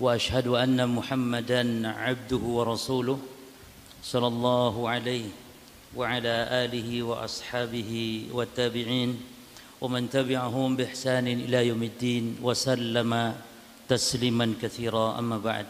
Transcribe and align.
واشهد 0.00 0.46
ان 0.48 0.88
محمدا 0.88 1.88
عبده 1.88 2.42
ورسوله 2.56 3.18
صلى 4.02 4.26
الله 4.26 4.74
عليه 4.88 5.28
وعلى 5.96 6.34
اله 6.64 7.02
واصحابه 7.02 7.92
والتابعين 8.32 9.10
ومن 9.80 10.10
تبعهم 10.10 10.76
باحسان 10.76 11.26
الى 11.26 11.66
يوم 11.66 11.82
الدين 11.82 12.24
وسلم 12.42 13.34
تسليما 13.88 14.46
كثيرا 14.62 15.18
اما 15.18 15.38
بعد 15.38 15.66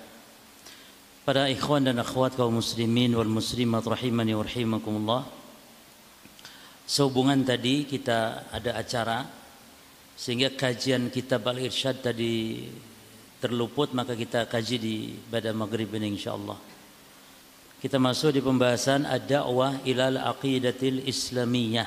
Para 1.21 1.47
ikhwan 1.53 1.85
dan 1.85 2.01
akhwat 2.01 2.35
kaum 2.35 2.59
muslimin 2.59 3.13
wal 3.13 3.29
muslimat 3.29 3.85
rahimani 3.85 4.33
wa 4.35 4.43
rahimakumullah 4.43 5.23
Sehubungan 6.91 7.45
tadi 7.47 7.87
kita 7.87 8.51
ada 8.51 8.75
acara 8.75 9.29
sehingga 10.17 10.51
kajian 10.59 11.07
kitab 11.13 11.47
al-irsyad 11.47 12.03
tadi 12.03 12.67
terluput 13.46 13.94
maka 13.94 14.18
kita 14.18 14.50
kaji 14.50 14.76
di 14.82 14.96
pada 15.30 15.54
maghrib 15.54 15.86
ini 15.94 16.18
insyaallah. 16.18 16.58
Kita 17.78 18.02
masuk 18.02 18.34
di 18.34 18.42
pembahasan 18.42 19.06
ad-da'wah 19.06 19.86
ilal 19.86 20.18
aqidatil 20.18 21.06
islamiyah. 21.06 21.86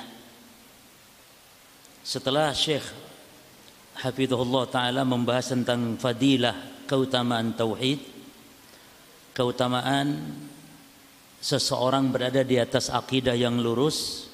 Setelah 2.06 2.54
Syekh 2.54 2.86
Hafizahullah 3.98 4.70
Ta'ala 4.70 5.02
membahas 5.02 5.50
tentang 5.50 5.98
fadilah 5.98 6.86
keutamaan 6.86 7.58
tauhid, 7.58 7.98
keutamaan 9.34 10.38
seseorang 11.42 12.14
berada 12.14 12.46
di 12.46 12.62
atas 12.62 12.94
akidah 12.94 13.34
yang 13.34 13.58
lurus, 13.58 14.27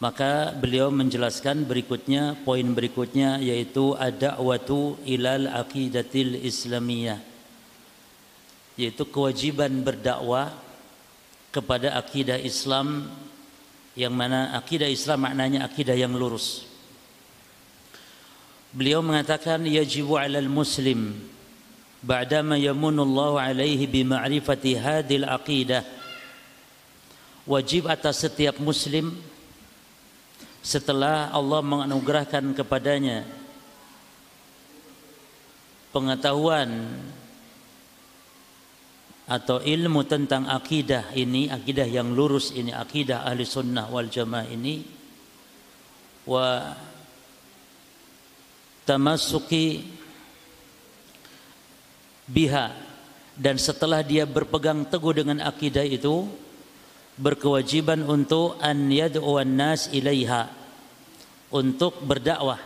maka 0.00 0.56
beliau 0.56 0.88
menjelaskan 0.88 1.68
berikutnya 1.68 2.40
poin 2.42 2.64
berikutnya 2.64 3.36
yaitu 3.36 3.92
ad-da'watu 4.00 4.96
ilal 5.04 5.44
aqidatil 5.52 6.40
islamiyah 6.40 7.20
yaitu 8.80 9.04
kewajiban 9.04 9.68
berdakwah 9.84 10.56
kepada 11.52 12.00
akidah 12.00 12.40
Islam 12.40 13.12
yang 13.92 14.16
mana 14.16 14.56
akidah 14.56 14.88
Islam 14.88 15.28
maknanya 15.28 15.68
akidah 15.68 15.92
yang 15.92 16.16
lurus. 16.16 16.64
Beliau 18.72 19.04
mengatakan 19.04 19.60
yajibu 19.68 20.16
'alal 20.16 20.48
muslim 20.48 21.12
ba'dama 22.00 22.56
yamunullahu 22.56 23.36
alaihi 23.36 23.84
bi 23.84 24.00
ma'rifati 24.06 24.80
aqidah 24.80 25.84
wajib 27.44 27.90
atas 27.90 28.24
setiap 28.24 28.56
muslim 28.62 29.12
setelah 30.60 31.32
Allah 31.32 31.60
menganugerahkan 31.64 32.52
kepadanya 32.52 33.24
pengetahuan 35.90 36.86
atau 39.30 39.62
ilmu 39.62 40.02
tentang 40.10 40.50
akidah 40.50 41.14
ini, 41.14 41.46
akidah 41.46 41.86
yang 41.86 42.12
lurus 42.12 42.50
ini, 42.50 42.74
akidah 42.74 43.22
ahli 43.22 43.46
sunnah 43.46 43.86
wal 43.86 44.10
jamaah 44.10 44.46
ini 44.50 44.82
wa 46.26 46.74
tamasuki 48.82 49.86
biha. 52.26 52.90
Dan 53.40 53.56
setelah 53.56 54.04
dia 54.04 54.28
berpegang 54.28 54.84
teguh 54.84 55.24
dengan 55.24 55.40
akidah 55.40 55.86
itu 55.86 56.28
berkewajiban 57.20 58.00
untuk 58.08 58.56
an 58.64 58.88
yad'u 58.88 59.36
nas 59.44 59.92
ilaiha 59.92 60.48
untuk 61.52 62.00
berdakwah 62.00 62.56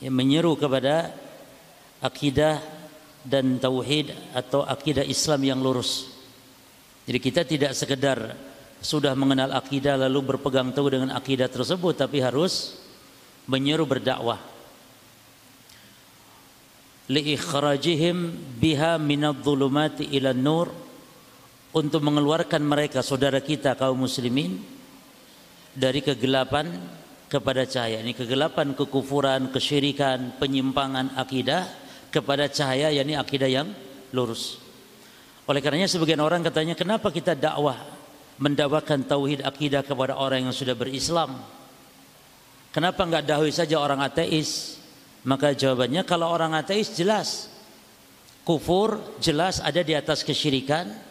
yang 0.00 0.16
menyeru 0.16 0.56
kepada 0.56 1.12
akidah 2.00 2.56
dan 3.20 3.60
tauhid 3.60 4.16
atau 4.32 4.64
akidah 4.64 5.04
Islam 5.04 5.44
yang 5.44 5.60
lurus. 5.60 6.08
Jadi 7.04 7.18
kita 7.20 7.44
tidak 7.44 7.72
sekedar 7.76 8.32
sudah 8.80 9.12
mengenal 9.12 9.52
akidah 9.52 10.00
lalu 10.00 10.34
berpegang 10.34 10.72
teguh 10.72 10.96
dengan 10.96 11.12
akidah 11.12 11.52
tersebut 11.52 12.00
tapi 12.00 12.24
harus 12.24 12.80
menyeru 13.44 13.84
berdakwah. 13.84 14.40
Li 17.12 17.36
ikhrajihim 17.36 18.32
biha 18.56 18.96
minadh-dhulumati 18.96 20.16
ila 20.16 20.32
nur 20.32 20.72
untuk 21.70 22.02
mengeluarkan 22.02 22.62
mereka 22.62 23.02
saudara 23.02 23.38
kita 23.38 23.78
kaum 23.78 24.02
muslimin 24.02 24.58
dari 25.70 26.02
kegelapan 26.02 26.66
kepada 27.30 27.62
cahaya. 27.62 28.02
Ini 28.02 28.10
kegelapan 28.10 28.74
kekufuran 28.74 29.54
kesyirikan 29.54 30.34
penyimpangan 30.42 31.14
akidah 31.14 31.62
kepada 32.10 32.50
cahaya 32.50 32.90
yakni 32.90 33.14
akidah 33.14 33.46
yang 33.46 33.70
lurus. 34.10 34.58
Oleh 35.46 35.62
karenanya 35.62 35.86
sebagian 35.86 36.18
orang 36.18 36.42
katanya 36.42 36.74
kenapa 36.74 37.14
kita 37.14 37.38
dakwah 37.38 37.78
mendakwakan 38.42 39.06
tauhid 39.06 39.46
akidah 39.46 39.86
kepada 39.86 40.18
orang 40.18 40.50
yang 40.50 40.54
sudah 40.54 40.74
berislam? 40.74 41.38
Kenapa 42.74 43.06
enggak 43.06 43.30
dakwah 43.30 43.50
saja 43.50 43.78
orang 43.78 44.02
ateis? 44.02 44.78
Maka 45.22 45.54
jawabannya 45.54 46.02
kalau 46.02 46.34
orang 46.34 46.58
ateis 46.58 46.90
jelas. 46.98 47.46
Kufur 48.40 48.98
jelas 49.22 49.60
ada 49.62 49.84
di 49.84 49.92
atas 49.94 50.24
kesyirikan 50.26 51.09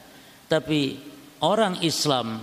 tapi 0.49 0.97
orang 1.45 1.79
Islam 1.85 2.41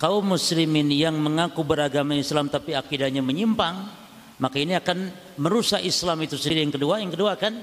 kaum 0.00 0.24
muslimin 0.34 0.88
yang 0.90 1.14
mengaku 1.14 1.60
beragama 1.62 2.16
Islam 2.16 2.48
tapi 2.48 2.72
akidahnya 2.72 3.20
menyimpang 3.20 4.04
maka 4.40 4.58
ini 4.58 4.74
akan 4.74 5.12
merusak 5.38 5.84
Islam 5.86 6.18
itu 6.26 6.34
sendiri. 6.34 6.66
Yang 6.66 6.80
kedua 6.80 6.98
yang 6.98 7.12
kedua 7.14 7.38
akan 7.38 7.54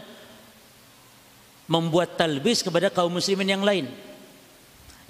membuat 1.67 2.15
talbis 2.15 2.63
kepada 2.63 2.87
kaum 2.87 3.11
muslimin 3.11 3.59
yang 3.59 3.63
lain. 3.63 3.91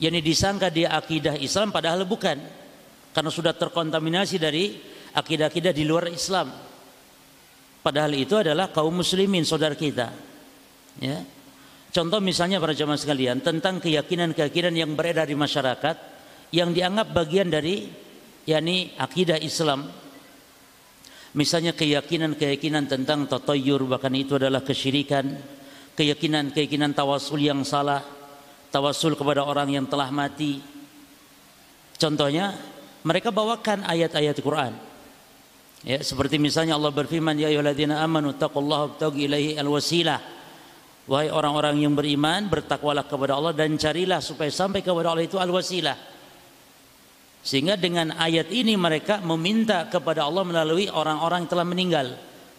Yang 0.02 0.26
disangka 0.26 0.74
dia 0.74 0.90
akidah 0.98 1.38
Islam 1.38 1.70
padahal 1.70 2.10
bukan. 2.10 2.42
Karena 3.12 3.30
sudah 3.30 3.54
terkontaminasi 3.54 4.42
dari 4.42 4.80
akidah-akidah 5.14 5.76
di 5.76 5.84
luar 5.86 6.10
Islam. 6.10 6.50
Padahal 7.82 8.14
itu 8.18 8.40
adalah 8.40 8.74
kaum 8.74 9.04
muslimin 9.04 9.46
saudara 9.46 9.78
kita. 9.78 10.10
Ya 10.98 11.22
Contoh 11.92 12.24
misalnya 12.24 12.64
para 12.64 12.72
jemaah 12.72 12.96
sekalian 12.96 13.44
tentang 13.44 13.84
keyakinan-keyakinan 13.84 14.72
yang 14.72 14.96
beredar 14.96 15.28
di 15.28 15.36
masyarakat 15.36 15.96
yang 16.56 16.72
dianggap 16.72 17.12
bagian 17.12 17.52
dari 17.52 17.92
yakni 18.48 18.96
akidah 18.96 19.36
Islam. 19.36 19.92
Misalnya 21.36 21.76
keyakinan-keyakinan 21.76 22.88
tentang 22.88 23.28
tatayyur 23.28 23.84
bahkan 23.92 24.12
itu 24.16 24.40
adalah 24.40 24.64
kesyirikan, 24.64 25.36
keyakinan-keyakinan 25.96 26.96
tawasul 26.96 27.44
yang 27.44 27.64
salah, 27.68 28.04
tawasul 28.72 29.20
kepada 29.20 29.44
orang 29.44 29.76
yang 29.76 29.88
telah 29.88 30.08
mati. 30.16 30.64
Contohnya 32.00 32.56
mereka 33.04 33.36
bawakan 33.36 33.84
ayat-ayat 33.84 34.40
Quran. 34.40 34.74
Ya, 35.84 36.00
seperti 36.00 36.40
misalnya 36.40 36.80
Allah 36.80 36.94
berfirman 36.94 37.36
ya 37.36 37.52
ayyuhalladzina 37.52 38.00
amanu 38.00 38.32
taqullaha 38.38 38.96
wabtaghu 38.96 39.18
ilaihi 39.18 39.58
alwasilah 39.58 40.41
Wahai 41.12 41.28
orang-orang 41.28 41.76
yang 41.84 41.92
beriman, 41.92 42.48
bertakwalah 42.48 43.04
kepada 43.04 43.36
Allah 43.36 43.52
dan 43.52 43.76
carilah 43.76 44.24
supaya 44.24 44.48
sampai 44.48 44.80
kepada 44.80 45.12
Allah 45.12 45.28
itu 45.28 45.36
al-wasilah. 45.36 46.00
Sehingga 47.44 47.76
dengan 47.76 48.16
ayat 48.16 48.48
ini 48.48 48.80
mereka 48.80 49.20
meminta 49.20 49.92
kepada 49.92 50.24
Allah 50.24 50.48
melalui 50.48 50.88
orang-orang 50.88 51.44
yang 51.44 51.52
telah 51.52 51.68
meninggal, 51.68 52.08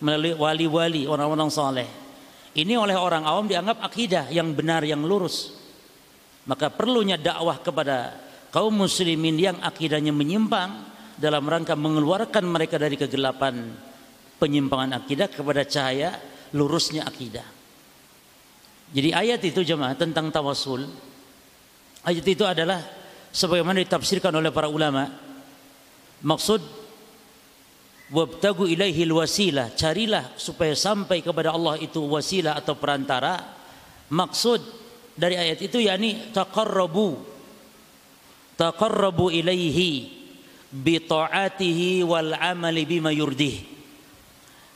melalui 0.05 0.37
wali-wali, 0.37 1.09
orang-orang 1.09 1.49
saleh. 1.49 1.89
Ini 2.53 2.77
oleh 2.77 2.93
orang 2.93 3.25
awam 3.25 3.49
dianggap 3.49 3.81
akidah 3.81 4.29
yang 4.29 4.53
benar, 4.53 4.85
yang 4.85 5.01
lurus. 5.01 5.57
Maka 6.45 6.69
perlunya 6.69 7.17
dakwah 7.17 7.57
kepada 7.57 8.21
kaum 8.53 8.85
muslimin 8.85 9.41
yang 9.41 9.57
akidahnya 9.65 10.13
menyimpang 10.13 10.93
dalam 11.17 11.49
rangka 11.49 11.73
mengeluarkan 11.73 12.45
mereka 12.45 12.77
dari 12.77 13.01
kegelapan 13.01 13.73
penyimpangan 14.37 15.01
akidah 15.01 15.33
kepada 15.33 15.65
cahaya 15.65 16.21
lurusnya 16.53 17.09
akidah. 17.09 17.62
Jadi 18.93 19.09
ayat 19.17 19.41
itu 19.41 19.65
jemaah 19.65 19.97
tentang 19.97 20.29
tawasul. 20.29 20.85
Ayat 22.05 22.27
itu 22.29 22.45
adalah 22.45 22.85
sebagaimana 23.33 23.81
ditafsirkan 23.81 24.37
oleh 24.37 24.53
para 24.53 24.69
ulama. 24.69 25.09
Maksud 26.23 26.61
wabtagu 28.13 28.69
ilaihi 28.69 29.09
wasilah, 29.09 29.73
carilah 29.73 30.37
supaya 30.37 30.77
sampai 30.77 31.25
kepada 31.25 31.57
Allah 31.57 31.81
itu 31.81 32.05
wasilah 32.05 32.61
atau 32.61 32.77
perantara. 32.77 33.41
Maksud 34.13 34.61
dari 35.17 35.41
ayat 35.41 35.59
itu 35.65 35.81
yakni 35.81 36.33
taqarrabu 36.37 37.17
taqarrabu 38.61 39.33
ilaihi 39.33 40.09
bi 40.69 41.01
ta'atihi 41.01 42.05
wal 42.05 42.37
amali 42.37 42.85
bima 42.85 43.09
yurdih 43.09 43.73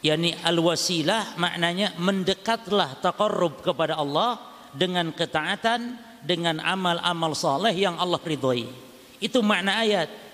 yakni 0.05 0.37
al 0.45 0.59
wasilah 0.61 1.37
maknanya 1.41 1.97
mendekatlah 1.97 3.01
taqarrub 3.01 3.65
kepada 3.65 3.97
Allah 3.97 4.41
dengan 4.77 5.13
ketaatan 5.15 5.97
dengan 6.25 6.61
amal-amal 6.61 7.33
saleh 7.33 7.73
yang 7.73 7.97
Allah 7.97 8.21
ridhoi 8.21 8.69
itu 9.21 9.39
makna 9.41 9.81
ayat 9.81 10.27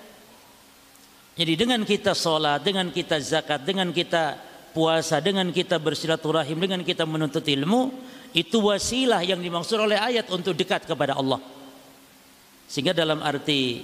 jadi 1.32 1.56
dengan 1.56 1.80
kita 1.88 2.12
sholat, 2.12 2.60
dengan 2.60 2.92
kita 2.92 3.16
zakat, 3.16 3.64
dengan 3.64 3.88
kita 3.88 4.36
puasa, 4.76 5.16
dengan 5.24 5.48
kita 5.48 5.80
bersilaturahim, 5.80 6.60
dengan 6.60 6.84
kita 6.84 7.08
menuntut 7.08 7.44
ilmu, 7.44 7.88
itu 8.36 8.60
wasilah 8.60 9.24
yang 9.24 9.40
dimaksud 9.40 9.80
oleh 9.80 9.96
ayat 9.96 10.28
untuk 10.28 10.52
dekat 10.52 10.84
kepada 10.84 11.16
Allah. 11.16 11.40
Sehingga 12.68 12.92
dalam 12.92 13.24
arti 13.24 13.80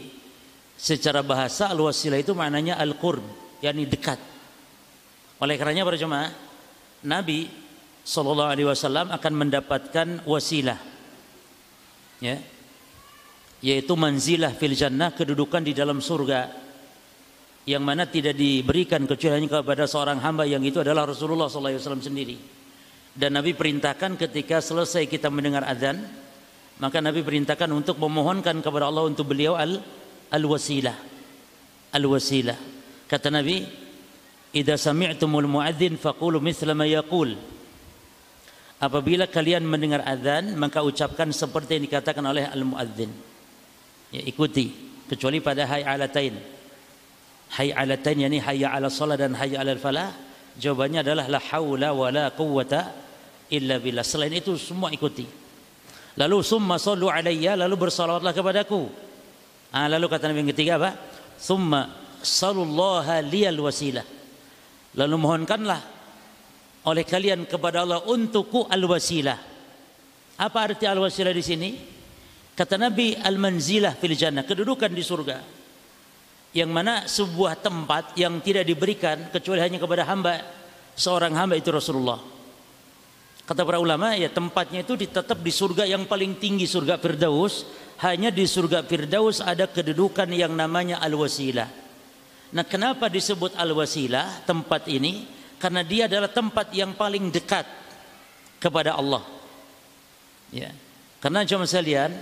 secara 0.76 1.24
bahasa 1.24 1.72
al-wasilah 1.72 2.20
itu 2.20 2.36
maknanya 2.36 2.76
al-qurb, 2.76 3.24
yakni 3.64 3.88
dekat. 3.88 4.20
Oleh 5.38 5.54
karenanya 5.54 5.86
para 5.86 5.98
jemaah, 5.98 6.30
Nabi 7.06 7.46
sallallahu 8.02 8.50
alaihi 8.50 8.68
wasallam 8.68 9.12
akan 9.14 9.32
mendapatkan 9.36 10.08
wasilah. 10.26 10.78
Ya. 12.18 12.42
Yaitu 13.62 13.94
manzilah 13.94 14.54
fil 14.54 14.74
jannah, 14.74 15.14
kedudukan 15.14 15.62
di 15.62 15.74
dalam 15.74 16.02
surga 16.02 16.50
yang 17.68 17.84
mana 17.84 18.08
tidak 18.08 18.32
diberikan 18.32 19.04
kecuali 19.04 19.44
hanya 19.44 19.60
kepada 19.60 19.84
seorang 19.84 20.24
hamba 20.24 20.48
yang 20.48 20.64
itu 20.64 20.80
adalah 20.80 21.04
Rasulullah 21.04 21.52
SAW 21.52 22.00
sendiri. 22.00 22.40
Dan 23.12 23.36
Nabi 23.36 23.52
perintahkan 23.52 24.16
ketika 24.16 24.62
selesai 24.64 25.04
kita 25.04 25.28
mendengar 25.28 25.68
azan, 25.68 26.00
maka 26.80 27.02
Nabi 27.02 27.20
perintahkan 27.20 27.68
untuk 27.74 27.98
memohonkan 28.00 28.62
kepada 28.62 28.88
Allah 28.88 29.04
untuk 29.10 29.28
beliau 29.28 29.58
al 29.58 29.82
al 30.32 30.44
wasilah, 30.48 30.96
al 31.92 32.04
wasilah. 32.08 32.56
Kata 33.10 33.28
Nabi, 33.28 33.87
"Idza 34.54 34.80
sami'tumul 34.80 35.48
muadzin 35.48 35.96
faqulu 36.00 36.40
mithla 36.40 36.72
ma 36.72 36.88
yaqul." 36.88 37.36
Apabila 38.78 39.26
kalian 39.26 39.66
mendengar 39.66 40.06
azan, 40.06 40.54
maka 40.54 40.86
ucapkan 40.86 41.34
seperti 41.34 41.82
yang 41.82 41.84
dikatakan 41.90 42.22
oleh 42.22 42.46
al 42.46 42.62
muadzin. 42.62 43.10
Ya, 44.14 44.22
ikuti. 44.22 44.70
Kecuali 45.10 45.42
pada 45.42 45.66
hayy 45.66 45.82
alatain. 45.82 46.34
Hayy 47.58 47.72
ala 47.72 47.96
tain 47.96 48.20
yani 48.20 48.38
hayya 48.44 48.76
ala 48.76 48.92
salat 48.92 49.24
dan 49.24 49.32
hayya 49.32 49.64
ala 49.64 49.72
falah 49.80 50.12
jawabannya 50.60 51.00
adalah 51.00 51.26
la 51.32 51.40
haula 51.40 51.96
wala 51.96 52.28
quwwata 52.36 52.92
illa 53.48 53.80
billah. 53.80 54.04
Selain 54.04 54.30
itu 54.36 54.52
semua 54.60 54.92
ikuti. 54.92 55.24
Lalu 56.20 56.44
summa 56.44 56.76
sallu 56.76 57.08
alayya 57.08 57.56
lalu 57.56 57.88
bersalawatlah 57.88 58.36
kepadaku. 58.36 58.84
Ah 59.72 59.88
lalu 59.88 60.12
kata 60.12 60.28
Nabi 60.28 60.44
yang 60.44 60.50
ketiga 60.52 60.76
apa? 60.76 60.90
Summa 61.40 61.88
sallallahu 62.20 63.32
liyal 63.32 63.56
wasilah 63.64 64.17
lalu 64.98 65.14
mohonkanlah 65.16 65.80
oleh 66.90 67.04
kalian 67.06 67.46
kepada 67.46 67.86
Allah 67.86 68.02
untukku 68.10 68.66
al 68.66 68.82
wasilah 68.84 69.38
apa 70.38 70.58
arti 70.58 70.84
al 70.90 70.98
wasilah 70.98 71.30
di 71.30 71.44
sini 71.46 71.70
kata 72.58 72.74
Nabi 72.74 73.14
al 73.14 73.38
manzilah 73.38 73.94
fil 73.94 74.18
jannah 74.18 74.42
kedudukan 74.42 74.90
di 74.90 75.02
surga 75.06 75.38
yang 76.56 76.72
mana 76.72 77.04
sebuah 77.04 77.60
tempat 77.60 78.16
yang 78.16 78.40
tidak 78.40 78.64
diberikan 78.64 79.28
kecuali 79.28 79.60
hanya 79.60 79.76
kepada 79.76 80.02
hamba 80.08 80.40
seorang 80.96 81.36
hamba 81.36 81.54
itu 81.54 81.68
Rasulullah. 81.68 82.18
Kata 83.44 83.64
para 83.64 83.80
ulama 83.80 84.12
ya 84.12 84.28
tempatnya 84.28 84.84
itu 84.84 84.96
tetap 85.00 85.40
di 85.40 85.48
surga 85.48 85.88
yang 85.88 86.04
paling 86.04 86.36
tinggi 86.36 86.68
surga 86.68 87.00
Firdaus. 87.00 87.64
Hanya 87.98 88.30
di 88.30 88.46
surga 88.46 88.86
Firdaus 88.86 89.42
ada 89.42 89.66
kedudukan 89.66 90.30
yang 90.30 90.54
namanya 90.54 91.02
Al-Wasilah. 91.02 91.87
Nah, 92.48 92.64
kenapa 92.64 93.12
disebut 93.12 93.52
Al-Wasilah 93.56 94.48
tempat 94.48 94.88
ini? 94.88 95.28
Karena 95.58 95.84
dia 95.84 96.06
adalah 96.08 96.30
tempat 96.30 96.72
yang 96.72 96.94
paling 96.94 97.28
dekat 97.28 97.66
kepada 98.62 98.96
Allah. 98.96 99.26
Ya. 100.54 100.72
Karena 101.18 101.44
cuma 101.44 101.66
sekalian, 101.66 102.14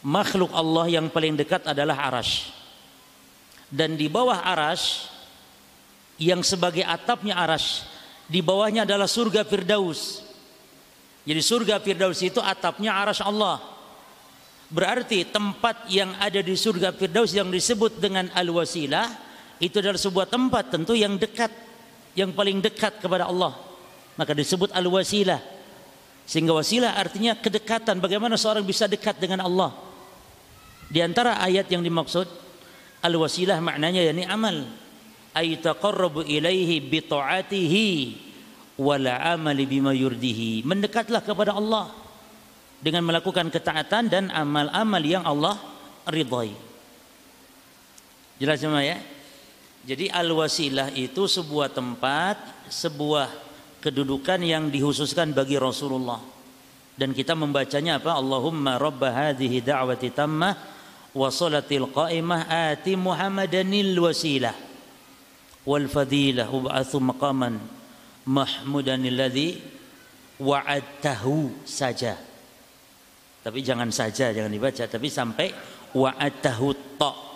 makhluk 0.00 0.48
Allah 0.56 0.88
yang 0.88 1.12
paling 1.12 1.36
dekat 1.36 1.66
adalah 1.68 2.08
arash 2.08 2.60
dan 3.70 3.94
di 3.94 4.10
bawah 4.10 4.42
aras 4.42 5.12
yang 6.16 6.42
sebagai 6.42 6.82
atapnya 6.84 7.36
aras 7.38 7.86
di 8.26 8.40
bawahnya 8.40 8.88
adalah 8.88 9.06
surga 9.06 9.46
Firdaus 9.46 10.24
jadi 11.22 11.40
surga 11.40 11.78
Firdaus 11.84 12.18
itu 12.24 12.40
atapnya 12.40 12.96
aras 12.96 13.20
Allah 13.20 13.60
berarti 14.72 15.28
tempat 15.28 15.86
yang 15.92 16.16
ada 16.18 16.40
di 16.40 16.56
surga 16.58 16.96
Firdaus 16.96 17.36
yang 17.36 17.52
disebut 17.52 18.02
dengan 18.02 18.32
Al-Wasilah 18.32 19.29
itu 19.60 19.76
adalah 19.78 20.00
sebuah 20.00 20.26
tempat 20.26 20.72
tentu 20.72 20.96
yang 20.96 21.20
dekat 21.20 21.52
yang 22.16 22.32
paling 22.32 22.58
dekat 22.58 22.98
kepada 22.98 23.28
Allah 23.28 23.54
maka 24.16 24.32
disebut 24.34 24.72
Al-Wasilah 24.72 25.40
sehingga 26.26 26.54
wasilah 26.54 26.94
artinya 26.94 27.34
kedekatan 27.34 27.98
bagaimana 27.98 28.38
seorang 28.38 28.62
bisa 28.62 28.86
dekat 28.86 29.18
dengan 29.18 29.42
Allah 29.46 29.74
di 30.90 31.02
antara 31.02 31.38
ayat 31.42 31.66
yang 31.70 31.82
dimaksud 31.82 32.40
Al 33.00 33.16
wasilah 33.16 33.58
maknanya 33.64 34.04
yakni 34.04 34.28
amal. 34.28 34.68
Ay 35.32 35.56
taqarrabu 35.56 36.26
ilaihi 36.26 36.84
bi 36.84 37.00
ta'atihi 37.00 37.88
wal 38.76 39.06
amali 39.08 39.64
bima 39.64 39.96
yurdihi. 39.96 40.66
Mendekatlah 40.68 41.24
kepada 41.24 41.56
Allah 41.56 41.88
dengan 42.80 43.08
melakukan 43.08 43.48
ketaatan 43.48 44.04
dan 44.12 44.24
amal-amal 44.28 45.00
yang 45.00 45.24
Allah 45.24 45.56
ridhai. 46.08 46.52
Jelas 48.40 48.60
semua 48.60 48.84
ya? 48.84 49.00
Jadi 49.80 50.12
al-wasilah 50.12 50.92
itu 50.92 51.24
sebuah 51.24 51.72
tempat, 51.72 52.68
sebuah 52.68 53.28
kedudukan 53.80 54.44
yang 54.44 54.68
dikhususkan 54.68 55.32
bagi 55.32 55.56
Rasulullah. 55.56 56.20
Dan 56.92 57.16
kita 57.16 57.32
membacanya 57.32 57.96
apa? 57.96 58.12
Allahumma 58.12 58.76
rabba 58.76 59.08
hadhihi 59.08 59.64
da'wati 59.64 60.12
tammah 60.12 60.52
wa 61.16 61.28
salatil 61.32 61.88
qa'imah 61.90 62.46
ati 62.70 62.94
muhammadanil 62.94 63.96
wasilah 63.98 64.54
wal 65.66 65.86
fadilah 65.90 66.46
ub'athu 66.46 67.02
maqaman 67.02 67.58
mahmudan 68.28 69.02
alladhi 69.02 69.58
wa'adtahu 70.38 71.66
saja 71.66 72.14
tapi 73.40 73.58
jangan 73.64 73.90
saja 73.90 74.30
jangan 74.30 74.52
dibaca 74.52 74.84
tapi 74.86 75.08
sampai 75.10 75.48
wa'adtahu 75.96 76.68
ta 77.00 77.29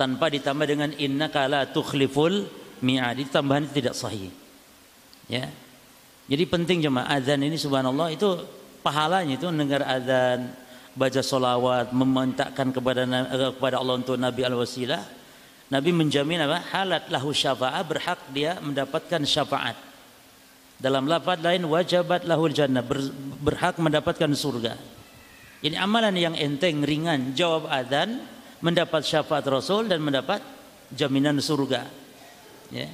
tanpa 0.00 0.32
ditambah 0.32 0.64
dengan 0.64 0.90
innaka 0.96 1.44
la 1.44 1.68
tukhliful 1.68 2.48
mi'ad 2.80 3.20
tambahan 3.28 3.68
itu 3.68 3.84
tidak 3.84 3.92
sahih 3.92 4.32
ya 5.28 5.52
jadi 6.24 6.44
penting 6.48 6.80
jemaah 6.80 7.12
azan 7.12 7.44
ini 7.44 7.60
subhanallah 7.60 8.08
itu 8.08 8.40
pahalanya 8.80 9.36
itu 9.36 9.44
dengar 9.52 9.84
azan 9.84 10.56
baca 10.94 11.22
solawat, 11.22 11.94
memintakan 11.94 12.74
kepada 12.74 13.06
eh, 13.06 13.52
kepada 13.54 13.78
Allah 13.78 13.94
untuk 13.98 14.18
Nabi 14.18 14.42
al-wasilah, 14.42 15.02
Nabi 15.70 15.90
menjamin 15.94 16.42
apa? 16.42 16.58
Halat 16.74 17.06
lahu 17.12 17.30
syafa'ah, 17.30 17.82
berhak 17.86 18.20
dia 18.34 18.58
mendapatkan 18.58 19.22
syafaat. 19.22 19.78
Dalam 20.80 21.04
lafaz 21.04 21.38
lain 21.44 21.68
wajabat 21.68 22.24
lahul 22.24 22.50
jannah, 22.50 22.80
berhak 23.44 23.76
mendapatkan 23.76 24.32
surga. 24.32 24.74
Ini 25.60 25.76
amalan 25.76 26.16
yang 26.16 26.34
enteng, 26.40 26.80
ringan, 26.80 27.36
jawab 27.36 27.68
adzan, 27.68 28.24
mendapat 28.60 29.02
syafaat 29.04 29.44
Rasul 29.48 29.88
dan 29.88 30.00
mendapat 30.00 30.40
jaminan 30.92 31.40
surga. 31.40 31.88
Ya. 32.70 32.88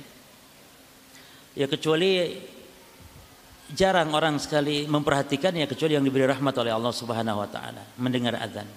Ya 1.56 1.66
kecuali 1.66 2.40
jarang 3.72 4.14
orang 4.14 4.38
sekali 4.38 4.86
memperhatikan 4.86 5.56
ya 5.56 5.66
kecuali 5.66 5.98
yang 5.98 6.04
diberi 6.06 6.28
rahmat 6.28 6.54
oleh 6.62 6.70
Allah 6.70 6.94
Subhanahu 6.94 7.42
wa 7.42 7.48
taala 7.50 7.82
mendengar 7.98 8.38
azan. 8.38 8.68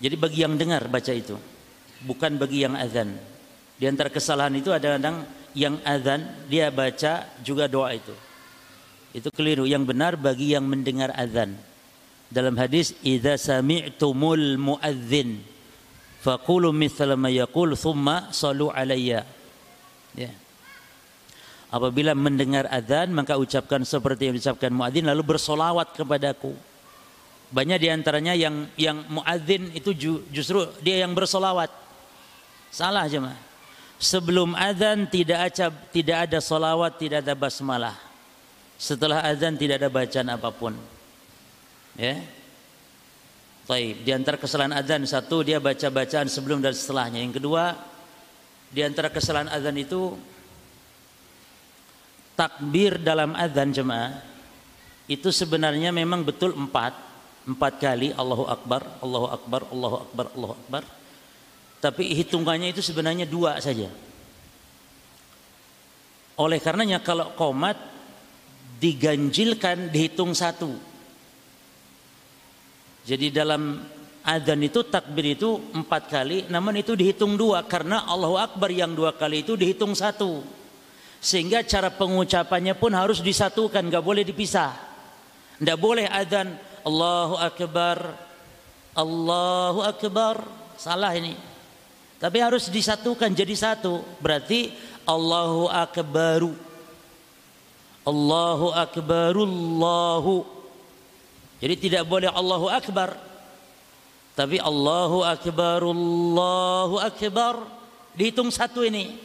Jadi 0.00 0.16
bagi 0.16 0.40
yang 0.40 0.56
dengar 0.56 0.88
baca 0.88 1.12
itu, 1.12 1.36
bukan 2.08 2.40
bagi 2.40 2.64
yang 2.64 2.72
azan. 2.72 3.20
Di 3.76 3.84
antara 3.84 4.08
kesalahan 4.08 4.56
itu 4.56 4.72
ada 4.72 4.96
kadang 4.96 5.28
yang 5.52 5.76
azan 5.84 6.24
dia 6.48 6.72
baca 6.72 7.28
juga 7.44 7.68
doa 7.68 7.92
itu. 7.92 8.14
Itu 9.12 9.28
keliru. 9.34 9.68
Yang 9.68 9.92
benar 9.92 10.12
bagi 10.16 10.56
yang 10.56 10.64
mendengar 10.64 11.12
azan. 11.12 11.58
Dalam 12.30 12.54
hadis 12.54 12.94
idza 13.02 13.34
sami'tumul 13.34 14.54
muadzin 14.54 15.42
faqulu 16.22 16.70
mithla 16.70 17.18
ma 17.18 17.26
yaqul 17.26 17.74
thumma 17.74 18.30
salu 18.30 18.70
alayya. 18.70 19.26
Ya. 20.14 20.30
Apabila 21.74 22.14
mendengar 22.14 22.70
adzan 22.70 23.10
maka 23.10 23.34
ucapkan 23.34 23.82
seperti 23.82 24.30
yang 24.30 24.34
diucapkan 24.38 24.70
muadzin 24.70 25.10
lalu 25.10 25.26
bersolawat 25.26 25.90
kepadaku. 25.98 26.54
Banyak 27.50 27.78
di 27.82 27.90
antaranya 27.90 28.30
yang 28.38 28.70
yang 28.78 29.02
muadzin 29.10 29.74
itu 29.74 29.90
justru 30.30 30.70
dia 30.86 31.02
yang 31.02 31.10
bersolawat. 31.10 31.70
Salah 32.70 33.10
jemaah. 33.10 33.38
Sebelum 33.98 34.54
adzan 34.54 35.10
tidak 35.10 35.50
ada 35.50 35.66
tidak 35.90 36.30
ada 36.30 36.38
solawat, 36.38 36.94
tidak 36.94 37.26
ada 37.26 37.34
basmalah. 37.34 37.98
Setelah 38.78 39.26
adzan 39.26 39.58
tidak 39.58 39.82
ada 39.82 39.90
bacaan 39.90 40.30
apa 40.30 40.50
pun. 40.54 40.99
Ya. 41.98 42.20
Taib. 43.70 44.02
Di 44.02 44.10
antara 44.10 44.34
kesalahan 44.34 44.74
adzan 44.74 45.06
satu 45.06 45.46
dia 45.46 45.62
baca 45.62 45.86
bacaan 45.90 46.26
sebelum 46.26 46.58
dan 46.58 46.74
setelahnya. 46.74 47.22
Yang 47.22 47.38
kedua, 47.38 47.78
di 48.70 48.82
antara 48.82 49.10
kesalahan 49.10 49.50
adzan 49.50 49.78
itu 49.78 50.14
takbir 52.38 52.96
dalam 52.96 53.36
adzan 53.36 53.68
jemaah 53.68 54.22
itu 55.10 55.28
sebenarnya 55.28 55.90
memang 55.92 56.24
betul 56.24 56.56
empat 56.56 56.94
empat 57.44 57.72
kali 57.76 58.14
Allahu 58.16 58.48
Akbar 58.48 58.80
Allahu 59.04 59.26
Akbar 59.28 59.60
Allahu 59.68 59.96
Akbar 60.06 60.26
Allahu 60.32 60.54
Akbar 60.56 60.82
tapi 61.84 62.14
hitungannya 62.16 62.72
itu 62.72 62.80
sebenarnya 62.80 63.28
dua 63.28 63.60
saja 63.60 63.92
oleh 66.40 66.58
karenanya 66.64 67.04
kalau 67.04 67.36
komat 67.36 67.76
diganjilkan 68.80 69.92
dihitung 69.92 70.32
satu 70.32 70.72
jadi 73.04 73.32
dalam 73.32 73.80
adzan 74.20 74.60
itu 74.60 74.84
takbir 74.84 75.36
itu 75.36 75.56
empat 75.72 76.12
kali, 76.12 76.38
namun 76.52 76.76
itu 76.76 76.92
dihitung 76.92 77.34
dua 77.34 77.64
karena 77.64 78.04
Allahu 78.04 78.36
Akbar 78.36 78.68
yang 78.68 78.92
dua 78.92 79.16
kali 79.16 79.42
itu 79.44 79.56
dihitung 79.56 79.96
satu. 79.96 80.44
Sehingga 81.20 81.60
cara 81.64 81.92
pengucapannya 81.92 82.72
pun 82.76 82.96
harus 82.96 83.20
disatukan, 83.20 83.84
nggak 83.88 84.04
boleh 84.04 84.24
dipisah. 84.24 84.72
Nggak 85.60 85.78
boleh 85.80 86.08
adzan 86.08 86.56
Allahu 86.84 87.36
Akbar, 87.36 87.98
Allahu 88.96 89.80
Akbar, 89.84 90.40
salah 90.80 91.12
ini. 91.12 91.36
Tapi 92.20 92.36
harus 92.40 92.68
disatukan 92.68 93.32
jadi 93.32 93.52
satu. 93.56 94.04
Berarti 94.20 94.72
Allahu 95.08 95.68
Akbaru, 95.72 96.52
Allahu 98.04 98.72
Akbarullahu 98.76 100.59
jadi 101.60 101.74
tidak 101.76 102.02
boleh 102.08 102.32
Allahu 102.32 102.72
Akbar. 102.72 103.20
Tapi 104.32 104.56
Allahu 104.56 105.20
Akbar, 105.20 105.84
Allahu 105.84 106.96
Akbar. 106.96 107.54
Dihitung 108.16 108.48
satu 108.48 108.80
ini. 108.80 109.20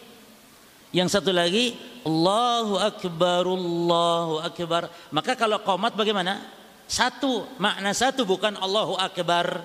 Yang 0.92 1.16
satu 1.16 1.32
lagi 1.32 1.80
Allahu 2.04 2.76
Akbar, 2.76 3.48
Allahu 3.48 4.44
Akbar. 4.44 4.92
Maka 5.16 5.40
kalau 5.40 5.64
komat 5.64 5.96
bagaimana? 5.96 6.44
Satu, 6.86 7.48
makna 7.56 7.96
satu 7.96 8.28
bukan 8.28 8.60
Allahu 8.60 9.00
Akbar. 9.00 9.64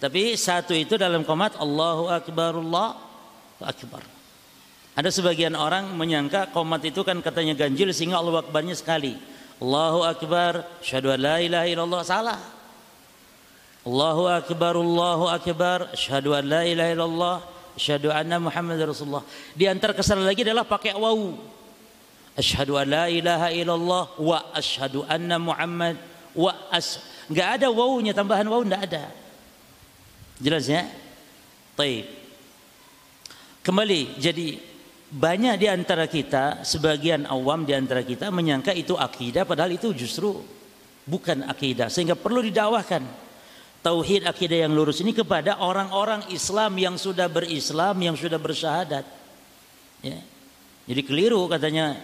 Tapi 0.00 0.40
satu 0.40 0.72
itu 0.72 0.96
dalam 0.96 1.20
komat 1.22 1.60
Allahu 1.60 2.08
Akbar, 2.08 2.56
Allahu 2.56 2.96
Akbar. 3.60 4.02
Ada 4.96 5.10
sebagian 5.12 5.52
orang 5.52 5.92
menyangka 5.92 6.48
komat 6.48 6.80
itu 6.88 7.04
kan 7.04 7.20
katanya 7.20 7.52
ganjil 7.52 7.92
sehingga 7.92 8.16
Allahu 8.16 8.40
Akbarnya 8.48 8.72
sekali. 8.72 9.33
Allahu 9.62 10.00
Akbar, 10.02 10.66
syahadu 10.82 11.14
la 11.14 11.38
ilaha 11.38 11.66
illallah 11.66 12.02
salah. 12.02 12.40
Allahu 13.84 14.24
Akbar, 14.26 14.74
Allahu 14.74 15.24
Akbar, 15.30 15.92
syahadu 15.94 16.34
la 16.34 16.62
ilaha 16.64 16.90
illallah, 16.90 17.36
syahadu 17.76 18.10
anna 18.10 18.40
Muhammad 18.40 18.78
Rasulullah. 18.82 19.26
Di 19.54 19.66
antara 19.70 19.94
kesalahan 19.94 20.30
lagi 20.30 20.42
adalah 20.42 20.66
pakai 20.66 20.94
wawu. 20.94 21.36
Asyhadu 22.34 22.74
an 22.74 22.90
la 22.90 23.06
ilaha 23.06 23.54
illallah 23.54 24.04
wa 24.18 24.38
asyhadu 24.58 25.06
anna 25.06 25.38
Muhammad 25.38 25.94
wa 26.34 26.50
as 26.74 26.98
enggak 27.30 27.62
ada 27.62 27.70
wawunya 27.70 28.10
tambahan 28.10 28.42
wawu 28.50 28.66
enggak 28.66 28.90
ada. 28.90 29.04
Jelas 30.42 30.66
ya? 30.66 30.82
Baik. 31.78 32.10
Kembali 33.62 34.18
jadi 34.18 34.58
banyak 35.14 35.54
di 35.62 35.70
antara 35.70 36.10
kita, 36.10 36.66
sebagian 36.66 37.30
awam 37.30 37.62
di 37.62 37.70
antara 37.70 38.02
kita 38.02 38.34
menyangka 38.34 38.74
itu 38.74 38.98
akidah 38.98 39.46
padahal 39.46 39.70
itu 39.70 39.94
justru 39.94 40.42
bukan 41.06 41.46
akidah 41.46 41.86
sehingga 41.86 42.18
perlu 42.18 42.42
didakwahkan 42.42 43.06
tauhid 43.78 44.26
akidah 44.26 44.66
yang 44.66 44.74
lurus 44.74 44.98
ini 45.06 45.14
kepada 45.14 45.62
orang-orang 45.62 46.26
Islam 46.34 46.74
yang 46.74 46.96
sudah 46.98 47.30
berislam, 47.30 47.94
yang 48.02 48.18
sudah 48.18 48.42
bersyahadat. 48.42 49.06
Ya. 50.02 50.18
Jadi 50.90 51.00
keliru 51.06 51.46
katanya 51.46 51.94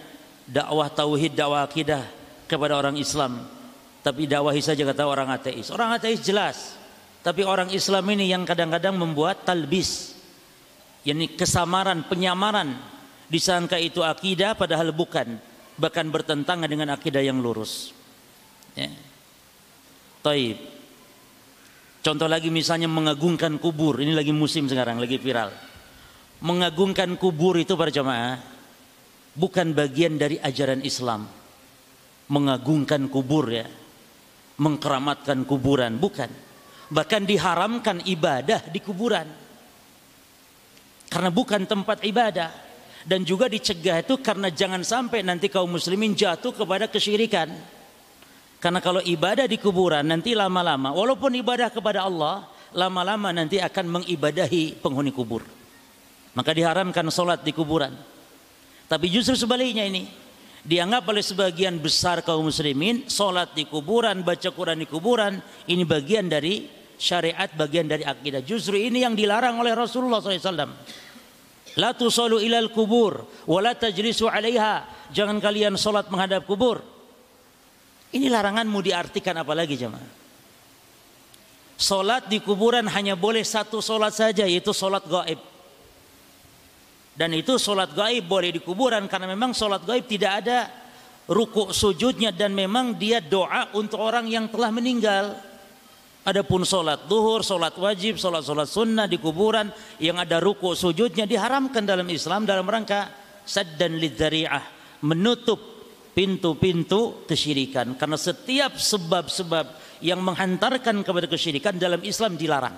dakwah 0.47 0.87
tauhid, 0.87 1.35
dakwah 1.35 1.67
akidah 1.67 2.07
kepada 2.47 2.79
orang 2.79 2.95
Islam. 2.95 3.43
Tapi 4.01 4.25
dakwahi 4.25 4.63
saja 4.63 4.81
kata 4.81 5.03
orang 5.05 5.29
ateis. 5.29 5.69
Orang 5.69 5.93
ateis 5.93 6.23
jelas. 6.23 6.79
Tapi 7.21 7.45
orang 7.45 7.69
Islam 7.69 8.01
ini 8.09 8.33
yang 8.33 8.47
kadang-kadang 8.47 8.97
membuat 8.97 9.45
talbis. 9.45 10.17
yakni 11.01 11.33
kesamaran, 11.33 12.05
penyamaran 12.05 12.77
disangka 13.31 13.79
itu 13.79 14.03
akidah 14.03 14.59
padahal 14.59 14.91
bukan. 14.91 15.39
Bahkan 15.79 16.11
bertentangan 16.11 16.67
dengan 16.67 16.91
akidah 16.91 17.23
yang 17.23 17.39
lurus. 17.39 17.95
Ya. 18.75 18.91
Taib. 20.19 20.59
Contoh 22.03 22.27
lagi 22.27 22.51
misalnya 22.51 22.91
mengagungkan 22.91 23.55
kubur. 23.55 24.03
Ini 24.03 24.11
lagi 24.11 24.35
musim 24.35 24.67
sekarang 24.67 24.99
lagi 24.99 25.15
viral. 25.15 25.49
Mengagungkan 26.43 27.15
kubur 27.15 27.55
itu 27.55 27.79
para 27.79 27.93
jamaah 27.93 28.41
bukan 29.37 29.71
bagian 29.71 30.19
dari 30.19 30.35
ajaran 30.37 30.83
Islam. 30.83 31.25
Mengagungkan 32.27 33.07
kubur 33.07 33.47
ya. 33.47 33.65
Mengkeramatkan 34.59 35.47
kuburan 35.47 35.97
bukan. 35.97 36.29
Bahkan 36.91 37.23
diharamkan 37.23 38.03
ibadah 38.03 38.67
di 38.69 38.83
kuburan. 38.83 39.25
Karena 41.07 41.29
bukan 41.31 41.65
tempat 41.65 42.03
ibadah 42.05 42.70
dan 43.07 43.25
juga 43.25 43.49
dicegah 43.49 44.05
itu 44.05 44.17
karena 44.21 44.53
jangan 44.53 44.85
sampai 44.85 45.25
nanti 45.25 45.49
kaum 45.49 45.69
muslimin 45.69 46.13
jatuh 46.13 46.53
kepada 46.53 46.85
kesyirikan. 46.85 47.49
Karena 48.61 48.77
kalau 48.77 49.01
ibadah 49.01 49.49
di 49.49 49.57
kuburan 49.57 50.05
nanti 50.05 50.37
lama-lama 50.37 50.93
walaupun 50.93 51.33
ibadah 51.33 51.73
kepada 51.73 52.05
Allah 52.05 52.45
lama-lama 52.77 53.33
nanti 53.33 53.57
akan 53.57 54.01
mengibadahi 54.01 54.77
penghuni 54.77 55.09
kubur. 55.09 55.41
Maka 56.37 56.53
diharamkan 56.53 57.09
solat 57.11 57.41
di 57.41 57.51
kuburan. 57.51 57.91
Tapi 58.85 59.07
justru 59.09 59.35
sebaliknya 59.35 59.83
ini 59.87 60.07
dianggap 60.61 61.09
oleh 61.09 61.25
sebagian 61.25 61.81
besar 61.81 62.21
kaum 62.21 62.47
muslimin 62.47 63.09
solat 63.09 63.51
di 63.57 63.65
kuburan, 63.65 64.21
baca 64.21 64.49
Quran 64.53 64.77
di 64.79 64.87
kuburan 64.87 65.41
ini 65.67 65.83
bagian 65.83 66.29
dari 66.29 66.69
syariat, 67.01 67.49
bagian 67.57 67.89
dari 67.89 68.05
akidah. 68.05 68.45
Justru 68.45 68.77
ini 68.77 69.01
yang 69.01 69.17
dilarang 69.17 69.57
oleh 69.57 69.73
Rasulullah 69.73 70.21
SAW. 70.21 71.01
La 71.79 71.95
tusallu 71.95 72.41
ilal 72.43 72.67
kubur 72.73 73.23
wa 73.47 73.59
la 73.63 73.71
tajlisu 73.71 74.27
'alaiha. 74.27 75.07
Jangan 75.11 75.39
kalian 75.39 75.79
salat 75.79 76.07
menghadap 76.11 76.43
kubur. 76.43 76.83
Ini 78.11 78.27
laranganmu 78.27 78.79
diartikan 78.83 79.39
apa 79.39 79.55
lagi 79.55 79.79
jemaah? 79.79 80.19
Salat 81.79 82.27
di 82.27 82.43
kuburan 82.43 82.85
hanya 82.91 83.15
boleh 83.15 83.41
satu 83.41 83.79
salat 83.79 84.11
saja 84.11 84.43
yaitu 84.43 84.75
salat 84.75 85.01
gaib. 85.07 85.39
Dan 87.15 87.31
itu 87.33 87.55
salat 87.55 87.95
gaib 87.95 88.27
boleh 88.27 88.51
di 88.51 88.59
kuburan 88.59 89.07
karena 89.07 89.31
memang 89.31 89.55
salat 89.55 89.81
gaib 89.87 90.05
tidak 90.05 90.43
ada 90.43 90.67
ruku 91.31 91.71
sujudnya 91.71 92.35
dan 92.35 92.51
memang 92.51 92.99
dia 92.99 93.23
doa 93.23 93.71
untuk 93.79 94.03
orang 94.03 94.27
yang 94.27 94.51
telah 94.51 94.69
meninggal. 94.69 95.50
Adapun 96.21 96.61
sholat 96.61 97.09
duhur, 97.09 97.41
sholat 97.41 97.73
wajib, 97.81 98.21
sholat 98.21 98.45
sholat 98.45 98.69
sunnah 98.69 99.09
di 99.09 99.17
kuburan 99.17 99.73
yang 99.97 100.21
ada 100.21 100.37
ruku 100.37 100.77
sujudnya 100.77 101.25
diharamkan 101.25 101.81
dalam 101.81 102.05
Islam 102.13 102.45
dalam 102.45 102.61
rangka 102.69 103.09
saddan 103.41 103.97
lidzari'ah 103.97 104.61
menutup 105.01 105.57
pintu-pintu 106.13 107.25
kesyirikan 107.25 107.97
karena 107.97 108.21
setiap 108.21 108.77
sebab-sebab 108.77 109.65
yang 110.05 110.21
menghantarkan 110.21 111.01
kepada 111.01 111.25
kesyirikan 111.25 111.81
dalam 111.81 112.05
Islam 112.05 112.37
dilarang. 112.37 112.77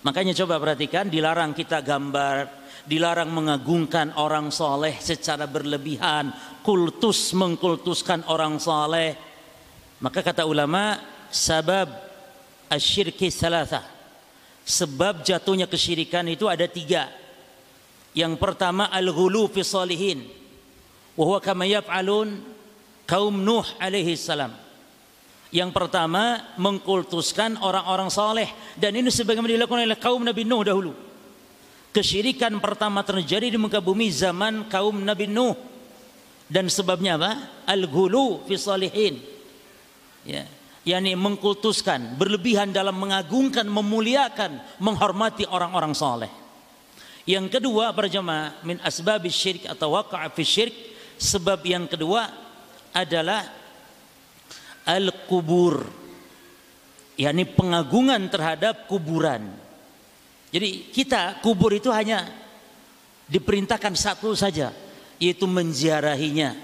Makanya 0.00 0.32
coba 0.32 0.56
perhatikan 0.56 1.12
dilarang 1.12 1.52
kita 1.52 1.84
gambar, 1.84 2.48
dilarang 2.88 3.28
mengagungkan 3.28 4.16
orang 4.16 4.48
soleh 4.48 4.96
secara 4.96 5.44
berlebihan, 5.44 6.32
kultus 6.64 7.36
mengkultuskan 7.36 8.24
orang 8.32 8.56
soleh. 8.56 9.12
Maka 10.00 10.24
kata 10.24 10.48
ulama, 10.48 10.96
sabab 11.28 12.09
asyirki 12.70 13.28
salasa. 13.28 13.82
Sebab 14.62 15.26
jatuhnya 15.26 15.66
kesyirikan 15.66 16.22
itu 16.30 16.46
ada 16.46 16.64
tiga. 16.70 17.10
Yang 18.14 18.38
pertama 18.38 18.86
al-ghulu 18.86 19.50
fi 19.50 19.66
salihin. 19.66 20.22
Wa 21.18 21.26
huwa 21.26 21.38
kama 21.42 21.66
yaf'alun 21.66 22.38
kaum 23.10 23.34
Nuh 23.34 23.66
alaihi 23.82 24.14
salam. 24.14 24.54
Yang 25.50 25.74
pertama 25.74 26.54
mengkultuskan 26.54 27.58
orang-orang 27.58 28.06
saleh 28.06 28.46
dan 28.78 28.94
ini 28.94 29.10
sebagaimana 29.10 29.50
dilakukan 29.50 29.82
oleh 29.82 29.98
kaum 29.98 30.22
Nabi 30.22 30.46
Nuh 30.46 30.62
dahulu. 30.62 30.92
Kesyirikan 31.90 32.54
pertama 32.62 33.02
terjadi 33.02 33.50
di 33.50 33.58
muka 33.58 33.82
bumi 33.82 34.14
zaman 34.14 34.70
kaum 34.70 35.02
Nabi 35.02 35.26
Nuh. 35.26 35.58
Dan 36.46 36.70
sebabnya 36.70 37.18
apa? 37.18 37.62
Al-ghulu 37.66 38.46
fi 38.46 38.54
salihin. 38.54 39.18
Ya 40.22 40.46
yakni 40.90 41.14
mengkultuskan, 41.14 42.18
berlebihan 42.18 42.74
dalam 42.74 42.98
mengagungkan, 42.98 43.64
memuliakan, 43.66 44.80
menghormati 44.82 45.46
orang-orang 45.46 45.94
soleh. 45.94 46.32
Yang 47.28 47.60
kedua 47.60 47.94
berjamaah 47.94 48.64
min 48.66 48.82
asbab 48.82 49.22
syirik 49.30 49.68
atau 49.70 49.94
waqa'a 49.94 50.32
fi 50.34 50.42
syirik 50.42 50.76
sebab 51.20 51.62
yang 51.62 51.86
kedua 51.86 52.26
adalah 52.90 53.44
al-kubur 54.88 55.86
yakni 57.20 57.44
pengagungan 57.44 58.32
terhadap 58.32 58.88
kuburan. 58.88 59.52
Jadi 60.50 60.90
kita 60.90 61.38
kubur 61.44 61.70
itu 61.76 61.92
hanya 61.92 62.26
diperintahkan 63.30 63.94
satu 63.94 64.34
saja, 64.34 64.74
yaitu 65.20 65.46
menziarahinya. 65.46 66.56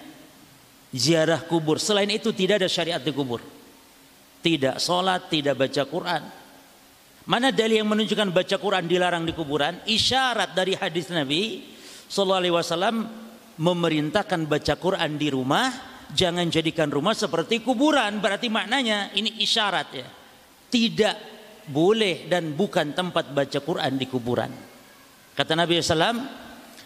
Ziarah 0.96 1.44
kubur. 1.44 1.76
Selain 1.76 2.08
itu 2.08 2.32
tidak 2.32 2.64
ada 2.64 2.68
syariat 2.72 2.98
di 2.98 3.12
kubur. 3.12 3.55
Tidak 4.46 4.78
sholat, 4.78 5.26
tidak 5.26 5.58
baca 5.58 5.82
Quran. 5.90 6.22
Mana 7.26 7.50
dalil 7.50 7.82
yang 7.82 7.90
menunjukkan 7.90 8.30
baca 8.30 8.54
Quran 8.62 8.86
dilarang 8.86 9.26
di 9.26 9.34
kuburan? 9.34 9.82
Isyarat 9.82 10.54
dari 10.54 10.78
hadis 10.78 11.10
Nabi 11.10 11.66
Sallallahu 12.06 12.38
Alaihi 12.46 12.54
Wasallam 12.54 12.96
memerintahkan 13.58 14.46
baca 14.46 14.78
Quran 14.78 15.18
di 15.18 15.34
rumah, 15.34 15.74
jangan 16.14 16.46
jadikan 16.46 16.86
rumah 16.86 17.18
seperti 17.18 17.58
kuburan. 17.66 18.22
Berarti 18.22 18.46
maknanya 18.46 19.10
ini 19.18 19.42
isyarat 19.42 19.88
ya. 19.90 20.06
Tidak 20.70 21.16
boleh 21.66 22.30
dan 22.30 22.54
bukan 22.54 22.94
tempat 22.94 23.34
baca 23.34 23.58
Quran 23.58 23.98
di 23.98 24.06
kuburan. 24.06 24.54
Kata 25.34 25.58
Nabi 25.58 25.82
SAW, 25.82 26.22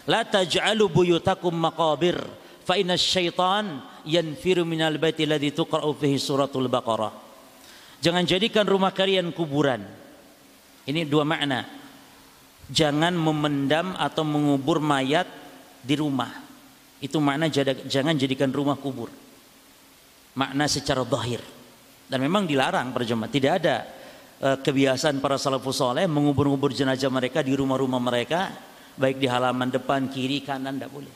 La 0.09 0.25
taj'alu 0.25 0.89
buyutakum 0.89 1.53
maqabir 1.53 2.17
fa 2.65 2.73
inna 2.73 2.97
syaitan 2.97 3.85
yanfiru 4.09 4.65
minal 4.65 4.97
baiti 4.97 5.29
ladhi 5.29 5.53
tuqra'u 5.53 5.93
fihi 5.93 6.17
suratul 6.17 6.65
baqarah. 6.65 7.30
Jangan 8.01 8.25
jadikan 8.25 8.65
rumah 8.65 8.89
kalian 8.89 9.29
kuburan. 9.29 9.85
Ini 10.89 11.05
dua 11.05 11.21
makna. 11.21 11.69
Jangan 12.65 13.13
memendam 13.13 13.93
atau 13.93 14.25
mengubur 14.25 14.81
mayat 14.81 15.29
di 15.85 15.93
rumah. 15.93 16.33
Itu 16.97 17.21
makna 17.21 17.45
jangan 17.85 18.17
jadikan 18.17 18.49
rumah 18.49 18.77
kubur. 18.77 19.13
Makna 20.33 20.65
secara 20.65 21.05
zahir. 21.05 21.41
Dan 22.09 22.25
memang 22.25 22.49
dilarang 22.49 22.89
perjemaah. 22.89 23.29
Tidak 23.29 23.53
ada 23.53 23.85
uh, 24.41 24.57
kebiasaan 24.57 25.21
para 25.21 25.37
salafus 25.37 25.77
soleh 25.77 26.09
mengubur-ubur 26.09 26.73
jenazah 26.73 27.09
mereka 27.13 27.45
di 27.45 27.53
rumah-rumah 27.53 28.01
mereka. 28.01 28.49
Baik 28.97 29.21
di 29.21 29.27
halaman 29.29 29.71
depan, 29.71 30.11
kiri, 30.11 30.43
kanan, 30.43 30.75
tidak 30.75 30.91
boleh. 30.91 31.13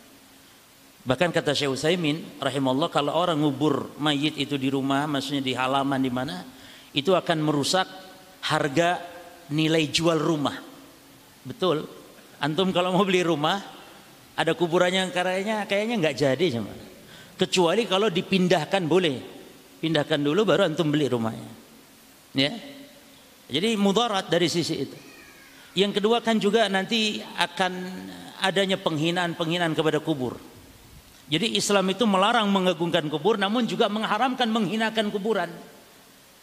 Bahkan 1.06 1.30
kata 1.30 1.54
Syekh 1.54 1.76
Utsaimin 1.76 2.42
rahimahullah 2.42 2.90
kalau 2.90 3.14
orang 3.14 3.38
ngubur 3.38 3.94
mayit 4.02 4.42
itu 4.42 4.58
di 4.58 4.74
rumah, 4.74 5.06
maksudnya 5.06 5.44
di 5.46 5.54
halaman 5.54 6.02
di 6.02 6.10
mana, 6.10 6.42
itu 6.96 7.12
akan 7.12 7.44
merusak 7.44 7.86
harga 8.48 9.04
nilai 9.52 9.92
jual 9.92 10.16
rumah. 10.16 10.56
Betul. 11.44 11.86
Antum 12.40 12.72
kalau 12.72 12.96
mau 12.96 13.04
beli 13.04 13.22
rumah, 13.22 13.60
ada 14.36 14.56
kuburannya 14.56 15.12
kayaknya 15.12 15.68
kayaknya 15.68 15.96
nggak 16.00 16.16
jadi 16.16 16.46
cuma. 16.60 16.72
Kecuali 17.36 17.84
kalau 17.86 18.08
dipindahkan 18.08 18.88
boleh. 18.88 19.36
Pindahkan 19.84 20.24
dulu 20.24 20.48
baru 20.48 20.72
antum 20.72 20.88
beli 20.88 21.12
rumahnya. 21.12 21.52
Ya. 22.34 22.56
Jadi 23.52 23.78
mudarat 23.78 24.32
dari 24.32 24.48
sisi 24.50 24.88
itu. 24.88 24.98
Yang 25.76 26.00
kedua 26.00 26.24
kan 26.24 26.40
juga 26.40 26.72
nanti 26.72 27.20
akan 27.20 27.74
adanya 28.40 28.80
penghinaan-penghinaan 28.80 29.76
kepada 29.76 30.00
kubur. 30.00 30.40
Jadi 31.28 31.60
Islam 31.60 31.92
itu 31.92 32.08
melarang 32.08 32.48
mengagungkan 32.48 33.04
kubur 33.12 33.36
namun 33.36 33.68
juga 33.68 33.92
mengharamkan 33.92 34.48
menghinakan 34.48 35.12
kuburan. 35.12 35.52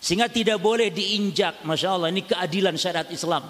Sehingga 0.03 0.27
tidak 0.27 0.59
boleh 0.59 0.91
diinjak, 0.91 1.63
Masya 1.63 1.89
Allah 1.95 2.11
ini 2.11 2.27
keadilan 2.27 2.75
syariat 2.75 3.07
Islam. 3.07 3.47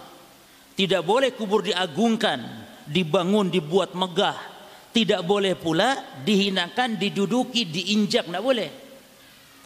Tidak 0.77 1.01
boleh 1.01 1.33
kubur 1.33 1.65
diagungkan, 1.65 2.45
dibangun, 2.85 3.49
dibuat 3.49 3.97
megah. 3.97 4.53
Tidak 4.93 5.25
boleh 5.25 5.57
pula 5.57 6.21
dihinakan, 6.21 7.01
diduduki, 7.01 7.65
diinjak, 7.65 8.29
tidak 8.29 8.45
boleh. 8.45 8.69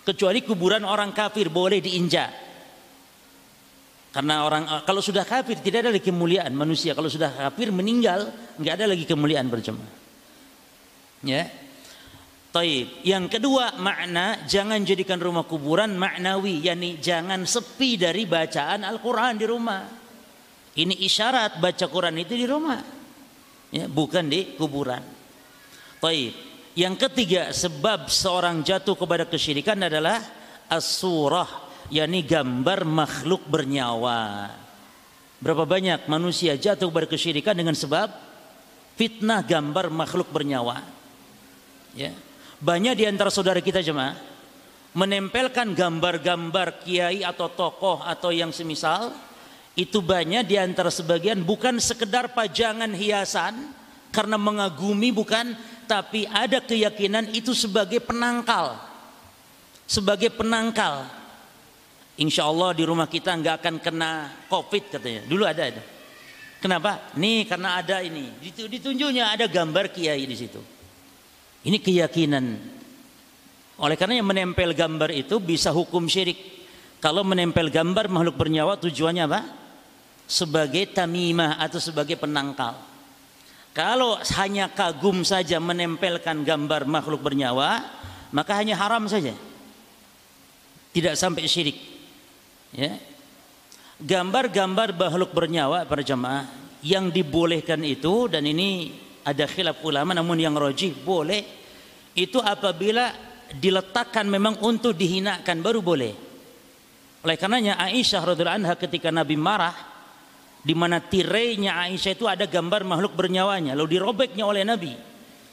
Kecuali 0.07 0.39
kuburan 0.47 0.87
orang 0.87 1.11
kafir 1.11 1.51
boleh 1.51 1.83
diinjak. 1.83 2.47
Karena 4.15 4.47
orang 4.47 4.87
kalau 4.87 5.03
sudah 5.03 5.27
kafir 5.27 5.59
tidak 5.59 5.83
ada 5.83 5.91
lagi 5.91 6.07
kemuliaan 6.07 6.55
manusia. 6.55 6.95
Kalau 6.95 7.11
sudah 7.11 7.35
kafir 7.35 7.75
meninggal 7.75 8.31
nggak 8.63 8.75
ada 8.79 8.87
lagi 8.87 9.03
kemuliaan 9.03 9.51
berjemaah. 9.51 9.93
Ya, 11.27 11.51
Taib. 12.57 13.05
Yang 13.05 13.37
kedua 13.37 13.77
makna 13.77 14.41
jangan 14.49 14.81
jadikan 14.81 15.21
rumah 15.21 15.45
kuburan 15.45 15.93
maknawi, 15.93 16.65
yakni 16.65 16.97
jangan 16.97 17.45
sepi 17.45 18.01
dari 18.01 18.25
bacaan 18.25 18.81
Al-Qur'an 18.81 19.37
di 19.37 19.45
rumah. 19.45 19.85
Ini 20.73 21.05
isyarat 21.05 21.61
baca 21.61 21.85
Quran 21.85 22.17
itu 22.17 22.33
di 22.33 22.49
rumah. 22.49 22.81
Ya, 23.69 23.85
bukan 23.93 24.33
di 24.33 24.57
kuburan. 24.57 25.05
Taib. 26.01 26.33
Yang 26.73 27.09
ketiga 27.09 27.53
sebab 27.53 28.09
seorang 28.09 28.65
jatuh 28.65 28.97
kepada 28.97 29.29
kesyirikan 29.29 29.77
adalah 29.77 30.17
as-surah, 30.73 31.49
yakni 31.93 32.25
gambar 32.25 32.89
makhluk 32.89 33.45
bernyawa. 33.53 34.49
Berapa 35.45 35.69
banyak 35.69 36.09
manusia 36.09 36.57
jatuh 36.57 36.89
kepada 36.89 37.05
kesyirikan 37.05 37.53
dengan 37.53 37.77
sebab 37.77 38.09
fitnah 38.97 39.45
gambar 39.45 39.93
makhluk 39.93 40.33
bernyawa. 40.33 40.81
Ya, 41.97 42.13
banyak 42.61 42.95
di 42.97 43.05
antara 43.05 43.29
saudara 43.29 43.61
kita 43.61 43.85
jemaah 43.85 44.17
menempelkan 44.97 45.77
gambar-gambar 45.77 46.81
kiai 46.81 47.21
atau 47.21 47.53
tokoh 47.53 48.01
atau 48.01 48.33
yang 48.33 48.49
semisal 48.49 49.13
itu 49.77 50.01
banyak 50.01 50.49
di 50.49 50.57
antara 50.57 50.89
sebagian 50.89 51.45
bukan 51.45 51.77
sekedar 51.77 52.33
pajangan 52.33 52.97
hiasan 52.97 53.77
karena 54.09 54.41
mengagumi 54.41 55.13
bukan 55.13 55.53
tapi 55.85 56.25
ada 56.33 56.65
keyakinan 56.65 57.29
itu 57.37 57.53
sebagai 57.53 58.01
penangkal. 58.01 58.81
Sebagai 59.85 60.33
penangkal. 60.33 61.07
Insya 62.17 62.49
Allah 62.49 62.73
di 62.73 62.89
rumah 62.89 63.05
kita 63.05 63.37
nggak 63.37 63.61
akan 63.61 63.77
kena 63.85 64.33
covid 64.49 64.97
katanya. 64.97 65.29
Dulu 65.29 65.45
ada 65.45 65.63
ada 65.77 65.83
kenapa? 66.57 67.13
Nih 67.21 67.45
karena 67.45 67.77
ada 67.77 68.01
ini. 68.01 68.33
Ditunjuknya 68.41 69.37
ada 69.37 69.45
gambar 69.45 69.93
kiai 69.93 70.25
di 70.25 70.35
situ 70.41 70.76
ini 71.67 71.83
keyakinan. 71.83 72.63
Oleh 73.83 73.99
karena 73.99 74.23
yang 74.23 74.31
menempel 74.31 74.71
gambar 74.71 75.11
itu 75.11 75.43
bisa 75.43 75.75
hukum 75.75 76.07
syirik. 76.07 76.39
Kalau 77.03 77.27
menempel 77.27 77.69
gambar 77.69 78.07
makhluk 78.07 78.39
bernyawa 78.39 78.79
tujuannya 78.79 79.25
apa? 79.27 79.41
Sebagai 80.31 80.95
tamimah 80.95 81.59
atau 81.59 81.83
sebagai 81.83 82.15
penangkal. 82.17 82.79
Kalau 83.77 84.17
hanya 84.41 84.73
kagum 84.73 85.21
saja 85.21 85.61
menempelkan 85.61 86.41
gambar 86.41 86.89
makhluk 86.89 87.21
bernyawa, 87.21 87.85
maka 88.33 88.57
hanya 88.57 88.79
haram 88.81 89.05
saja. 89.05 89.37
Tidak 90.97 91.13
sampai 91.13 91.45
syirik. 91.45 91.77
Ya. 92.73 92.97
Gambar-gambar 94.01 94.97
makhluk 94.97 95.37
bernyawa 95.37 95.85
para 95.85 96.01
jamaah 96.01 96.49
yang 96.81 97.13
dibolehkan 97.13 97.85
itu 97.85 98.33
dan 98.33 98.49
ini 98.49 98.97
ada 99.27 99.45
khilaf 99.51 99.83
ulama 99.83 100.15
namun 100.15 100.39
yang 100.39 100.55
rojih 100.55 100.95
boleh. 101.03 101.43
Itu 102.15 102.39
apabila 102.39 103.11
diletakkan 103.59 104.25
memang 104.31 104.63
untuk 104.63 104.95
dihinakan 104.95 105.59
baru 105.61 105.83
boleh. 105.83 106.15
Oleh 107.27 107.35
karenanya 107.35 107.75
Aisyah 107.83 108.23
radhiallahu 108.23 108.59
anha 108.63 108.75
ketika 108.79 109.11
Nabi 109.11 109.35
marah 109.35 109.75
di 110.63 110.73
mana 110.79 111.03
tirainya 111.03 111.75
Aisyah 111.75 112.13
itu 112.15 112.25
ada 112.31 112.47
gambar 112.47 112.87
makhluk 112.87 113.19
bernyawanya 113.19 113.75
lalu 113.75 113.99
dirobeknya 113.99 114.47
oleh 114.47 114.63
Nabi 114.63 114.95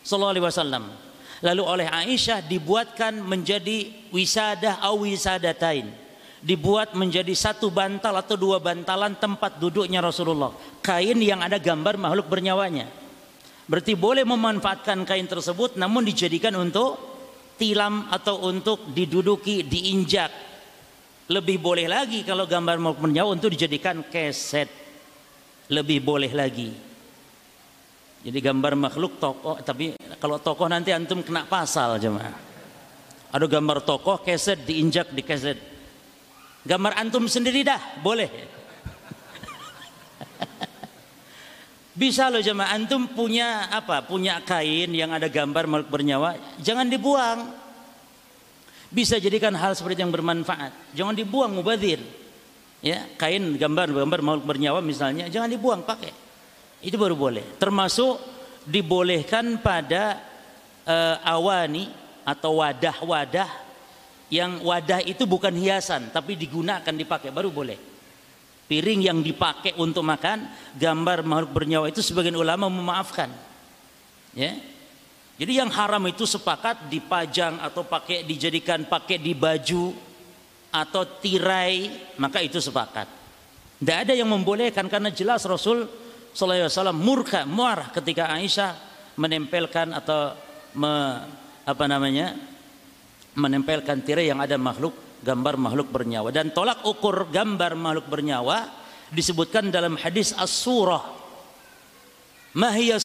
sallallahu 0.05 0.33
alaihi 0.38 0.45
wasallam. 0.45 0.86
Lalu 1.43 1.63
oleh 1.65 1.88
Aisyah 1.89 2.45
dibuatkan 2.45 3.19
menjadi 3.19 3.91
wisadah 4.13 4.79
atau 4.79 5.03
wisadatain. 5.03 5.91
Dibuat 6.43 6.95
menjadi 6.95 7.31
satu 7.36 7.71
bantal 7.71 8.19
atau 8.19 8.36
dua 8.36 8.59
bantalan 8.59 9.15
tempat 9.15 9.59
duduknya 9.59 10.03
Rasulullah. 10.03 10.51
Kain 10.83 11.19
yang 11.19 11.39
ada 11.39 11.55
gambar 11.55 11.95
makhluk 11.95 12.27
bernyawanya 12.27 13.02
Berarti 13.63 13.95
boleh 13.95 14.28
memanfaatkan 14.28 15.08
kain 15.08 15.23
tersebut 15.23 15.80
namun 15.80 16.04
dijadikan 16.04 16.52
untuk 16.60 16.99
tilam 17.56 18.12
atau 18.12 18.43
untuk 18.43 18.91
diduduki, 18.91 19.63
diinjak. 19.63 20.32
Lebih 21.32 21.63
boleh 21.63 21.88
lagi 21.88 22.28
kalau 22.28 22.43
gambar 22.43 22.76
maupun 22.84 23.15
nyawa 23.15 23.39
untuk 23.39 23.56
dijadikan 23.56 24.04
keset. 24.12 24.67
Lebih 25.71 26.04
boleh 26.04 26.28
lagi. 26.36 26.76
Jadi 28.23 28.39
gambar 28.39 28.76
makhluk 28.76 29.19
tokoh 29.19 29.60
tapi 29.63 29.95
kalau 30.19 30.39
tokoh 30.39 30.67
nanti 30.67 30.91
antum 30.91 31.23
kena 31.23 31.47
pasal 31.47 31.95
jemaah. 31.99 32.36
Ada 33.32 33.47
gambar 33.47 33.88
tokoh 33.88 34.19
keset 34.19 34.67
diinjak 34.67 35.15
di 35.15 35.23
keset. 35.23 35.56
Gambar 36.67 36.99
antum 36.99 37.32
sendiri 37.32 37.63
dah 37.63 37.80
boleh. 38.04 38.28
Bisa 41.93 42.34
loh 42.34 42.41
jemaah 42.41 42.73
antum 42.73 43.06
punya 43.06 43.69
apa? 43.69 44.01
Punya 44.01 44.41
kain 44.41 44.89
yang 44.89 45.13
ada 45.13 45.29
gambar 45.29 45.69
makhluk 45.69 45.89
bernyawa, 45.93 46.34
jangan 46.58 46.89
dibuang. 46.89 47.53
Bisa 48.89 49.21
jadikan 49.21 49.53
hal 49.53 49.77
seperti 49.77 50.01
yang 50.01 50.10
bermanfaat. 50.10 50.73
Jangan 50.97 51.13
dibuang 51.13 51.53
mubazir. 51.53 52.01
Ya, 52.82 53.06
kain 53.15 53.41
gambar-gambar 53.56 54.19
makhluk 54.25 54.45
bernyawa 54.49 54.82
misalnya 54.82 55.29
jangan 55.29 55.53
dibuang, 55.53 55.86
pakai. 55.86 56.10
Itu 56.82 56.97
baru 56.97 57.13
boleh. 57.13 57.62
Termasuk 57.62 58.17
dibolehkan 58.65 59.62
pada 59.62 60.17
uh, 60.89 61.15
awani 61.21 61.93
atau 62.25 62.63
wadah-wadah 62.63 63.49
yang 64.34 64.65
wadah 64.65 65.03
itu 65.06 65.29
bukan 65.29 65.53
hiasan 65.53 66.10
tapi 66.10 66.34
digunakan 66.34 66.82
dipakai 66.82 67.29
baru 67.29 67.53
boleh. 67.53 67.92
Piring 68.73 69.05
yang 69.05 69.21
dipakai 69.21 69.77
untuk 69.77 70.01
makan 70.01 70.49
gambar 70.73 71.21
makhluk 71.21 71.53
bernyawa 71.53 71.93
itu 71.93 72.01
sebagian 72.01 72.33
ulama 72.33 72.65
memaafkan. 72.73 73.29
Ya. 74.33 74.57
Jadi 75.38 75.62
yang 75.62 75.69
haram 75.69 76.01
itu 76.09 76.25
sepakat 76.25 76.89
dipajang 76.89 77.62
atau 77.62 77.86
pakai 77.86 78.25
dijadikan 78.25 78.81
pakai 78.89 79.21
di 79.21 79.38
baju 79.38 79.93
atau 80.73 81.05
tirai 81.21 81.93
maka 82.17 82.41
itu 82.41 82.57
sepakat. 82.57 83.05
Tidak 83.77 83.97
ada 84.09 84.17
yang 84.17 84.33
membolehkan 84.33 84.89
karena 84.89 85.13
jelas 85.13 85.45
Rasul 85.45 85.86
Sallallahu 86.33 86.65
Alaihi 86.65 86.73
Wasallam 86.73 86.97
murka 86.97 87.45
marah 87.45 87.93
ketika 87.93 88.33
Aisyah 88.33 88.73
menempelkan 89.21 89.93
atau 89.93 90.33
me, 90.73 91.21
apa 91.62 91.86
namanya 91.86 92.33
menempelkan 93.38 94.01
tirai 94.01 94.33
yang 94.33 94.41
ada 94.41 94.57
makhluk 94.57 94.97
gambar 95.23 95.55
makhluk 95.55 95.88
bernyawa 95.89 96.29
dan 96.29 96.51
tolak 96.51 96.83
ukur 96.83 97.31
gambar 97.31 97.79
makhluk 97.79 98.12
bernyawa 98.12 98.69
disebutkan 99.09 99.71
dalam 99.71 99.95
hadis 99.95 100.36
as-surah 100.36 101.01
mahiyas 102.53 103.01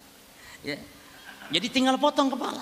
ya 0.67 0.77
jadi 1.49 1.67
tinggal 1.73 1.97
potong 1.97 2.29
kepala. 2.29 2.61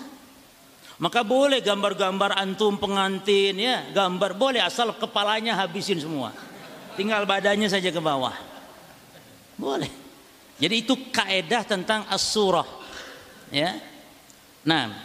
Maka 0.97 1.21
boleh 1.21 1.61
gambar-gambar 1.61 2.41
antum 2.41 2.81
pengantin 2.81 3.53
ya, 3.61 3.85
gambar 3.93 4.33
boleh 4.33 4.65
asal 4.65 4.97
kepalanya 4.97 5.53
habisin 5.59 6.01
semua. 6.01 6.33
Tinggal 6.97 7.29
badannya 7.29 7.69
saja 7.69 7.93
ke 7.93 8.01
bawah. 8.01 8.33
Boleh. 9.61 9.93
Jadi 10.57 10.75
itu 10.81 10.97
kaedah 11.13 11.69
tentang 11.69 12.09
as-surah. 12.09 12.65
Ya. 13.53 13.77
Nah. 14.65 15.05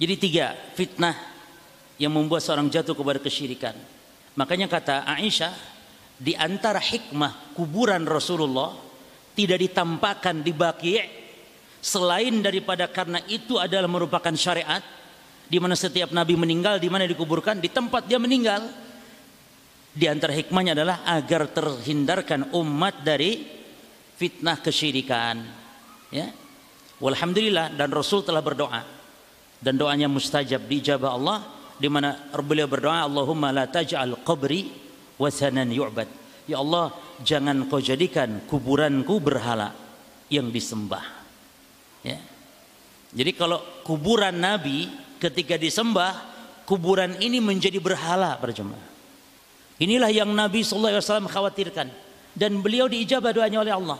Jadi 0.00 0.14
tiga 0.16 0.56
fitnah 0.74 1.14
yang 1.98 2.12
membuat 2.14 2.42
seorang 2.42 2.66
jatuh 2.70 2.94
kepada 2.94 3.22
kesyirikan. 3.22 3.74
Makanya 4.34 4.66
kata 4.66 5.06
Aisyah 5.06 5.54
di 6.18 6.34
antara 6.34 6.82
hikmah 6.82 7.54
kuburan 7.54 8.02
Rasulullah 8.06 8.74
tidak 9.34 9.58
ditampakkan 9.62 10.42
di 10.42 10.50
Baqi' 10.54 11.02
selain 11.78 12.42
daripada 12.42 12.86
karena 12.90 13.22
itu 13.26 13.58
adalah 13.58 13.90
merupakan 13.90 14.32
syariat 14.34 14.82
di 15.44 15.60
mana 15.60 15.76
setiap 15.76 16.10
nabi 16.10 16.34
meninggal 16.34 16.80
di 16.80 16.88
mana 16.88 17.04
dikuburkan 17.04 17.60
di 17.60 17.70
tempat 17.70 18.06
dia 18.06 18.18
meninggal. 18.18 18.82
Di 19.94 20.10
antara 20.10 20.34
hikmahnya 20.34 20.74
adalah 20.74 21.06
agar 21.06 21.46
terhindarkan 21.54 22.50
umat 22.50 23.06
dari 23.06 23.46
fitnah 24.18 24.58
kesyirikan 24.58 25.38
ya. 26.10 26.34
Walhamdulillah 26.98 27.78
dan 27.78 27.94
rasul 27.94 28.26
telah 28.26 28.42
berdoa. 28.42 28.82
Dan 29.62 29.78
doanya 29.78 30.10
mustajab 30.10 30.66
dijabah 30.66 31.10
Allah 31.14 31.53
di 31.78 31.88
mana 31.90 32.14
beliau 32.38 32.70
berdoa 32.70 33.06
Allahumma 33.06 33.50
la 33.50 33.66
taj'al 33.66 34.22
qabri 34.22 34.70
wasanan 35.18 35.70
yu'bad 35.70 36.06
ya 36.46 36.62
Allah 36.62 36.94
jangan 37.22 37.66
kau 37.66 37.82
jadikan 37.82 38.46
kuburanku 38.46 39.18
berhala 39.18 39.74
yang 40.30 40.50
disembah 40.50 41.24
Ya. 42.04 42.20
Jadi 43.16 43.32
kalau 43.32 43.58
kuburan 43.82 44.36
Nabi 44.36 44.92
ketika 45.16 45.56
disembah, 45.56 46.12
kuburan 46.68 47.16
ini 47.18 47.40
menjadi 47.40 47.80
berhala 47.80 48.36
para 48.36 48.52
jemaah. 48.52 48.92
Inilah 49.80 50.12
yang 50.12 50.30
Nabi 50.30 50.62
SAW 50.62 51.26
khawatirkan 51.26 51.88
dan 52.36 52.52
beliau 52.60 52.86
diijabah 52.86 53.32
doanya 53.32 53.64
oleh 53.64 53.74
Allah. 53.74 53.98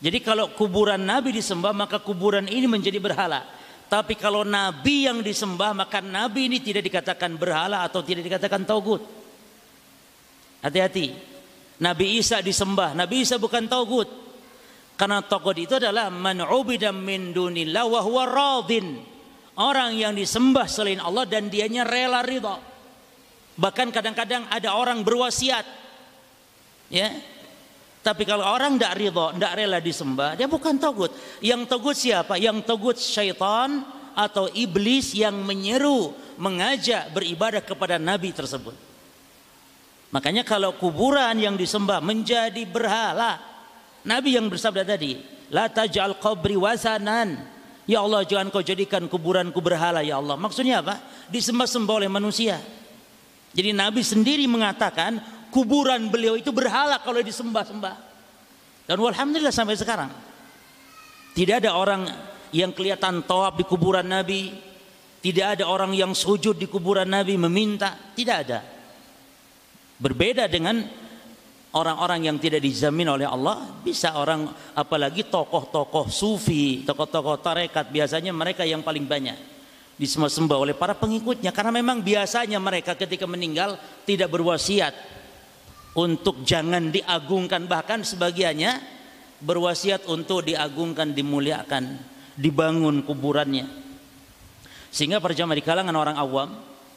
Jadi 0.00 0.20
kalau 0.20 0.52
kuburan 0.52 1.00
Nabi 1.00 1.32
disembah 1.34 1.72
maka 1.72 1.98
kuburan 1.98 2.46
ini 2.46 2.68
menjadi 2.68 3.00
berhala. 3.00 3.48
Tapi 3.90 4.14
kalau 4.14 4.46
Nabi 4.46 5.10
yang 5.10 5.18
disembah 5.18 5.74
maka 5.74 5.98
Nabi 5.98 6.46
ini 6.46 6.62
tidak 6.62 6.86
dikatakan 6.86 7.34
berhala 7.34 7.82
atau 7.82 8.06
tidak 8.06 8.22
dikatakan 8.22 8.62
taugut. 8.62 9.02
Hati-hati. 10.62 11.10
Nabi 11.82 12.22
Isa 12.22 12.38
disembah. 12.38 12.94
Nabi 12.94 13.26
Isa 13.26 13.42
bukan 13.42 13.66
taugut. 13.66 14.06
Karena 14.94 15.24
tokoh 15.26 15.56
itu 15.58 15.74
adalah 15.80 16.06
man 16.06 16.38
ubida 16.44 16.94
min 16.94 17.34
dunillah 17.34 17.82
wa 17.88 17.98
huwa 18.04 18.30
radin. 18.30 19.00
Orang 19.58 19.98
yang 19.98 20.14
disembah 20.14 20.70
selain 20.70 21.02
Allah 21.02 21.26
dan 21.26 21.50
dianya 21.50 21.82
rela 21.82 22.22
ridha. 22.22 22.62
Bahkan 23.58 23.90
kadang-kadang 23.90 24.46
ada 24.46 24.70
orang 24.78 25.02
berwasiat. 25.02 25.66
Ya. 26.94 27.10
Tapi 28.00 28.24
kalau 28.24 28.48
orang 28.48 28.80
tidak 28.80 28.96
ridha, 28.96 29.26
tidak 29.36 29.52
rela 29.60 29.78
disembah, 29.78 30.32
dia 30.32 30.48
bukan 30.48 30.80
togut. 30.80 31.12
Yang 31.44 31.62
togut 31.68 31.96
siapa? 31.96 32.40
Yang 32.40 32.64
togut 32.64 32.96
syaitan 32.96 33.84
atau 34.16 34.48
iblis 34.56 35.12
yang 35.12 35.36
menyeru, 35.44 36.16
mengajak 36.40 37.12
beribadah 37.12 37.60
kepada 37.60 38.00
nabi 38.00 38.32
tersebut. 38.32 38.72
Makanya 40.10 40.42
kalau 40.42 40.74
kuburan 40.74 41.38
yang 41.38 41.54
disembah 41.54 42.02
menjadi 42.02 42.64
berhala, 42.66 43.38
Nabi 44.02 44.34
yang 44.34 44.48
bersabda 44.48 44.82
tadi, 44.82 45.20
la 45.52 45.68
taj'al 45.68 46.18
qabri 46.18 46.56
wasanan. 46.56 47.36
Ya 47.86 48.00
Allah 48.00 48.22
jangan 48.22 48.48
kau 48.54 48.62
jadikan 48.62 49.06
kuburanku 49.10 49.58
berhala 49.58 50.00
ya 50.00 50.18
Allah. 50.18 50.38
Maksudnya 50.38 50.80
apa? 50.82 50.98
Disembah-sembah 51.28 51.94
oleh 52.00 52.10
manusia. 52.10 52.58
Jadi 53.50 53.74
Nabi 53.74 54.06
sendiri 54.06 54.46
mengatakan 54.46 55.18
kuburan 55.50 56.08
beliau 56.08 56.38
itu 56.38 56.54
berhala 56.54 57.02
kalau 57.02 57.20
disembah-sembah. 57.20 57.96
Dan 58.86 58.96
alhamdulillah 58.98 59.54
sampai 59.54 59.76
sekarang. 59.78 60.10
Tidak 61.30 61.62
ada 61.62 61.78
orang 61.78 62.10
yang 62.50 62.74
kelihatan 62.74 63.22
toab 63.22 63.58
di 63.58 63.64
kuburan 63.66 64.06
Nabi, 64.06 64.50
tidak 65.22 65.58
ada 65.58 65.70
orang 65.70 65.94
yang 65.94 66.10
sujud 66.10 66.58
di 66.58 66.66
kuburan 66.66 67.06
Nabi 67.06 67.38
meminta, 67.38 67.94
tidak 68.18 68.36
ada. 68.46 68.60
Berbeda 70.00 70.50
dengan 70.50 70.80
orang-orang 71.76 72.26
yang 72.26 72.36
tidak 72.40 72.64
dijamin 72.64 73.14
oleh 73.14 73.26
Allah. 73.28 73.68
Bisa 73.84 74.16
orang 74.18 74.50
apalagi 74.74 75.28
tokoh-tokoh 75.28 76.10
sufi 76.10 76.82
tokoh-tokoh 76.82 77.38
tarekat 77.38 77.92
biasanya 77.92 78.34
mereka 78.34 78.66
yang 78.66 78.82
paling 78.82 79.06
banyak 79.06 79.36
disembah 80.00 80.56
oleh 80.56 80.72
para 80.72 80.96
pengikutnya. 80.96 81.52
Karena 81.52 81.70
memang 81.76 82.00
biasanya 82.00 82.56
mereka 82.56 82.96
ketika 82.96 83.28
meninggal 83.28 83.76
tidak 84.08 84.32
berwasiat 84.32 85.19
untuk 85.96 86.46
jangan 86.46 86.94
diagungkan 86.94 87.66
bahkan 87.66 88.06
sebagiannya 88.06 88.78
berwasiat 89.40 90.06
untuk 90.06 90.46
diagungkan 90.46 91.16
dimuliakan 91.16 91.98
dibangun 92.36 93.02
kuburannya 93.02 93.66
sehingga 94.90 95.22
para 95.22 95.34
di 95.34 95.62
kalangan 95.62 95.94
orang 95.94 96.16
awam 96.18 96.50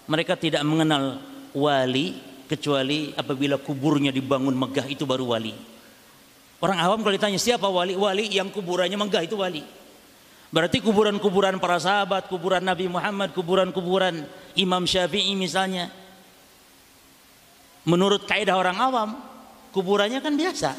mereka 0.10 0.34
tidak 0.34 0.66
mengenal 0.66 1.22
wali 1.54 2.18
kecuali 2.50 3.16
apabila 3.16 3.62
kuburnya 3.62 4.12
dibangun 4.12 4.54
megah 4.54 4.86
itu 4.90 5.08
baru 5.08 5.34
wali. 5.34 5.54
Orang 6.60 6.80
awam 6.80 7.00
kalau 7.04 7.16
ditanya 7.16 7.40
siapa 7.40 7.68
wali? 7.68 7.96
Wali 7.96 8.34
yang 8.34 8.52
kuburannya 8.52 8.96
megah 8.96 9.24
itu 9.24 9.36
wali. 9.36 9.64
Berarti 10.54 10.86
kuburan-kuburan 10.86 11.58
para 11.58 11.82
sahabat, 11.82 12.30
kuburan 12.30 12.62
Nabi 12.62 12.86
Muhammad, 12.86 13.34
kuburan-kuburan 13.34 14.26
Imam 14.54 14.86
Syafi'i 14.86 15.34
misalnya. 15.34 15.90
Menurut 17.84 18.24
kaidah 18.24 18.56
orang 18.56 18.78
awam, 18.80 19.10
kuburannya 19.76 20.24
kan 20.24 20.34
biasa. 20.36 20.72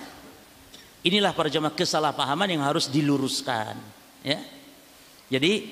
Inilah 1.05 1.37
para 1.37 1.53
jemaah 1.53 1.77
kesalahpahaman 1.77 2.49
yang 2.49 2.65
harus 2.65 2.89
diluruskan, 2.89 3.77
ya. 4.25 4.41
Jadi 5.29 5.69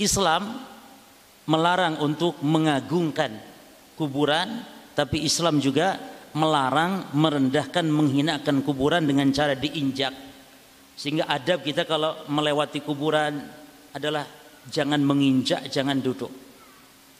Islam 0.00 0.56
melarang 1.48 2.00
untuk 2.00 2.40
mengagungkan 2.44 3.34
kuburan 3.98 4.62
tapi 4.92 5.26
Islam 5.26 5.58
juga 5.58 5.98
melarang 6.36 7.10
merendahkan 7.16 7.88
menghinakan 7.88 8.62
kuburan 8.62 9.08
dengan 9.08 9.32
cara 9.34 9.56
diinjak 9.56 10.12
sehingga 10.94 11.26
adab 11.26 11.64
kita 11.64 11.88
kalau 11.88 12.28
melewati 12.28 12.84
kuburan 12.84 13.42
adalah 13.96 14.28
jangan 14.68 15.00
menginjak 15.00 15.66
jangan 15.72 15.98
duduk 15.98 16.30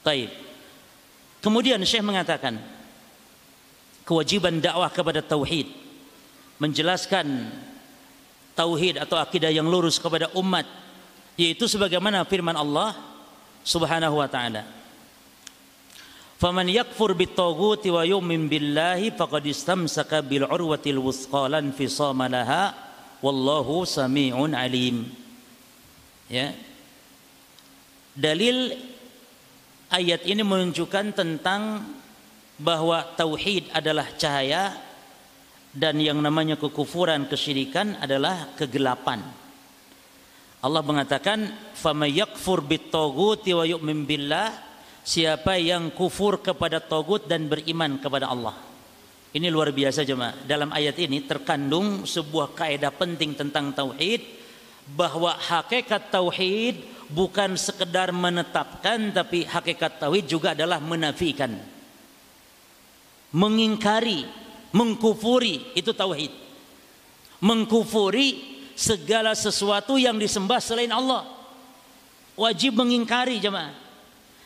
taib 0.05 0.29
kemudian 1.41 1.81
Syekh 1.83 2.05
mengatakan 2.05 2.78
kewajiban 4.09 4.65
dakwah 4.65 4.89
kepada 4.89 5.21
tauhid 5.21 5.69
menjelaskan 6.57 7.53
tauhid 8.57 8.97
atau 8.97 9.21
akidah 9.21 9.53
yang 9.53 9.69
lurus 9.69 10.01
kepada 10.01 10.33
umat 10.33 10.65
yaitu 11.37 11.69
sebagaimana 11.69 12.25
firman 12.25 12.57
Allah 12.57 12.97
Subhanahu 13.61 14.17
wa 14.17 14.29
taala 14.33 14.79
Faman 16.39 16.71
yakfur 16.71 17.19
bitaghuti 17.19 17.91
wa 17.91 18.07
yu'min 18.07 18.47
billahi 18.47 19.11
faqad 19.11 19.43
istamsaka 19.43 20.23
bil 20.23 20.47
urwatil 20.47 21.03
wuthqa 21.03 21.51
lan 21.51 21.75
fisama 21.75 22.31
laha 22.31 22.79
wallahu 23.19 23.83
samiun 23.83 24.55
alim. 24.55 25.03
Ya. 26.31 26.55
Dalil 28.15 28.71
ayat 29.91 30.23
ini 30.31 30.47
menunjukkan 30.47 31.19
tentang 31.19 31.83
bahwa 32.59 33.01
tauhid 33.15 33.71
adalah 33.71 34.11
cahaya 34.19 34.75
dan 35.71 35.97
yang 36.03 36.19
namanya 36.19 36.59
kekufuran 36.59 37.31
kesyirikan 37.31 37.97
adalah 38.03 38.51
kegelapan. 38.59 39.23
Allah 40.59 40.83
mengatakan, 40.83 41.55
"Faman 41.79 42.11
yakfur 42.11 42.67
bitaghuti 42.67 43.55
wa 43.55 43.63
yu'min 43.63 44.03
billah 44.03 44.69
siapa 45.09 45.57
yang 45.57 45.89
kufur 45.97 46.45
kepada 46.45 46.85
togut 46.85 47.25
dan 47.25 47.49
beriman 47.49 47.97
kepada 47.97 48.29
Allah. 48.29 48.53
Ini 49.33 49.49
luar 49.49 49.73
biasa 49.73 50.05
jemaah. 50.05 50.45
Dalam 50.45 50.69
ayat 50.69 51.01
ini 51.01 51.25
terkandung 51.25 52.05
sebuah 52.05 52.53
kaidah 52.53 52.93
penting 52.93 53.33
tentang 53.33 53.73
tauhid 53.73 54.21
bahwa 54.93 55.33
hakikat 55.37 56.13
tauhid 56.13 56.81
bukan 57.09 57.57
sekedar 57.57 58.13
menetapkan 58.13 59.13
tapi 59.13 59.49
hakikat 59.49 59.97
tauhid 59.97 60.29
juga 60.29 60.53
adalah 60.53 60.81
menafikan. 60.81 61.57
Mengingkari, 63.35 64.25
mengkufuri 64.73 65.73
itu 65.77 65.93
tauhid. 65.93 66.33
Mengkufuri 67.45 68.59
segala 68.79 69.35
sesuatu 69.35 69.99
yang 69.99 70.17
disembah 70.17 70.63
selain 70.63 70.91
Allah. 70.95 71.27
Wajib 72.39 72.79
mengingkari 72.79 73.43
jemaah. 73.43 73.75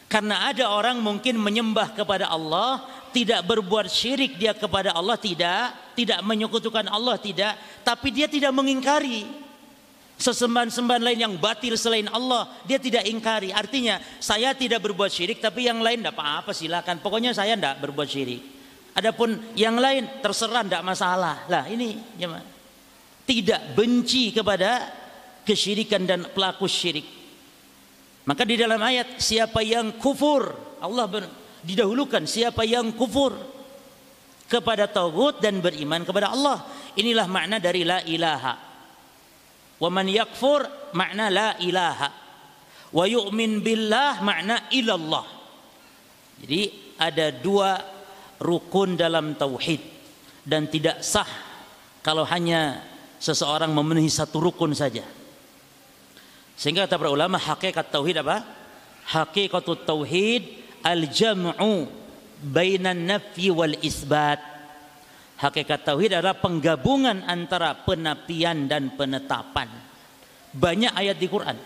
Karena 0.08 0.48
ada 0.52 0.68
orang 0.68 1.00
mungkin 1.00 1.40
menyembah 1.40 1.96
kepada 1.96 2.28
Allah 2.28 2.84
tidak 3.16 3.44
berbuat 3.48 3.88
syirik 3.88 4.36
dia 4.36 4.52
kepada 4.56 4.92
Allah 4.92 5.16
tidak, 5.16 5.72
tidak 5.96 6.20
menyekutukan 6.24 6.84
Allah 6.88 7.16
tidak, 7.16 7.56
tapi 7.84 8.12
dia 8.12 8.28
tidak 8.28 8.52
mengingkari 8.52 9.24
sesembahan-sembahan 10.22 11.02
lain 11.02 11.20
yang 11.28 11.34
batil 11.36 11.74
selain 11.74 12.06
Allah, 12.12 12.46
dia 12.62 12.78
tidak 12.78 13.08
ingkari. 13.10 13.50
Artinya, 13.50 13.98
saya 14.22 14.54
tidak 14.54 14.84
berbuat 14.86 15.10
syirik 15.10 15.42
tapi 15.42 15.66
yang 15.66 15.82
lain 15.82 16.00
tidak 16.00 16.14
apa-apa 16.14 16.54
silakan. 16.54 17.02
Pokoknya 17.02 17.34
saya 17.34 17.58
tidak 17.58 17.82
berbuat 17.82 18.08
syirik. 18.08 18.61
Adapun 18.92 19.56
yang 19.56 19.80
lain 19.80 20.20
terserah 20.20 20.60
tidak 20.64 20.84
masalah. 20.84 21.48
Lah 21.48 21.64
ini 21.68 21.96
jemaah. 22.20 22.44
Tidak 23.24 23.72
benci 23.72 24.34
kepada 24.34 24.90
kesyirikan 25.46 26.04
dan 26.04 26.28
pelaku 26.28 26.68
syirik. 26.68 27.06
Maka 28.28 28.42
di 28.44 28.54
dalam 28.54 28.78
ayat 28.78 29.18
siapa 29.18 29.64
yang 29.64 29.98
kufur 29.98 30.54
Allah 30.82 31.06
didahulukan 31.62 32.26
siapa 32.26 32.66
yang 32.66 32.94
kufur 32.94 33.34
kepada 34.50 34.90
tauhid 34.90 35.40
dan 35.40 35.62
beriman 35.62 36.04
kepada 36.04 36.34
Allah. 36.34 36.60
Inilah 36.98 37.24
makna 37.30 37.56
dari 37.56 37.88
la 37.88 38.04
ilaha. 38.04 38.54
Wa 39.80 39.88
man 39.88 40.06
yakfur 40.10 40.92
makna 40.92 41.32
la 41.32 41.48
ilaha. 41.62 42.10
Wa 42.92 43.08
yu'min 43.08 43.64
billah 43.64 44.20
makna 44.20 44.68
ilallah. 44.68 45.24
Jadi 46.44 46.94
ada 47.00 47.32
dua 47.32 47.80
rukun 48.42 48.98
dalam 48.98 49.38
tauhid 49.38 49.80
dan 50.42 50.66
tidak 50.66 51.00
sah 51.06 51.28
kalau 52.02 52.26
hanya 52.26 52.82
seseorang 53.22 53.70
memenuhi 53.70 54.10
satu 54.10 54.42
rukun 54.42 54.74
saja. 54.74 55.06
Sehingga 56.58 56.84
kata 56.84 56.98
para 56.98 57.10
ulama 57.14 57.38
hakikat 57.38 57.88
tauhid 57.94 58.20
apa? 58.20 58.42
Hakikatut 59.06 59.86
tauhid 59.86 60.42
al-jam'u 60.82 61.86
bainan 62.42 63.06
nafi 63.06 63.48
wal 63.54 63.78
isbat. 63.80 64.42
Hakikat 65.38 65.86
tauhid 65.86 66.18
adalah 66.18 66.38
penggabungan 66.38 67.26
antara 67.26 67.74
penafian 67.82 68.66
dan 68.66 68.94
penetapan. 68.94 69.70
Banyak 70.54 70.92
ayat 70.94 71.18
di 71.18 71.26
Quran. 71.26 71.58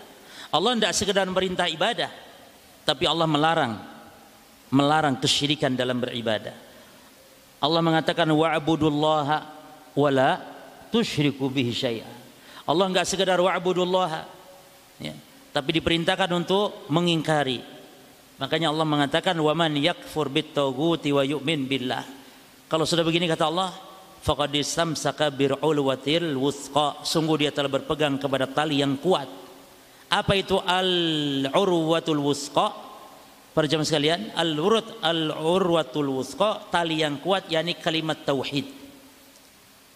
Allah 0.47 0.71
tidak 0.79 0.95
sekedar 0.95 1.27
merintah 1.27 1.67
ibadah, 1.67 2.09
tapi 2.87 3.03
Allah 3.03 3.27
melarang 3.27 3.73
melarang 4.71 5.15
kesyirikan 5.19 5.75
dalam 5.75 5.99
beribadah. 5.99 6.66
Allah 7.57 7.81
mengatakan 7.81 8.29
wa'budullaha 8.29 9.37
wala 9.97 10.41
tusyriku 10.93 11.49
bihi 11.49 11.73
syai'a. 11.73 12.09
Allah 12.67 12.85
enggak 12.85 13.07
sekedar 13.09 13.39
wa'budullaha 13.41 14.27
ya, 15.01 15.15
tapi 15.55 15.81
diperintahkan 15.81 16.29
untuk 16.35 16.85
mengingkari 16.91 17.77
Makanya 18.37 18.69
Allah 18.69 18.85
mengatakan 18.85 19.33
waman 19.33 19.81
yakfur 19.81 20.29
bitaghuti 20.29 21.09
wa 21.09 21.25
yu'min 21.25 21.65
billah. 21.65 22.05
Kalau 22.69 22.85
sudah 22.85 23.01
begini 23.01 23.25
kata 23.25 23.49
Allah, 23.49 23.73
faqad 24.21 24.53
istamsaka 24.53 25.33
bir'ulwatil 25.33 26.37
wuthqa. 26.37 27.01
Sungguh 27.01 27.45
dia 27.45 27.51
telah 27.51 27.73
berpegang 27.73 28.21
kepada 28.21 28.45
tali 28.45 28.85
yang 28.85 28.93
kuat. 29.01 29.25
Apa 30.13 30.37
itu 30.37 30.61
al-urwatul 30.61 32.21
wuthqa? 32.21 32.86
Para 33.57 33.65
sekalian, 33.65 34.37
al-urwat 34.37 35.01
al-urwatul 35.01 36.21
wuthqa, 36.21 36.69
tali 36.69 37.01
yang 37.01 37.17
kuat 37.17 37.49
yakni 37.49 37.73
kalimat 37.73 38.21
tauhid. 38.21 38.69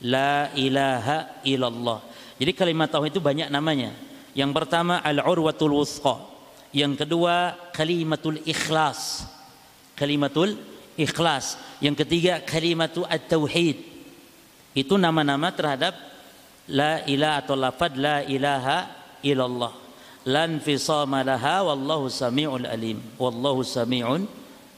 La 0.10 0.50
ilaha 0.58 1.46
illallah. 1.46 2.02
Jadi 2.42 2.58
kalimat 2.58 2.90
tauhid 2.90 3.14
itu 3.14 3.22
banyak 3.22 3.54
namanya. 3.54 3.94
Yang 4.34 4.50
pertama 4.58 4.98
al-urwatul 5.06 5.78
wuthqa 5.78 6.32
yang 6.72 6.96
kedua 6.96 7.54
kalimatul 7.76 8.40
ikhlas. 8.48 9.28
Kalimatul 9.94 10.56
ikhlas. 10.96 11.60
Yang 11.84 12.08
ketiga 12.08 12.40
kalimatul 12.40 13.06
at-tauhid. 13.12 13.78
Itu 14.72 14.96
nama-nama 14.96 15.52
terhadap 15.52 15.94
la 16.72 17.04
ilaha 17.04 17.36
atau 17.44 17.56
lafad 17.60 17.92
la 18.00 18.24
ilaha 18.24 18.88
illallah. 19.20 19.81
Lan 20.28 20.62
fisama 20.62 21.26
laha 21.26 21.66
wallahu 21.66 22.06
sami'ul 22.12 22.70
alim. 22.70 23.02
Wallahu 23.18 23.66
sami'un 23.66 24.30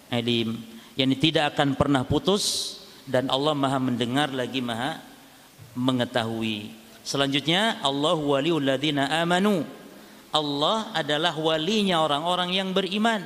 alim. 0.08 0.56
Yang 0.96 1.12
tidak 1.20 1.58
akan 1.58 1.76
pernah 1.76 2.08
putus 2.08 2.78
dan 3.04 3.28
Allah 3.28 3.52
Maha 3.52 3.82
mendengar 3.82 4.32
lagi 4.32 4.64
Maha 4.64 5.04
mengetahui. 5.76 6.72
Selanjutnya 7.04 7.84
Allah 7.84 8.16
waliul 8.16 8.64
ladzina 8.64 9.12
amanu 9.20 9.68
Allah 10.34 10.90
adalah 10.98 11.38
walinya 11.38 12.02
orang-orang 12.02 12.58
yang 12.58 12.74
beriman. 12.74 13.22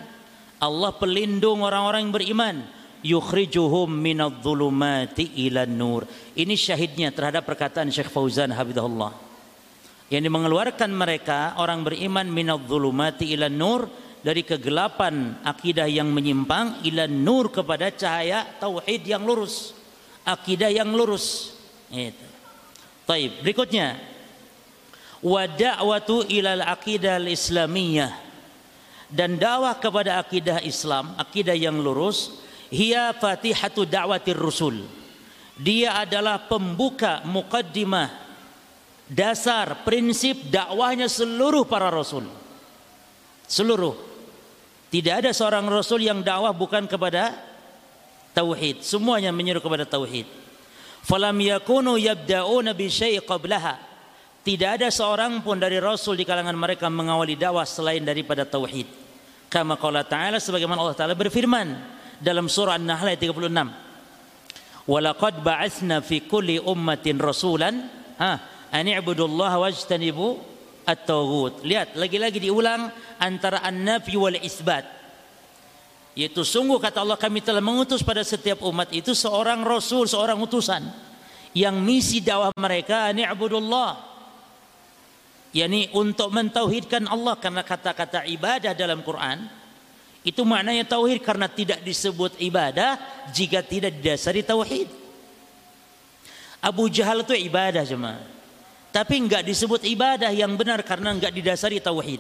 Allah 0.60 0.92
pelindung 0.92 1.64
orang-orang 1.64 2.04
yang 2.04 2.14
beriman. 2.14 2.56
Yukhrijuhum 3.00 3.88
minadh-dhulumati 3.88 5.40
ilan 5.48 5.72
nur. 5.72 6.04
Ini 6.36 6.52
syahidnya 6.60 7.16
terhadap 7.16 7.48
perkataan 7.48 7.88
Syekh 7.88 8.12
Fauzan 8.12 8.52
Habibullah. 8.52 9.27
Yang 10.08 10.32
mengeluarkan 10.32 10.92
mereka 10.92 11.60
orang 11.60 11.84
beriman 11.84 12.28
minadh-dhulumati 12.32 13.28
ilan 13.36 13.52
nur 13.52 13.82
dari 14.24 14.44
kegelapan 14.48 15.44
akidah 15.44 15.88
yang 15.88 16.08
menyimpang 16.12 16.84
ilan 16.88 17.12
nur 17.12 17.52
kepada 17.52 17.92
cahaya 17.92 18.48
tauhid 18.60 19.04
yang 19.04 19.28
lurus. 19.28 19.76
Akidah 20.24 20.72
yang 20.72 20.92
lurus. 20.96 21.56
Itu. 21.92 22.28
Baik, 23.08 23.40
berikutnya 23.44 23.96
wa 25.24 25.44
da'watu 25.48 26.28
ilal 26.28 26.64
aqidah 26.64 27.24
islamiyah 27.24 28.28
dan 29.08 29.40
dakwah 29.40 29.80
kepada 29.80 30.20
akidah 30.20 30.60
Islam, 30.60 31.16
akidah 31.16 31.56
yang 31.56 31.80
lurus, 31.80 32.44
hiya 32.68 33.16
fatihatu 33.16 33.88
da'watir 33.88 34.36
rusul. 34.36 34.84
Dia 35.56 36.04
adalah 36.04 36.46
pembuka 36.46 37.24
mukaddimah 37.24 38.27
dasar 39.08 39.84
prinsip 39.88 40.52
dakwahnya 40.52 41.08
seluruh 41.08 41.64
para 41.64 41.88
rasul. 41.92 42.28
Seluruh. 43.48 43.96
Tidak 44.88 45.24
ada 45.24 45.32
seorang 45.36 45.68
rasul 45.68 46.04
yang 46.04 46.24
dakwah 46.24 46.56
bukan 46.56 46.88
kepada 46.88 47.36
tauhid. 48.32 48.84
Semuanya 48.84 49.36
menyeru 49.36 49.60
kepada 49.60 49.84
tauhid. 49.84 50.28
Falam 51.04 51.36
yakunu 51.40 51.96
yabda'una 51.96 52.76
bi 52.76 52.92
syai' 52.92 53.24
qablaha 53.24 53.88
tidak 54.48 54.80
ada 54.80 54.88
seorang 54.88 55.44
pun 55.44 55.60
dari 55.60 55.76
Rasul 55.76 56.16
di 56.16 56.24
kalangan 56.24 56.56
mereka 56.56 56.88
mengawali 56.88 57.36
dakwah 57.36 57.68
selain 57.68 58.00
daripada 58.00 58.48
tauhid. 58.48 58.88
Kama 59.52 59.76
qala 59.76 60.08
ta'ala 60.08 60.40
sebagaimana 60.40 60.80
Allah 60.80 60.96
Ta'ala 60.96 61.20
berfirman 61.20 61.76
dalam 62.24 62.48
surah 62.48 62.80
An-Nahl 62.80 63.12
ayat 63.12 63.28
36. 63.28 64.88
Walaqad 64.88 65.44
ba'atsna 65.44 66.00
fi 66.00 66.24
kulli 66.24 66.64
ummatin 66.64 67.20
rasulan 67.20 67.92
ha 68.16 68.40
an 68.72 68.86
i'budullaha 68.88 69.62
wajtanibu 69.62 70.40
at-taghut. 70.88 71.62
Lihat 71.68 72.00
lagi-lagi 72.00 72.40
diulang 72.40 72.88
antara 73.20 73.60
an-nafi 73.64 74.16
wal 74.16 74.40
isbat. 74.40 74.88
Yaitu 76.18 76.42
sungguh 76.42 76.82
kata 76.82 77.06
Allah 77.06 77.20
kami 77.20 77.46
telah 77.46 77.62
mengutus 77.62 78.02
pada 78.02 78.26
setiap 78.26 78.66
umat 78.66 78.90
itu 78.90 79.14
seorang 79.14 79.62
rasul, 79.62 80.10
seorang 80.10 80.42
utusan 80.42 80.82
yang 81.54 81.78
misi 81.78 82.22
dakwah 82.22 82.50
mereka 82.58 83.10
an 83.14 83.22
i'budullah 83.22 84.08
yakni 85.56 85.90
untuk 85.96 86.30
mentauhidkan 86.30 87.10
Allah 87.10 87.34
karena 87.40 87.66
kata-kata 87.66 88.30
ibadah 88.30 88.78
dalam 88.78 89.02
Quran 89.02 89.48
itu 90.28 90.44
maknanya 90.44 90.84
tauhid 90.84 91.24
karena 91.24 91.48
tidak 91.48 91.80
disebut 91.82 92.36
ibadah 92.44 93.00
jika 93.32 93.64
tidak 93.64 93.96
didasari 93.96 94.44
tauhid. 94.44 94.92
Abu 96.60 96.92
Jahal 96.92 97.24
itu 97.24 97.32
ibadah 97.32 97.88
cuma. 97.88 98.20
Tapi 98.98 99.14
enggak 99.22 99.46
disebut 99.46 99.86
ibadah 99.86 100.34
yang 100.34 100.58
benar 100.58 100.82
karena 100.82 101.14
enggak 101.14 101.30
didasari 101.30 101.78
tauhid. 101.78 102.18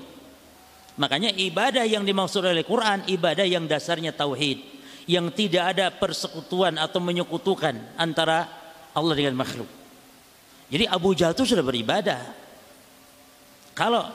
Makanya 1.01 1.33
ibadah 1.33 1.81
yang 1.89 2.05
dimaksud 2.05 2.45
oleh 2.45 2.61
Quran 2.61 3.01
ibadah 3.09 3.41
yang 3.49 3.65
dasarnya 3.65 4.13
tauhid, 4.13 4.61
yang 5.09 5.33
tidak 5.33 5.73
ada 5.73 5.89
persekutuan 5.89 6.77
atau 6.77 7.01
menyekutukan 7.01 7.97
antara 7.97 8.45
Allah 8.93 9.17
dengan 9.17 9.33
makhluk. 9.41 9.65
Jadi 10.69 10.85
Abu 10.85 11.17
Jahal 11.17 11.33
itu 11.33 11.49
sudah 11.49 11.65
beribadah, 11.65 12.21
kalau 13.73 14.13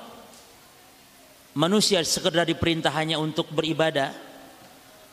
manusia 1.58 1.98
sekedar 2.06 2.46
diperintah 2.46 2.94
hanya 2.94 3.18
untuk 3.18 3.50
beribadah, 3.50 4.14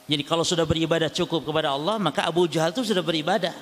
Jadi 0.10 0.26
kalau 0.26 0.42
sudah 0.42 0.66
beribadah 0.66 1.10
cukup 1.14 1.46
kepada 1.46 1.74
Allah, 1.74 2.02
maka 2.02 2.26
Abu 2.26 2.50
Jahal 2.50 2.74
itu 2.74 2.82
sudah 2.82 3.06
beribadah. 3.06 3.54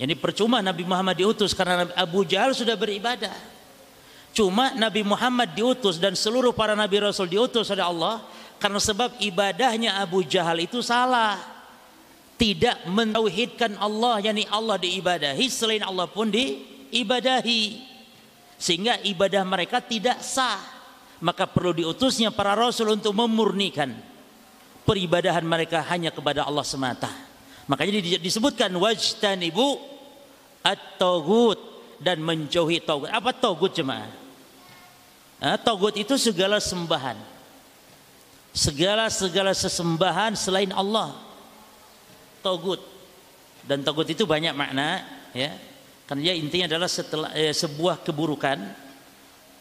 Jadi 0.00 0.16
percuma 0.16 0.64
Nabi 0.64 0.88
Muhammad 0.88 1.12
diutus 1.12 1.52
karena 1.52 1.84
Abu 1.92 2.24
Jahal 2.24 2.56
sudah 2.56 2.72
beribadah. 2.72 3.36
Cuma 4.32 4.72
Nabi 4.72 5.04
Muhammad 5.04 5.52
diutus 5.52 6.00
dan 6.00 6.16
seluruh 6.16 6.56
para 6.56 6.72
nabi 6.72 7.04
rasul 7.04 7.28
diutus 7.28 7.68
oleh 7.68 7.84
Allah 7.84 8.24
karena 8.56 8.80
sebab 8.80 9.20
ibadahnya 9.20 10.00
Abu 10.00 10.24
Jahal 10.24 10.64
itu 10.64 10.80
salah. 10.80 11.36
Tidak 12.40 12.88
mentauhidkan 12.88 13.76
Allah, 13.76 14.24
yakni 14.24 14.48
Allah 14.48 14.80
diibadahi 14.80 15.44
selain 15.52 15.84
Allah 15.84 16.08
pun 16.08 16.32
diibadahi. 16.32 17.84
Sehingga 18.56 18.96
ibadah 19.04 19.44
mereka 19.44 19.84
tidak 19.84 20.24
sah. 20.24 20.80
Maka 21.20 21.44
perlu 21.44 21.76
diutusnya 21.76 22.32
para 22.32 22.56
rasul 22.56 22.96
untuk 22.96 23.12
memurnikan 23.12 23.92
peribadahan 24.88 25.44
mereka 25.44 25.84
hanya 25.92 26.08
kepada 26.08 26.48
Allah 26.48 26.64
semata. 26.64 27.12
Makanya 27.68 28.00
disebutkan 28.24 28.72
wajtanibu 28.72 29.89
at-tagut 30.64 31.58
dan 32.00 32.20
menjauhi 32.20 32.80
tagut. 32.80 33.12
Apa 33.12 33.32
tagut 33.36 33.72
jemaah? 33.76 34.08
Nah, 35.40 35.56
tagut 35.60 35.96
itu 35.96 36.16
segala 36.20 36.60
sembahan. 36.60 37.16
Segala 38.50 39.06
segala 39.08 39.54
sesembahan 39.54 40.34
selain 40.34 40.74
Allah 40.74 41.30
togut 42.40 42.80
dan 43.64 43.84
togut 43.84 44.08
itu 44.08 44.24
banyak 44.24 44.56
makna 44.56 45.04
ya 45.36 45.52
karena 46.08 46.34
intinya 46.34 46.66
adalah 46.66 46.90
setelah 46.90 47.30
eh, 47.36 47.54
sebuah 47.54 48.02
keburukan 48.02 48.58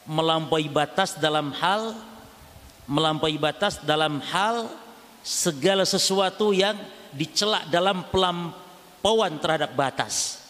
melampaui 0.10 0.72
batas 0.72 1.20
dalam 1.20 1.54
hal 1.54 1.94
melampaui 2.90 3.38
batas 3.38 3.78
dalam 3.86 4.18
hal 4.34 4.66
segala 5.22 5.86
sesuatu 5.86 6.50
yang 6.56 6.74
dicela 7.14 7.62
dalam 7.70 8.08
pelampauan 8.10 9.38
terhadap 9.38 9.76
batas 9.78 10.42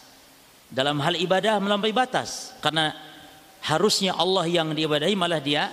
dalam 0.69 1.01
hal 1.01 1.17
ibadah 1.17 1.58
melampaui 1.58 1.93
batas 1.93 2.53
karena 2.62 2.93
harusnya 3.65 4.15
Allah 4.15 4.45
yang 4.47 4.71
diibadahi 4.71 5.15
malah 5.17 5.41
dia 5.41 5.69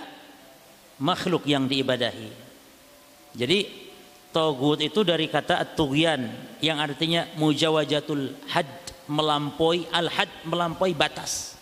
makhluk 0.97 1.45
yang 1.45 1.69
diibadahi 1.69 2.45
jadi 3.37 3.87
Togut 4.37 4.77
itu 4.85 5.01
dari 5.01 5.25
kata 5.25 5.65
at-tughyan 5.65 6.29
yang 6.61 6.77
artinya 6.77 7.25
mujawajatul 7.41 8.37
had 8.45 8.69
melampaui 9.09 9.89
al-had 9.89 10.29
melampaui 10.45 10.93
batas. 10.93 11.57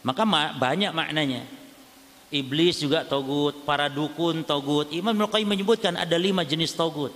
Maka 0.00 0.24
banyak 0.56 0.88
maknanya. 0.96 1.44
Iblis 2.32 2.80
juga 2.80 3.04
togut, 3.04 3.68
para 3.68 3.92
dukun 3.92 4.40
togut. 4.40 4.88
Imam 4.88 5.12
Nukai 5.12 5.44
menyebutkan 5.44 5.92
ada 6.00 6.16
lima 6.16 6.48
jenis 6.48 6.72
togut 6.72 7.12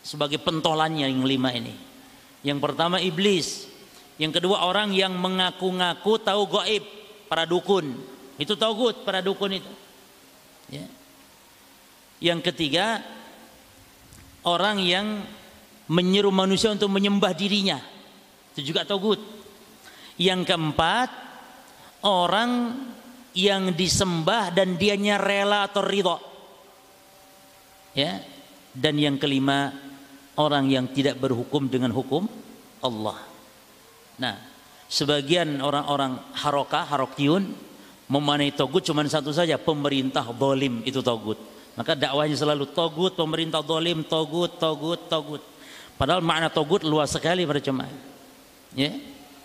sebagai 0.00 0.40
pentolannya 0.40 1.04
yang 1.04 1.28
lima 1.28 1.52
ini. 1.52 1.76
Yang 2.40 2.64
pertama 2.64 2.96
iblis, 2.96 3.67
yang 4.18 4.34
kedua 4.34 4.66
orang 4.66 4.90
yang 4.92 5.14
mengaku-ngaku 5.14 6.12
tahu 6.20 6.42
goib, 6.50 6.84
para 7.30 7.46
dukun. 7.46 7.94
Itu 8.38 8.54
togut, 8.58 9.02
para 9.06 9.22
dukun 9.22 9.58
itu. 9.62 9.72
Ya. 10.70 10.86
Yang 12.18 12.50
ketiga 12.50 13.02
orang 14.42 14.82
yang 14.82 15.22
menyeru 15.88 16.28
manusia 16.28 16.72
untuk 16.72 16.92
menyembah 16.92 17.32
dirinya 17.32 17.80
itu 18.52 18.72
juga 18.74 18.84
togut 18.84 19.18
yang 20.20 20.44
keempat 20.44 21.08
orang 22.04 22.76
yang 23.32 23.72
disembah 23.72 24.52
dan 24.52 24.76
dianya 24.76 25.16
rela 25.16 25.64
atau 25.64 25.80
ridho 25.80 26.16
ya 27.96 28.20
dan 28.76 28.94
yang 29.00 29.16
kelima 29.16 29.72
orang 30.36 30.68
yang 30.68 30.86
tidak 30.92 31.16
berhukum 31.16 31.70
dengan 31.72 31.90
hukum 31.96 32.28
Allah 32.84 33.27
nah 34.18 34.36
sebagian 34.90 35.62
orang-orang 35.62 36.18
harokah 36.34 36.84
haroktiun 36.84 37.54
memanai 38.10 38.52
togut 38.52 38.82
cuma 38.82 39.06
satu 39.06 39.30
saja 39.30 39.56
pemerintah 39.56 40.26
bolim 40.34 40.82
itu 40.82 41.00
togut 41.00 41.38
maka 41.78 41.94
dakwahnya 41.94 42.34
selalu 42.34 42.66
togut, 42.74 43.14
pemerintah 43.14 43.62
dolim, 43.62 44.02
togut, 44.02 44.58
togut, 44.58 44.98
togut. 45.06 45.38
Padahal 45.94 46.18
makna 46.18 46.50
togut 46.50 46.82
luas 46.82 47.14
sekali 47.14 47.46
para. 47.46 47.86
Ya. 48.74 48.98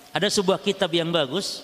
Ada 0.10 0.34
sebuah 0.34 0.58
kitab 0.58 0.90
yang 0.98 1.14
bagus 1.14 1.62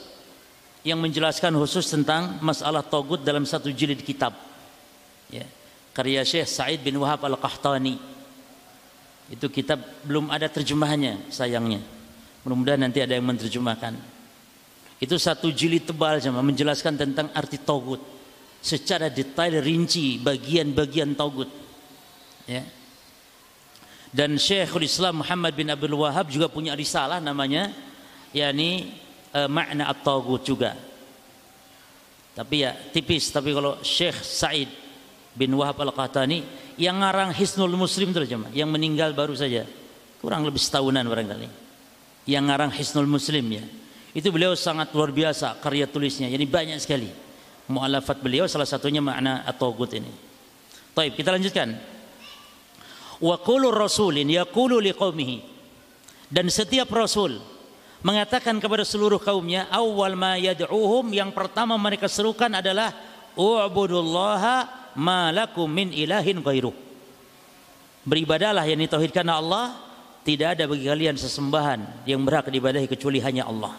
yang 0.85 1.01
menjelaskan 1.01 1.57
khusus 1.57 1.89
tentang 1.89 2.37
masalah 2.45 2.85
togut 2.85 3.25
dalam 3.25 3.49
satu 3.49 3.73
jilid 3.73 4.05
kitab. 4.05 4.37
Ya. 5.33 5.49
Karya 5.89 6.21
Syekh 6.21 6.45
Said 6.45 6.85
bin 6.85 7.01
Wahab 7.01 7.25
Al-Qahtani. 7.25 7.97
Itu 9.33 9.49
kitab 9.49 9.81
belum 10.05 10.29
ada 10.29 10.45
terjemahannya 10.45 11.33
sayangnya. 11.33 11.81
Mudah-mudahan 12.49 12.81
nanti 12.81 12.97
ada 12.97 13.13
yang 13.13 13.29
menerjemahkan. 13.29 13.93
Itu 14.97 15.21
satu 15.21 15.53
jilid 15.53 15.85
tebal 15.85 16.17
cuma 16.17 16.41
menjelaskan 16.41 16.97
tentang 16.97 17.29
arti 17.37 17.61
togut 17.61 18.01
secara 18.57 19.05
detail 19.05 19.61
rinci 19.61 20.17
bagian-bagian 20.17 21.13
taugut 21.13 21.45
ya. 22.49 22.65
Dan 24.09 24.41
Syekhul 24.41 24.89
Islam 24.89 25.21
Muhammad 25.21 25.53
bin 25.53 25.69
Abdul 25.69 25.93
Wahab 25.93 26.33
juga 26.33 26.49
punya 26.49 26.73
risalah 26.73 27.21
namanya 27.21 27.69
yakni 28.33 28.97
e, 29.29 29.39
makna 29.45 29.85
at-tagut 29.93 30.41
juga. 30.41 30.73
Tapi 32.33 32.65
ya 32.65 32.73
tipis. 32.89 33.29
Tapi 33.29 33.53
kalau 33.53 33.77
Syekh 33.85 34.25
Said 34.25 34.73
bin 35.37 35.53
Wahab 35.53 35.77
Al-Qahtani 35.85 36.41
yang 36.81 36.97
ngarang 36.97 37.29
Hisnul 37.37 37.77
Muslim 37.77 38.09
itu 38.09 38.25
jemaah. 38.25 38.49
Yang 38.49 38.69
meninggal 38.73 39.13
baru 39.13 39.37
saja. 39.37 39.69
Kurang 40.17 40.41
lebih 40.41 40.57
setahunan 40.57 41.05
barangkali 41.05 41.68
yang 42.27 42.47
ngarang 42.47 42.73
Hisnul 42.73 43.07
Muslim 43.07 43.45
ya 43.59 43.63
itu 44.15 44.27
beliau 44.33 44.57
sangat 44.57 44.89
luar 44.95 45.13
biasa 45.13 45.61
karya 45.61 45.85
tulisnya 45.85 46.27
jadi 46.27 46.45
banyak 46.49 46.79
sekali 46.81 47.29
mu'alafat 47.69 48.19
beliau 48.19 48.49
salah 48.49 48.65
satunya 48.65 48.99
makna 48.99 49.45
at-tagut 49.45 49.93
ini. 49.93 50.09
Baik, 50.97 51.21
kita 51.21 51.29
lanjutkan. 51.37 51.77
Wa 53.21 53.37
qulur 53.39 53.71
rasulin 53.71 54.25
yaqulu 54.25 54.81
liqaumihi. 54.81 55.45
Dan 56.29 56.49
setiap 56.49 56.89
rasul 56.89 57.37
mengatakan 58.01 58.57
kepada 58.57 58.85
seluruh 58.85 59.21
kaumnya 59.21 59.69
awal 59.69 60.17
ma 60.17 60.37
yad'uhum 60.37 61.09
yang 61.13 61.33
pertama 61.33 61.77
mereka 61.77 62.09
serukan 62.09 62.49
adalah 62.53 62.93
u'budullaha 63.37 64.69
ma 64.97 65.29
lakum 65.29 65.69
min 65.69 65.93
ilahin 65.93 66.41
ghairuh. 66.41 66.73
Beribadalah 68.05 68.65
yang 68.65 68.81
ditauhidkan 68.81 69.25
Allah, 69.29 69.77
tidak 70.23 70.59
ada 70.59 70.63
bagi 70.67 70.85
kalian 70.85 71.15
sesembahan 71.15 72.03
yang 72.03 72.21
berhak 72.27 72.51
diibadahi 72.51 72.87
kecuali 72.91 73.23
hanya 73.23 73.47
Allah. 73.47 73.71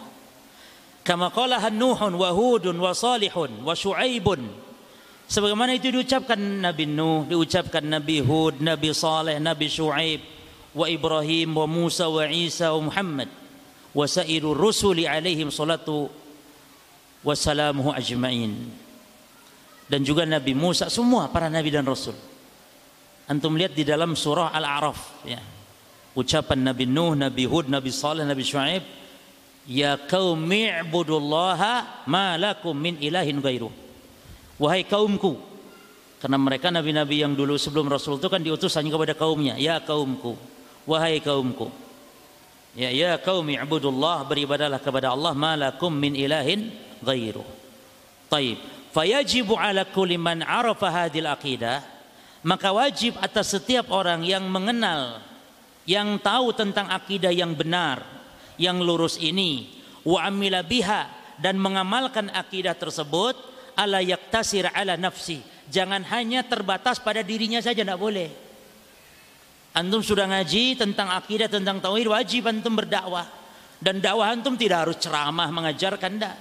Kama 1.01 1.33
qala 1.33 1.57
Nuhun 1.73 2.13
wa 2.13 2.29
Hudun 2.29 2.77
wa 2.77 2.93
Salihun 2.93 3.65
wa 3.65 3.73
Syuaibun. 3.73 4.69
Sebagaimana 5.31 5.71
itu 5.79 5.89
diucapkan 5.95 6.37
Nabi 6.37 6.85
Nuh, 6.91 7.23
diucapkan 7.23 7.79
Nabi 7.79 8.19
Hud, 8.19 8.59
Nabi 8.59 8.91
Saleh, 8.91 9.39
Nabi 9.39 9.71
Syuaib, 9.71 10.19
wa 10.75 10.85
Ibrahim, 10.91 11.55
wa 11.55 11.67
Musa, 11.71 12.11
wa 12.11 12.27
Isa, 12.27 12.75
wa 12.75 12.91
Muhammad, 12.91 13.31
wa 13.95 14.03
sairur 14.03 14.59
rusuli 14.59 15.07
alaihim 15.07 15.47
salatu 15.47 16.11
wassalamuhu 17.23 17.95
ajma'in. 17.95 18.51
Dan 19.87 20.03
juga 20.03 20.27
Nabi 20.27 20.51
Musa, 20.51 20.91
semua 20.91 21.31
para 21.31 21.47
Nabi 21.47 21.71
dan 21.71 21.87
Rasul. 21.87 22.15
Antum 23.31 23.55
lihat 23.55 23.71
di 23.71 23.87
dalam 23.87 24.15
surah 24.19 24.51
Al-A'raf. 24.51 25.23
Ya. 25.23 25.39
Ucapan 26.11 26.67
Nabi 26.67 26.85
Nuh, 26.87 27.15
Nabi 27.15 27.47
Hud, 27.47 27.71
Nabi 27.71 27.91
Saleh, 27.91 28.27
Nabi 28.27 28.43
Syuaib, 28.43 28.83
Ya 29.69 29.93
qaumi 29.95 30.73
ibudullaha 30.73 32.03
ma 32.09 32.33
lakum 32.35 32.73
min 32.73 32.97
ilahin 32.97 33.37
ghairu. 33.39 33.69
Wahai 34.57 34.83
kaumku. 34.83 35.37
Karena 36.17 36.37
mereka 36.37 36.69
nabi-nabi 36.69 37.21
yang 37.21 37.33
dulu 37.33 37.57
sebelum 37.57 37.89
Rasul 37.89 38.21
itu 38.21 38.29
kan 38.29 38.41
diutus 38.41 38.73
hanya 38.77 38.93
kepada 38.93 39.13
kaumnya. 39.13 39.57
Ya 39.61 39.77
kaumku. 39.77 40.37
Wahai 40.89 41.21
kaumku. 41.21 41.69
Ya 42.73 42.89
ya 42.89 43.21
ibudullah 43.21 44.25
beribadalah 44.25 44.81
kepada 44.81 45.13
Allah 45.13 45.33
ma 45.37 45.53
lakum 45.53 45.93
min 45.93 46.17
ilahin 46.17 46.73
ghairu. 47.05 47.45
Taib. 48.29 48.57
Fayajibu 48.91 49.55
ala 49.55 49.87
kulli 49.87 50.19
man 50.19 50.43
arafa 50.43 50.89
hadil 50.91 51.29
aqidah 51.29 51.79
maka 52.41 52.73
wajib 52.73 53.15
atas 53.21 53.53
setiap 53.53 53.93
orang 53.93 54.25
yang 54.25 54.43
mengenal 54.49 55.21
yang 55.85 56.21
tahu 56.21 56.53
tentang 56.53 56.89
akidah 56.89 57.33
yang 57.33 57.57
benar 57.57 58.05
yang 58.61 58.77
lurus 58.81 59.17
ini 59.17 59.81
wa 60.05 60.21
amila 60.25 60.61
biha 60.61 61.09
dan 61.41 61.57
mengamalkan 61.57 62.29
akidah 62.29 62.77
tersebut 62.77 63.33
ala 63.73 64.01
yaktasir 64.01 64.69
ala 64.69 64.93
nafsi. 64.97 65.41
Jangan 65.71 66.03
hanya 66.11 66.43
terbatas 66.43 66.99
pada 66.99 67.23
dirinya 67.23 67.63
saja 67.63 67.81
tidak 67.81 67.97
boleh. 67.97 68.29
Antum 69.71 70.03
sudah 70.03 70.27
ngaji 70.27 70.75
tentang 70.75 71.15
akidah 71.15 71.47
tentang 71.47 71.79
tauhid 71.79 72.11
wajib 72.11 72.51
antum 72.51 72.75
berdakwah. 72.75 73.25
Dan 73.81 73.97
dakwah 73.97 74.29
antum 74.29 74.53
tidak 74.59 74.85
harus 74.85 74.97
ceramah 75.01 75.49
mengajarkan 75.49 76.11
tidak 76.19 76.35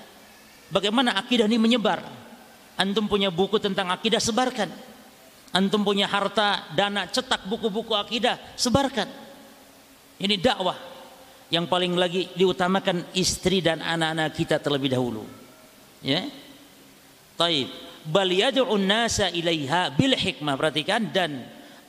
bagaimana 0.69 1.19
akidah 1.19 1.49
ini 1.51 1.57
menyebar? 1.57 2.05
Antum 2.77 3.11
punya 3.11 3.29
buku 3.29 3.61
tentang 3.61 3.93
akidah 3.93 4.23
sebarkan. 4.23 4.71
Antum 5.51 5.83
punya 5.83 6.07
harta, 6.07 6.71
dana, 6.79 7.11
cetak 7.11 7.45
buku-buku 7.51 7.93
akidah, 7.93 8.39
sebarkan. 8.55 9.30
Ini 10.21 10.37
dakwah. 10.37 10.77
Yang 11.51 11.67
paling 11.67 11.93
lagi 11.99 12.31
diutamakan 12.39 13.11
istri 13.17 13.59
dan 13.59 13.83
anak-anak 13.83 14.37
kita 14.37 14.63
terlebih 14.63 14.93
dahulu. 14.93 15.27
Ya. 16.05 16.29
Taib. 17.35 17.67
Bal 18.07 18.31
yad'un 18.31 18.85
nasa 18.85 19.33
ilaiha 19.33 19.91
bil 19.97 20.15
hikmah. 20.15 20.55
Perhatikan 20.55 21.11
dan 21.11 21.43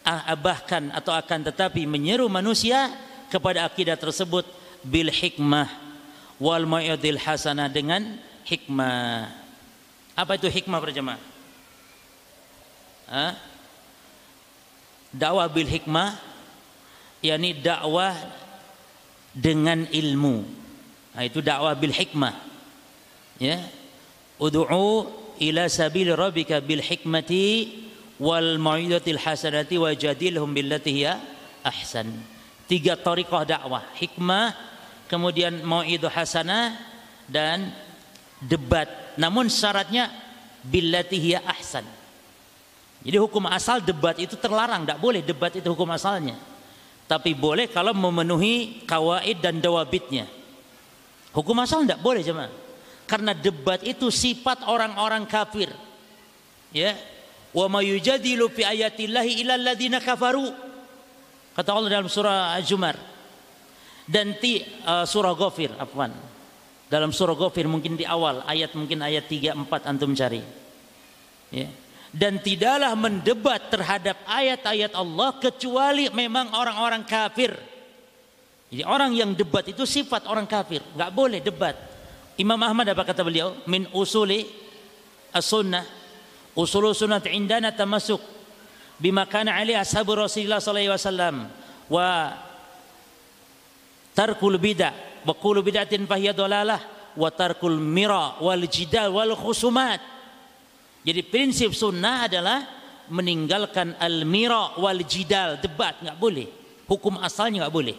ah, 0.07 0.33
bahkan 0.39 0.89
atau 0.95 1.13
akan 1.13 1.51
tetapi 1.51 1.85
menyeru 1.85 2.25
manusia 2.31 2.89
kepada 3.29 3.67
akidah 3.67 3.99
tersebut 3.99 4.47
bil 4.81 5.13
hikmah 5.13 5.69
wal 6.41 6.65
ma'idil 6.65 7.21
hasanah 7.21 7.69
dengan 7.69 8.17
hikmah. 8.49 9.29
Apa 10.17 10.41
itu 10.41 10.49
hikmah 10.49 10.79
berjemaah? 10.81 11.21
Dakwah 15.11 15.47
bil 15.51 15.67
hikmah 15.67 16.30
yakni 17.21 17.57
dakwah 17.61 18.17
dengan 19.31 19.87
ilmu. 19.87 20.43
Nah, 21.15 21.23
itu 21.23 21.39
dakwah 21.39 21.73
bil 21.77 21.93
hikmah. 21.93 22.35
Ya. 23.39 23.61
Ud'u 24.41 24.65
ila 25.41 25.63
sabil 25.69 26.09
rabbika 26.13 26.61
bil 26.61 26.81
hikmati 26.81 27.69
wal 28.21 28.57
mau'izatil 28.61 29.17
hasanati 29.21 29.77
wajadilhum 29.77 30.53
billati 30.53 30.91
hiya 31.01 31.17
ahsan. 31.65 32.09
Tiga 32.69 32.97
tariqah 32.97 33.45
dakwah. 33.45 33.85
Hikmah 33.97 34.53
kemudian 35.09 35.61
mau'idhu 35.65 36.09
hasanah 36.09 36.77
dan 37.29 37.73
debat. 38.41 38.87
Namun 39.17 39.49
syaratnya 39.49 40.09
billati 40.65 41.17
hiya 41.17 41.45
ahsan. 41.45 41.83
Jadi 43.01 43.17
hukum 43.17 43.49
asal 43.49 43.81
debat 43.81 44.13
itu 44.21 44.37
terlarang, 44.37 44.85
tidak 44.85 45.01
boleh 45.01 45.25
debat 45.25 45.49
itu 45.49 45.65
hukum 45.73 45.89
asalnya. 45.89 46.37
Tapi 47.11 47.35
boleh 47.35 47.67
kalau 47.67 47.91
memenuhi 47.91 48.87
kawaid 48.87 49.43
dan 49.43 49.59
dawabitnya. 49.59 50.31
Hukum 51.35 51.59
asal 51.59 51.83
tidak 51.83 51.99
boleh 51.99 52.23
cuma. 52.23 52.47
Karena 53.03 53.35
debat 53.35 53.83
itu 53.83 54.07
sifat 54.07 54.63
orang-orang 54.63 55.27
kafir. 55.27 55.67
Ya. 56.71 56.95
Wa 57.51 57.67
ma 57.67 57.83
yujadilu 57.83 58.47
fi 58.55 58.63
ayatillahi 58.63 59.43
illa 59.43 59.59
alladziina 59.59 59.99
kafaru. 59.99 60.55
Kata 61.51 61.75
Allah 61.75 61.99
dalam 61.99 62.07
surah 62.07 62.55
Az-Zumar. 62.55 62.95
Dan 64.07 64.39
di 64.39 64.63
uh, 64.87 65.03
surah 65.03 65.35
Ghafir, 65.35 65.75
afwan. 65.75 66.15
Dalam 66.87 67.11
surah 67.11 67.35
Ghafir 67.35 67.67
mungkin 67.67 67.99
di 67.99 68.07
awal 68.07 68.43
ayat 68.47 68.71
mungkin 68.71 69.03
ayat 69.03 69.27
3 69.27 69.55
4 69.67 69.67
antum 69.91 70.15
cari. 70.15 70.39
Ya 71.51 71.67
dan 72.11 72.43
tidaklah 72.43 72.91
mendebat 72.93 73.71
terhadap 73.71 74.19
ayat-ayat 74.27 74.91
Allah 74.91 75.31
kecuali 75.39 76.11
memang 76.11 76.51
orang-orang 76.51 77.07
kafir. 77.07 77.55
Jadi 78.71 78.83
orang 78.83 79.11
yang 79.15 79.31
debat 79.31 79.63
itu 79.67 79.87
sifat 79.87 80.27
orang 80.27 80.47
kafir, 80.47 80.83
nggak 80.95 81.11
boleh 81.11 81.39
debat. 81.39 81.75
Imam 82.39 82.59
Ahmad 82.59 82.87
apa 82.91 83.03
kata 83.03 83.23
beliau? 83.23 83.55
Min 83.67 83.87
usuli 83.95 84.47
as-sunnah. 85.31 85.83
Usul 86.55 86.91
sunnah 86.91 87.23
indana 87.31 87.71
tamasuk 87.71 88.19
bima 88.99 89.23
kana 89.27 89.55
ali 89.55 89.75
ashabu 89.75 90.15
Rasulullah 90.15 90.59
sallallahu 90.59 90.87
alaihi 90.87 90.95
wasallam. 90.95 91.35
Wa 91.91 92.07
tarkul 94.15 94.59
bid'ah. 94.59 95.23
Wa 95.23 95.35
kullu 95.35 95.63
bid'atin 95.63 96.07
fahiya 96.07 96.35
dalalah. 96.35 96.79
Wa 97.15 97.27
tarkul 97.31 97.79
mira 97.79 98.39
wal 98.39 98.63
jidal 98.67 99.11
wal 99.15 99.35
khusumat 99.35 99.99
jadi 101.01 101.21
prinsip 101.25 101.73
sunnah 101.73 102.29
adalah 102.29 102.59
meninggalkan 103.09 103.97
al-mira 103.97 104.77
wal 104.77 105.01
jidal, 105.01 105.57
debat 105.57 105.97
nggak 105.97 106.17
boleh. 106.21 106.47
Hukum 106.85 107.17
asalnya 107.17 107.65
nggak 107.65 107.75
boleh. 107.75 107.97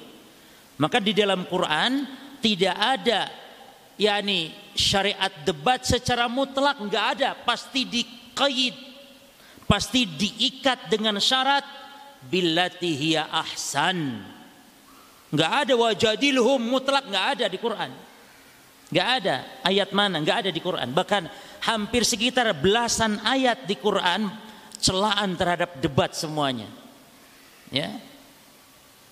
Maka 0.79 1.03
di 1.03 1.13
dalam 1.13 1.45
Quran 1.51 2.07
tidak 2.39 2.77
ada 2.79 3.29
yakni 3.99 4.55
syariat 4.73 5.31
debat 5.43 5.83
secara 5.83 6.31
mutlak 6.31 6.79
nggak 6.79 7.07
ada, 7.19 7.31
pasti 7.43 7.85
dikaid, 7.85 8.75
pasti 9.67 10.07
diikat 10.07 10.87
dengan 10.87 11.19
syarat 11.19 11.67
billati 12.31 12.93
hiya 12.95 13.29
ahsan. 13.35 14.23
Nggak 15.33 15.53
ada 15.67 15.75
wajadilhum 15.75 16.61
mutlak 16.61 17.09
nggak 17.11 17.27
ada 17.37 17.47
di 17.51 17.59
Quran. 17.59 17.91
Nggak 18.93 19.09
ada 19.25 19.37
ayat 19.65 19.89
mana 19.97 20.21
nggak 20.21 20.39
ada 20.47 20.51
di 20.53 20.61
Quran. 20.61 20.93
Bahkan 20.93 21.23
hampir 21.65 22.05
sekitar 22.05 22.53
belasan 22.53 23.17
ayat 23.25 23.65
di 23.65 23.81
Quran 23.81 24.29
celaan 24.77 25.33
terhadap 25.33 25.81
debat 25.81 26.13
semuanya. 26.13 26.69
Ya. 27.73 27.89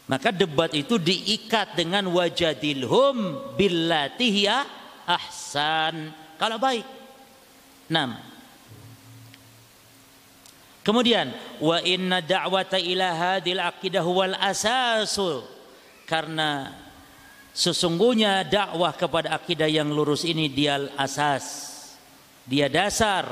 Maka 0.04 0.34
debat 0.34 0.68
itu 0.76 1.00
diikat 1.00 1.80
dengan 1.80 2.12
wajadilhum 2.12 3.56
billati 3.56 4.44
ahsan. 5.08 6.12
Kalau 6.36 6.60
baik. 6.60 6.84
6. 7.88 8.30
Kemudian 10.80 11.30
wa 11.60 11.78
inna 11.84 12.24
da'wata 12.24 12.80
ila 12.80 13.08
hadil 13.14 13.60
aqidah 13.60 14.04
wal 14.04 14.34
asasu 14.34 15.44
karena 16.08 16.72
sesungguhnya 17.50 18.46
dakwah 18.46 18.94
kepada 18.94 19.34
akidah 19.34 19.66
yang 19.66 19.90
lurus 19.90 20.22
ini 20.22 20.46
dia 20.46 20.78
asas 20.94 21.70
dia 22.50 22.66
dasar 22.66 23.26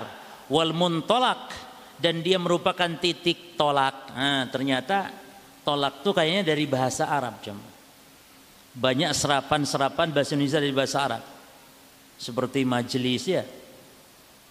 wal 0.46 0.70
muntolak 0.70 1.50
dan 1.98 2.22
dia 2.22 2.38
merupakan 2.38 2.88
titik 3.02 3.58
tolak. 3.58 4.14
Nah, 4.14 4.46
ternyata 4.48 5.10
tolak 5.66 6.06
tuh 6.06 6.14
kayaknya 6.14 6.54
dari 6.54 6.64
bahasa 6.70 7.10
Arab 7.10 7.42
jam. 7.42 7.58
Banyak 8.78 9.10
serapan-serapan 9.10 10.14
bahasa 10.14 10.38
Indonesia 10.38 10.62
dari 10.62 10.74
bahasa 10.74 10.98
Arab. 11.02 11.22
Seperti 12.14 12.62
majelis 12.62 13.26
ya. 13.26 13.42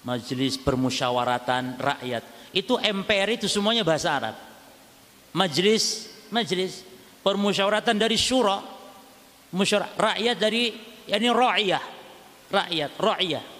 Majelis 0.03 0.59
permusyawaratan 0.59 1.79
rakyat. 1.79 2.23
Itu 2.51 2.75
MPR 2.75 3.39
itu 3.39 3.47
semuanya 3.47 3.87
bahasa 3.87 4.19
Arab. 4.19 4.35
Majelis, 5.31 6.11
majelis 6.27 6.83
permusyawaratan 7.23 7.95
dari 7.95 8.19
syura. 8.19 8.59
Rakyat 9.97 10.37
dari 10.37 10.73
yani 11.09 11.27
ra'iyah. 11.31 11.83
Rakyat, 12.47 12.91
ra'iyah 12.99 13.57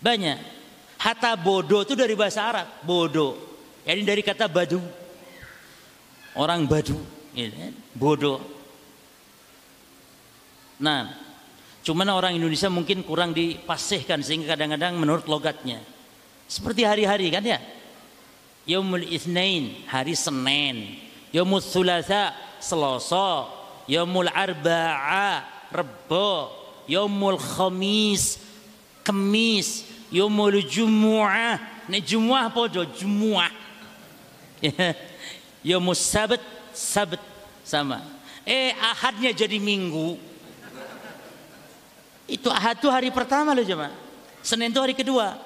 banyak. 0.00 0.38
Hatta 0.96 1.36
bodoh 1.36 1.84
itu 1.84 1.98
dari 1.98 2.14
bahasa 2.16 2.46
Arab. 2.46 2.66
Bodoh. 2.86 3.36
Ini 3.84 4.02
dari 4.02 4.22
kata 4.24 4.48
badu. 4.48 4.80
Orang 6.36 6.64
badu. 6.70 6.96
Ya, 7.36 7.52
bodoh. 7.92 8.40
Nah, 10.80 11.12
cuman 11.84 12.08
orang 12.12 12.36
Indonesia 12.36 12.68
mungkin 12.72 13.04
kurang 13.04 13.36
dipasihkan 13.36 14.24
sehingga 14.24 14.56
kadang-kadang 14.56 14.96
menurut 14.96 15.28
logatnya. 15.28 15.80
Seperti 16.48 16.84
hari-hari 16.84 17.28
kan 17.28 17.44
ya. 17.44 17.60
Yaumul 18.66 19.06
Itsnain, 19.06 19.86
hari 19.86 20.16
Senin. 20.16 20.98
Yaumul 21.30 21.62
Tsulatsa, 21.62 22.34
Selasa. 22.58 23.55
Yaumul 23.86 24.30
Arba'a, 24.30 25.46
Rebo. 25.70 26.66
Yaumul 26.86 27.38
Khamis, 27.38 28.38
Kemis, 29.06 29.86
yaumul 30.10 30.62
jumu'ah. 30.66 31.86
Nek 31.86 32.02
jumu'ah 32.02 32.50
apa 32.50 32.66
do? 32.66 32.82
Jumu'ah. 32.82 33.54
Yaumul 35.66 35.94
sabat, 35.94 36.42
sabat 36.74 37.22
sama. 37.62 38.02
Eh 38.42 38.74
ahadnya 38.74 39.30
jadi 39.30 39.58
minggu. 39.62 40.18
Itu 42.26 42.50
ahad 42.50 42.82
itu 42.82 42.90
hari 42.90 43.14
pertama 43.14 43.54
loh 43.54 43.62
jemaah. 43.62 43.94
Senin 44.42 44.74
itu 44.74 44.82
hari 44.82 44.94
kedua. 44.98 45.38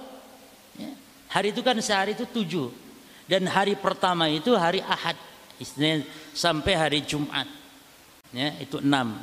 Ya. 0.80 0.92
Hari 1.28 1.52
itu 1.52 1.60
kan 1.60 1.76
sehari 1.84 2.16
itu 2.16 2.24
tujuh. 2.24 2.72
Dan 3.28 3.44
hari 3.48 3.76
pertama 3.76 4.28
itu 4.32 4.56
hari 4.56 4.80
ahad. 4.80 5.16
Senin 5.60 6.04
sampai 6.32 6.72
hari 6.72 7.00
Jumat. 7.04 7.59
Ya, 8.30 8.54
itu 8.62 8.78
enam. 8.78 9.18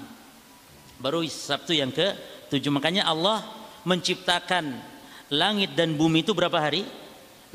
Baru 0.99 1.23
Sabtu 1.23 1.71
yang 1.71 1.93
ke 1.93 2.11
tujuh. 2.51 2.71
Makanya 2.73 3.07
Allah 3.07 3.43
menciptakan 3.87 4.75
langit 5.31 5.75
dan 5.75 5.95
bumi 5.95 6.23
itu 6.23 6.35
berapa 6.35 6.55
hari? 6.59 6.83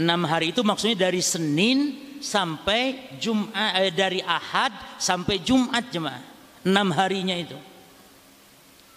Enam 0.00 0.24
hari 0.24 0.56
itu 0.56 0.64
maksudnya 0.64 1.08
dari 1.08 1.20
Senin 1.20 2.00
sampai 2.24 3.12
Jumat 3.20 3.52
eh, 3.76 3.92
dari 3.92 4.24
Ahad 4.24 4.72
sampai 4.96 5.42
Jumat 5.44 5.92
jemaah. 5.92 6.22
Enam 6.64 6.94
harinya 6.94 7.36
itu. 7.36 7.58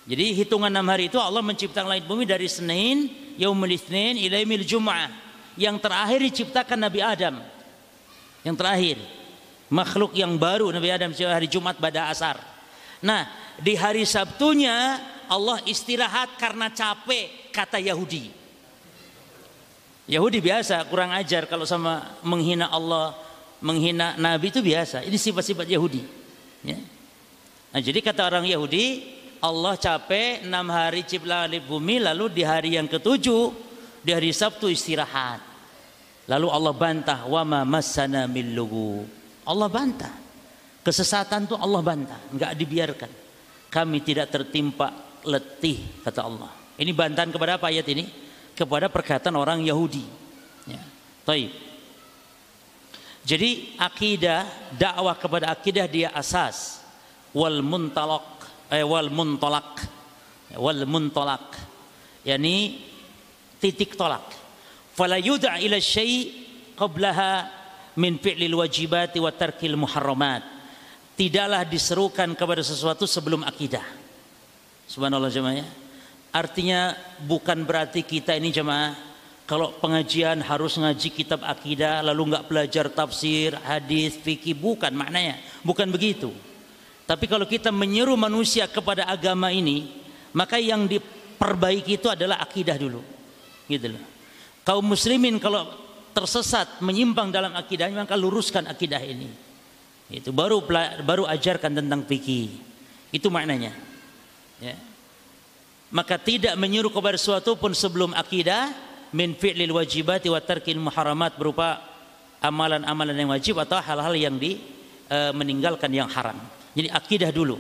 Jadi 0.06 0.38
hitungan 0.38 0.70
enam 0.70 0.86
hari 0.86 1.10
itu 1.10 1.18
Allah 1.18 1.42
menciptakan 1.42 1.90
langit 1.98 2.06
bumi 2.06 2.30
dari 2.30 2.46
Senin, 2.46 3.10
Yaumul 3.42 3.74
Itsnin, 3.74 4.22
Ilaimil 4.22 4.62
Jum'ah. 4.62 5.10
Yang 5.58 5.82
terakhir 5.82 6.20
diciptakan 6.22 6.78
Nabi 6.78 7.00
Adam. 7.02 7.42
Yang 8.46 8.56
terakhir 8.62 8.98
makhluk 9.70 10.14
yang 10.14 10.38
baru 10.38 10.70
Nabi 10.70 10.90
Adam 10.94 11.12
hari 11.14 11.50
Jumat 11.50 11.78
pada 11.82 12.10
asar. 12.12 12.38
Nah, 13.02 13.30
di 13.62 13.74
hari 13.78 14.06
Sabtunya 14.06 15.00
Allah 15.26 15.62
istirahat 15.66 16.38
karena 16.38 16.70
capek 16.70 17.50
kata 17.50 17.82
Yahudi. 17.82 18.30
Yahudi 20.06 20.38
biasa 20.38 20.86
kurang 20.86 21.10
ajar 21.18 21.50
kalau 21.50 21.66
sama 21.66 22.18
menghina 22.22 22.70
Allah, 22.70 23.18
menghina 23.62 24.14
Nabi 24.22 24.54
itu 24.54 24.62
biasa. 24.62 25.02
Ini 25.02 25.18
sifat-sifat 25.18 25.66
Yahudi. 25.66 26.02
Ya. 26.62 26.78
Nah, 27.74 27.82
jadi 27.82 28.00
kata 28.06 28.22
orang 28.30 28.46
Yahudi, 28.46 29.02
Allah 29.42 29.74
capek 29.78 30.46
enam 30.46 30.70
hari 30.70 31.02
cipta 31.10 31.50
langit 31.50 31.66
bumi, 31.66 31.98
lalu 31.98 32.30
di 32.30 32.46
hari 32.46 32.78
yang 32.78 32.86
ketujuh, 32.86 33.50
di 34.06 34.14
hari 34.14 34.30
Sabtu 34.30 34.70
istirahat. 34.70 35.42
Lalu 36.30 36.48
Allah 36.54 36.74
bantah, 36.74 37.20
wama 37.26 37.66
masana 37.66 38.30
millugu. 38.30 39.25
Allah 39.46 39.70
bantah. 39.70 40.14
Kesesatan 40.86 41.50
itu 41.50 41.58
Allah 41.58 41.82
bantah, 41.82 42.20
nggak 42.30 42.52
dibiarkan. 42.54 43.12
Kami 43.74 43.98
tidak 44.06 44.30
tertimpa 44.30 45.20
letih, 45.26 46.06
kata 46.06 46.22
Allah. 46.22 46.52
Ini 46.78 46.92
bantahan 46.94 47.34
kepada 47.34 47.58
apa 47.58 47.74
ayat 47.74 47.90
ini? 47.90 48.06
Kepada 48.54 48.88
perkataan 48.88 49.36
orang 49.36 49.66
Yahudi. 49.66 50.06
Ya. 50.70 50.82
Taib. 51.26 51.52
Jadi 53.26 53.74
akidah, 53.82 54.46
dakwah 54.78 55.18
kepada 55.18 55.50
akidah 55.50 55.90
dia 55.90 56.14
asas. 56.14 56.86
Wal 57.34 57.66
muntalak, 57.66 58.46
eh, 58.70 58.86
wal 58.86 59.10
muntolak, 59.10 59.82
wal 60.54 60.86
muntolak. 60.86 61.58
Yani 62.22 62.80
titik 63.58 63.98
tolak. 63.98 64.30
Fala 64.94 65.18
yud'a 65.18 65.58
ila 65.60 65.82
syai' 65.82 66.32
qablaha 66.78 67.50
min 68.00 68.20
fi'lil 68.20 68.56
wajibati 68.56 69.20
wa 69.20 69.32
tarkil 69.32 69.80
muharramat. 69.80 70.44
Tidaklah 71.16 71.64
diserukan 71.64 72.36
kepada 72.36 72.60
sesuatu 72.60 73.08
sebelum 73.08 73.48
akidah. 73.48 73.84
Subhanallah 74.86 75.32
jemaah 75.32 75.64
ya. 75.64 75.68
Artinya 76.36 76.92
bukan 77.24 77.64
berarti 77.64 78.04
kita 78.04 78.36
ini 78.36 78.52
jemaah 78.52 78.92
kalau 79.48 79.72
pengajian 79.80 80.44
harus 80.44 80.76
ngaji 80.76 81.10
kitab 81.16 81.46
akidah 81.48 82.04
lalu 82.04 82.36
nggak 82.36 82.46
belajar 82.52 82.86
tafsir, 82.92 83.56
hadis, 83.64 84.20
fikih 84.20 84.58
bukan 84.58 84.92
maknanya, 84.92 85.40
bukan 85.64 85.88
begitu. 85.88 86.34
Tapi 87.06 87.30
kalau 87.30 87.46
kita 87.46 87.70
menyeru 87.70 88.18
manusia 88.18 88.66
kepada 88.66 89.06
agama 89.08 89.54
ini, 89.54 89.88
maka 90.34 90.58
yang 90.58 90.90
diperbaiki 90.90 92.02
itu 92.02 92.10
adalah 92.10 92.42
akidah 92.42 92.76
dulu. 92.76 93.00
Gitu 93.70 93.94
loh. 93.94 94.04
Kaum 94.66 94.84
muslimin 94.84 95.38
kalau 95.38 95.85
tersesat, 96.16 96.80
menyimpang 96.80 97.30
dalam 97.30 97.52
akidahnya 97.52 98.08
maka 98.08 98.16
luruskan 98.16 98.64
akidah 98.72 99.04
ini. 99.04 99.28
Itu 100.08 100.32
baru 100.32 100.64
baru 101.04 101.28
ajarkan 101.28 101.76
tentang 101.76 102.08
fikih. 102.08 102.56
Itu 103.12 103.28
maknanya. 103.28 103.76
Ya. 104.64 104.80
Maka 105.92 106.16
tidak 106.16 106.56
menyuruh 106.56 106.90
kepada 106.90 107.20
sesuatu 107.20 107.60
pun 107.60 107.76
sebelum 107.76 108.16
akidah, 108.16 108.72
min 109.12 109.36
fi'lil 109.36 109.76
wajibati 109.76 110.32
wa 110.32 110.40
tarkil 110.40 110.80
muharamat 110.80 111.36
berupa 111.36 111.84
amalan-amalan 112.40 113.16
yang 113.16 113.30
wajib 113.32 113.60
atau 113.60 113.80
hal-hal 113.80 114.16
yang 114.16 114.36
di 114.40 114.60
e, 115.08 115.18
meninggalkan 115.36 115.92
yang 115.92 116.10
haram. 116.10 116.36
Jadi 116.76 116.90
akidah 116.92 117.32
dulu. 117.32 117.58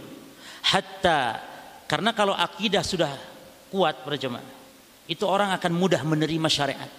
Hatta 0.66 1.40
karena 1.86 2.12
kalau 2.18 2.34
akidah 2.34 2.82
sudah 2.82 3.14
kuat 3.70 4.02
para 4.02 4.18
jemaah, 4.18 4.46
itu 5.06 5.22
orang 5.24 5.54
akan 5.54 5.72
mudah 5.74 6.02
menerima 6.02 6.50
syariat. 6.50 6.92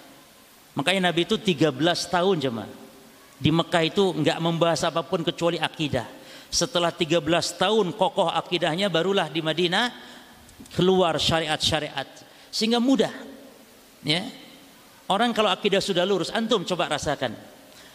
Makanya 0.77 1.11
Nabi 1.11 1.25
itu 1.25 1.41
13 1.41 1.73
tahun 2.13 2.37
jemaah. 2.37 2.71
Di 3.37 3.49
Mekah 3.53 3.83
itu 3.85 4.13
enggak 4.13 4.39
membahas 4.41 4.89
apa 4.89 5.05
pun 5.05 5.25
kecuali 5.25 5.57
akidah. 5.57 6.05
Setelah 6.53 6.93
13 6.93 7.21
tahun 7.57 7.97
kokoh 7.97 8.31
akidahnya 8.33 8.93
barulah 8.93 9.29
di 9.33 9.43
Madinah 9.43 9.93
keluar 10.73 11.21
syariat-syariat 11.21 12.07
sehingga 12.49 12.81
mudah 12.81 13.13
ya 14.01 14.25
Orang 15.07 15.31
kalau 15.31 15.55
akidah 15.55 15.79
sudah 15.79 16.03
lurus, 16.03 16.35
antum 16.35 16.67
coba 16.67 16.91
rasakan. 16.91 17.31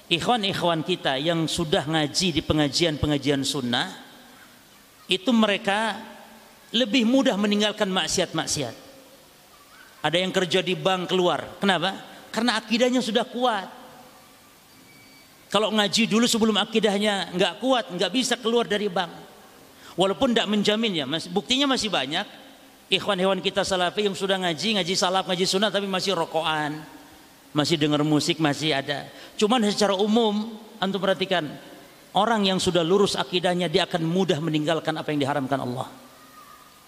Ikhwan-ikhwan 0.07 0.83
kita 0.83 1.19
yang 1.19 1.43
sudah 1.43 1.83
ngaji 1.83 2.39
di 2.39 2.41
pengajian-pengajian 2.43 3.43
sunnah, 3.43 3.91
itu 5.11 5.27
mereka 5.35 5.99
lebih 6.71 7.03
mudah 7.03 7.35
meninggalkan 7.35 7.91
maksiat-maksiat. 7.91 8.75
Ada 10.07 10.17
yang 10.23 10.31
kerja 10.31 10.63
di 10.63 10.71
bank 10.79 11.11
keluar. 11.11 11.59
Kenapa? 11.59 11.99
Karena 12.31 12.57
akidahnya 12.57 13.03
sudah 13.03 13.27
kuat. 13.27 13.67
Kalau 15.51 15.67
ngaji 15.75 16.07
dulu 16.07 16.23
sebelum 16.25 16.55
akidahnya 16.55 17.35
nggak 17.35 17.53
kuat, 17.59 17.91
nggak 17.91 18.11
bisa 18.11 18.39
keluar 18.39 18.63
dari 18.63 18.87
bank. 18.87 19.11
Walaupun 19.99 20.31
tidak 20.31 20.47
menjamin 20.47 21.03
ya, 21.03 21.05
buktinya 21.27 21.67
masih 21.75 21.91
banyak. 21.91 22.23
Ikhwan-ikhwan 22.91 23.43
kita 23.43 23.67
salafi 23.67 24.07
yang 24.07 24.15
sudah 24.15 24.39
ngaji, 24.39 24.79
ngaji 24.79 24.93
salaf, 24.95 25.27
ngaji 25.27 25.43
sunnah 25.47 25.71
tapi 25.71 25.87
masih 25.87 26.15
rokokan 26.15 27.01
masih 27.51 27.75
dengar 27.75 28.01
musik 28.03 28.39
masih 28.39 28.75
ada. 28.75 29.07
Cuman 29.35 29.63
secara 29.67 29.95
umum 29.95 30.55
antum 30.79 30.99
perhatikan 31.03 31.47
orang 32.15 32.47
yang 32.47 32.59
sudah 32.59 32.83
lurus 32.83 33.19
akidahnya 33.19 33.67
dia 33.67 33.83
akan 33.87 34.07
mudah 34.07 34.39
meninggalkan 34.39 34.95
apa 34.95 35.11
yang 35.11 35.19
diharamkan 35.23 35.59
Allah. 35.59 35.87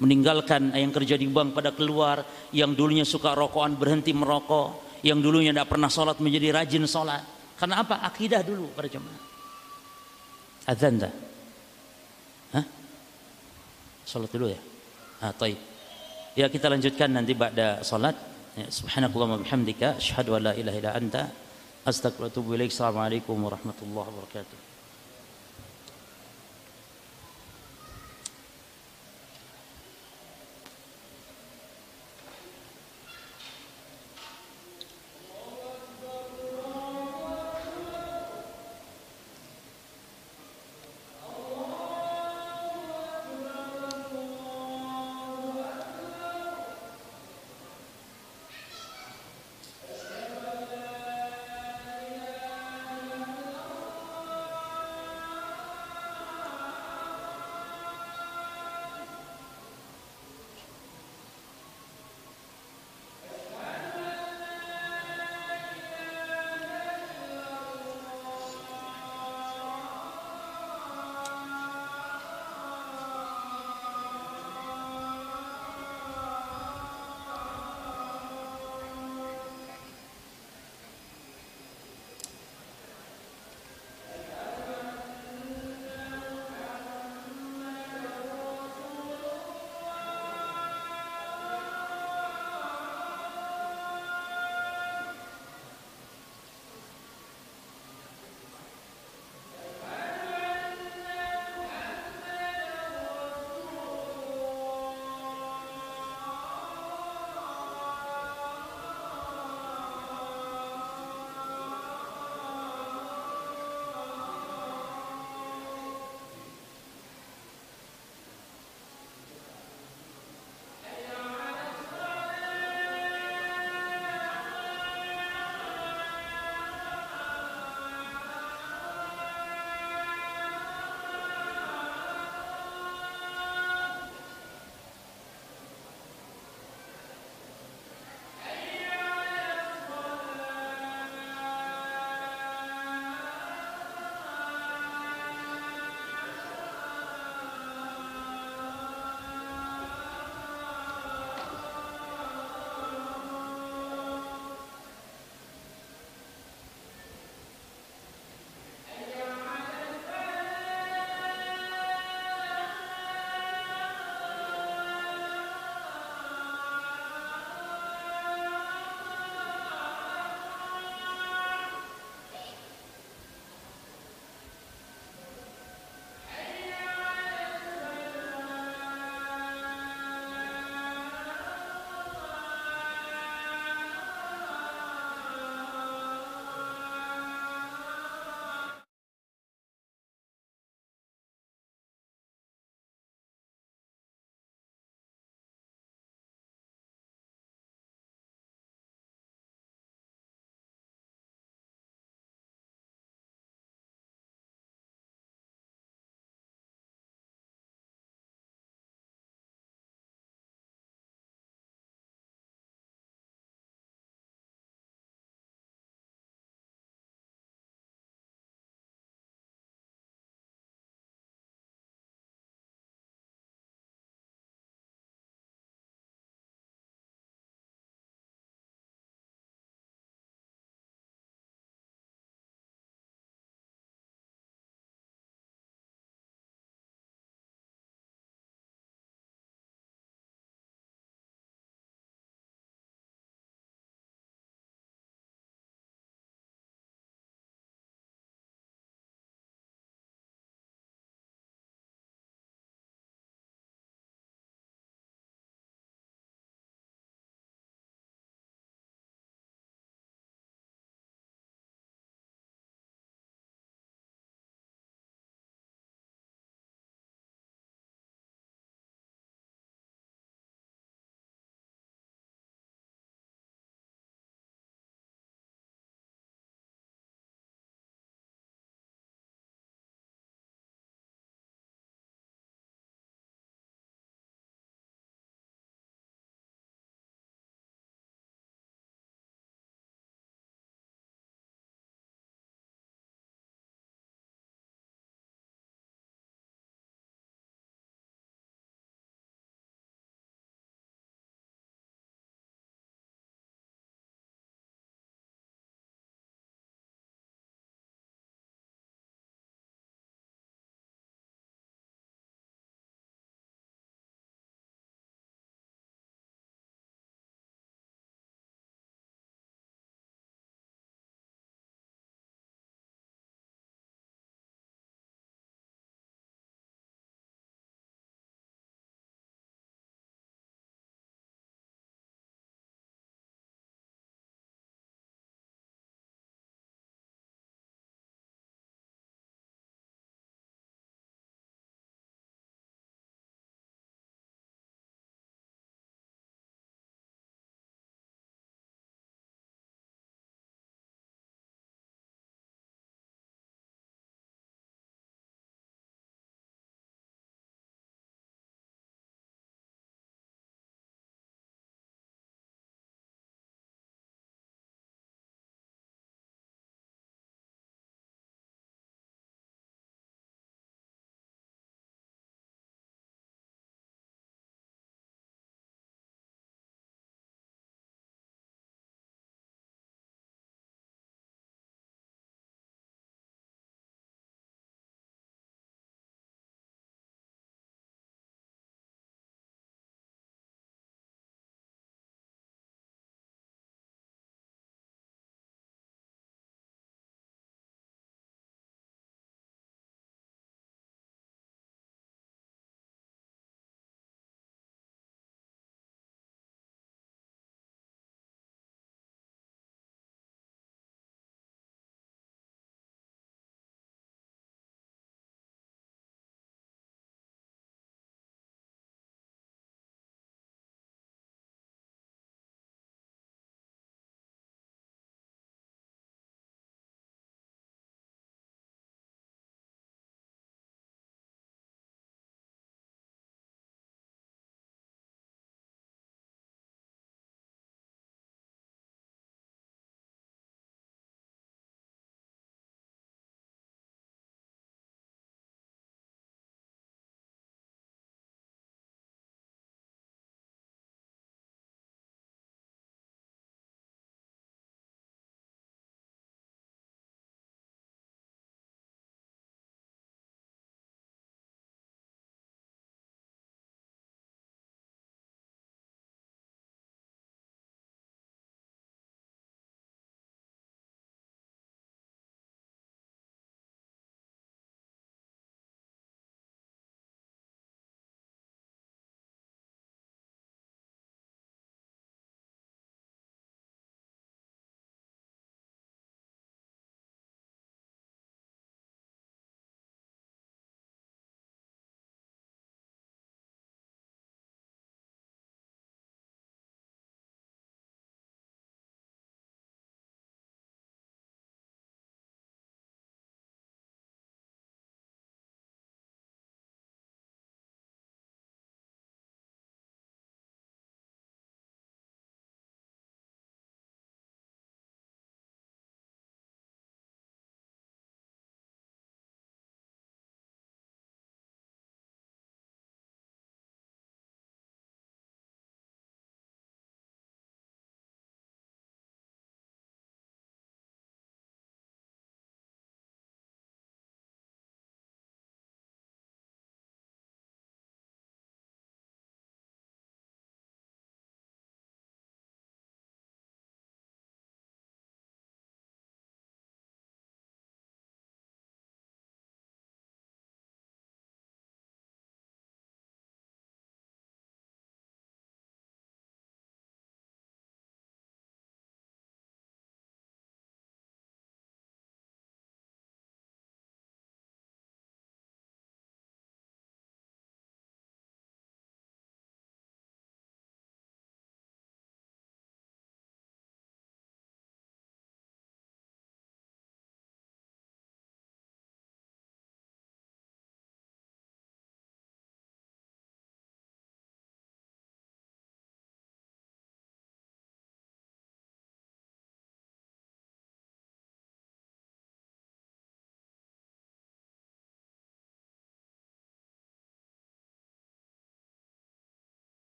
Meninggalkan 0.00 0.72
yang 0.72 0.90
kerja 0.90 1.20
di 1.20 1.28
bank 1.28 1.52
pada 1.52 1.70
keluar, 1.70 2.24
yang 2.50 2.72
dulunya 2.72 3.04
suka 3.04 3.36
rokokan 3.36 3.76
berhenti 3.76 4.10
merokok, 4.10 4.91
yang 5.02 5.18
dulunya 5.18 5.50
tidak 5.50 5.68
pernah 5.70 5.90
sholat 5.90 6.18
menjadi 6.22 6.62
rajin 6.62 6.86
sholat. 6.86 7.22
Karena 7.58 7.82
apa? 7.82 8.02
Akidah 8.06 8.42
dulu 8.42 8.70
para 8.74 8.86
jemaah. 8.90 9.20
Adzan 10.66 10.94
dah. 10.98 11.12
Hah? 12.58 12.64
Sholat 14.06 14.30
dulu 14.30 14.46
ya? 14.50 14.60
Ah, 15.22 15.34
taib. 15.34 15.58
Ya 16.34 16.46
kita 16.48 16.70
lanjutkan 16.70 17.12
nanti 17.12 17.34
pada 17.34 17.82
sholat. 17.86 18.14
Ya, 18.52 18.68
subhanakallahumma 18.68 19.42
bihamdika 19.42 19.96
asyhadu 19.96 20.36
an 20.36 20.50
la 20.50 20.52
ilaha 20.52 20.76
illa 20.76 20.92
anta 20.92 21.22
ilaik. 21.86 22.70
Assalamualaikum 22.70 23.36
warahmatullahi 23.42 24.06
wabarakatuh. 24.06 24.58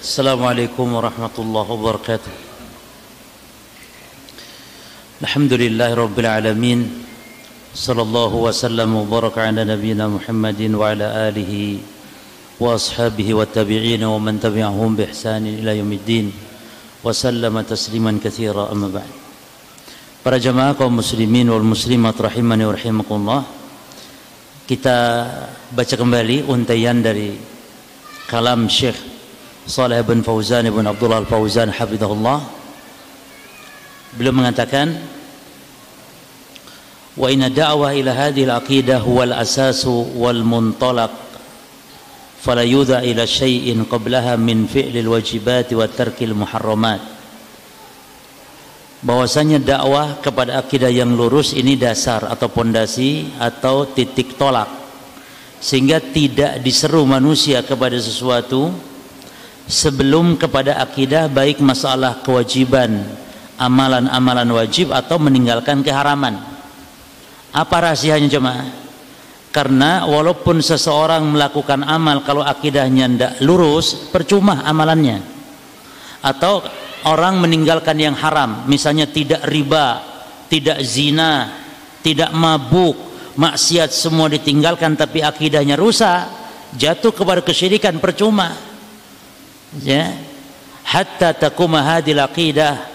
السلام 0.00 0.40
عليكم 0.40 0.86
ورحمة 0.88 1.36
الله 1.38 1.66
وبركاته 1.70 2.34
الحمد 5.20 5.52
لله 5.52 5.90
رب 5.92 6.16
العالمين 6.16 6.80
صلى 7.76 8.02
الله 8.02 8.32
وسلم 8.46 8.90
وبارك 8.96 9.36
على 9.38 9.68
نبينا 9.68 10.08
محمد 10.08 10.60
وعلى 10.80 11.06
آله 11.28 11.52
وأصحابه 12.56 13.28
والتابعين 13.34 14.00
ومن 14.04 14.40
تبعهم 14.40 14.96
بإحسان 14.96 15.44
إلى 15.44 15.84
يوم 15.84 15.92
الدين 15.92 16.26
وسلم 17.04 17.54
تسليما 17.60 18.12
كثيرا 18.24 18.72
أما 18.72 18.88
بعد 18.88 19.12
Para 20.26 20.42
jamaah 20.42 20.74
kaum 20.74 20.90
muslimin 21.04 21.46
wal 21.52 21.62
muslimat 21.62 22.18
rahimani 22.18 22.66
wa 22.66 22.74
rahimakumullah 22.74 23.42
Kita 24.66 24.98
baca 25.70 25.94
kembali 25.94 26.42
untayan 26.50 26.98
dari 26.98 27.30
kalam 28.26 28.66
Syekh 28.66 29.09
Saleh 29.69 30.01
bin 30.01 30.25
Fauzan 30.25 30.65
bin 30.65 30.85
Abdullah 30.89 31.21
Al-Fauzan 31.21 31.69
hafizahullah. 31.69 32.41
Beliau 34.17 34.33
mengatakan 34.33 34.97
wa 37.15 37.27
inna 37.29 37.53
da'wah 37.53 37.93
ila 37.93 38.11
hadhihi 38.11 38.49
al-aqidah 38.49 38.99
huwa 39.05 39.29
al-asas 39.29 39.85
wal 40.17 40.41
muntalaq 40.41 41.13
fala 42.41 42.65
yudha 42.65 43.05
ila 43.05 43.21
syai'in 43.21 43.85
qablaha 43.85 44.33
min 44.33 44.65
fi'lil 44.65 45.07
wajibat 45.13 45.69
wa 45.77 45.85
tarkil 45.85 46.33
muharramat. 46.33 47.21
Bahwasanya 49.01 49.57
dakwah 49.61 50.21
kepada 50.21 50.61
akidah 50.61 50.89
yang 50.89 51.17
lurus 51.17 51.57
ini 51.57 51.73
dasar 51.73 52.25
atau 52.29 52.53
pondasi 52.53 53.33
atau 53.41 53.89
titik 53.89 54.37
tolak. 54.37 54.69
Sehingga 55.61 56.01
tidak 56.01 56.61
diseru 56.61 57.05
manusia 57.05 57.65
kepada 57.65 57.97
sesuatu 57.97 58.90
sebelum 59.67 60.39
kepada 60.39 60.79
akidah 60.81 61.29
baik 61.29 61.61
masalah 61.61 62.21
kewajiban 62.25 63.05
amalan-amalan 63.61 64.49
wajib 64.57 64.89
atau 64.89 65.21
meninggalkan 65.21 65.85
keharaman. 65.85 66.41
Apa 67.51 67.75
rahasianya 67.83 68.31
jemaah? 68.31 68.65
Karena 69.51 70.07
walaupun 70.07 70.63
seseorang 70.63 71.27
melakukan 71.27 71.83
amal 71.83 72.23
kalau 72.23 72.41
akidahnya 72.41 73.05
tidak 73.11 73.33
lurus 73.43 74.09
percuma 74.09 74.63
amalannya. 74.63 75.19
Atau 76.23 76.63
orang 77.05 77.41
meninggalkan 77.41 77.97
yang 77.97 78.15
haram 78.17 78.65
misalnya 78.69 79.09
tidak 79.09 79.41
riba 79.49 80.01
tidak 80.45 80.83
zina 80.85 81.49
tidak 82.05 82.29
mabuk 82.35 82.93
maksiat 83.37 83.89
semua 83.89 84.29
ditinggalkan 84.29 84.93
tapi 84.93 85.25
akidahnya 85.25 85.79
rusak 85.79 86.29
jatuh 86.77 87.13
kepada 87.15 87.41
kesyirikan 87.41 87.97
percuma 87.97 88.53
ya. 89.79 90.11
Hatta 90.83 91.31
takuma 91.31 91.79
hadil 91.85 92.19
aqidah. 92.19 92.91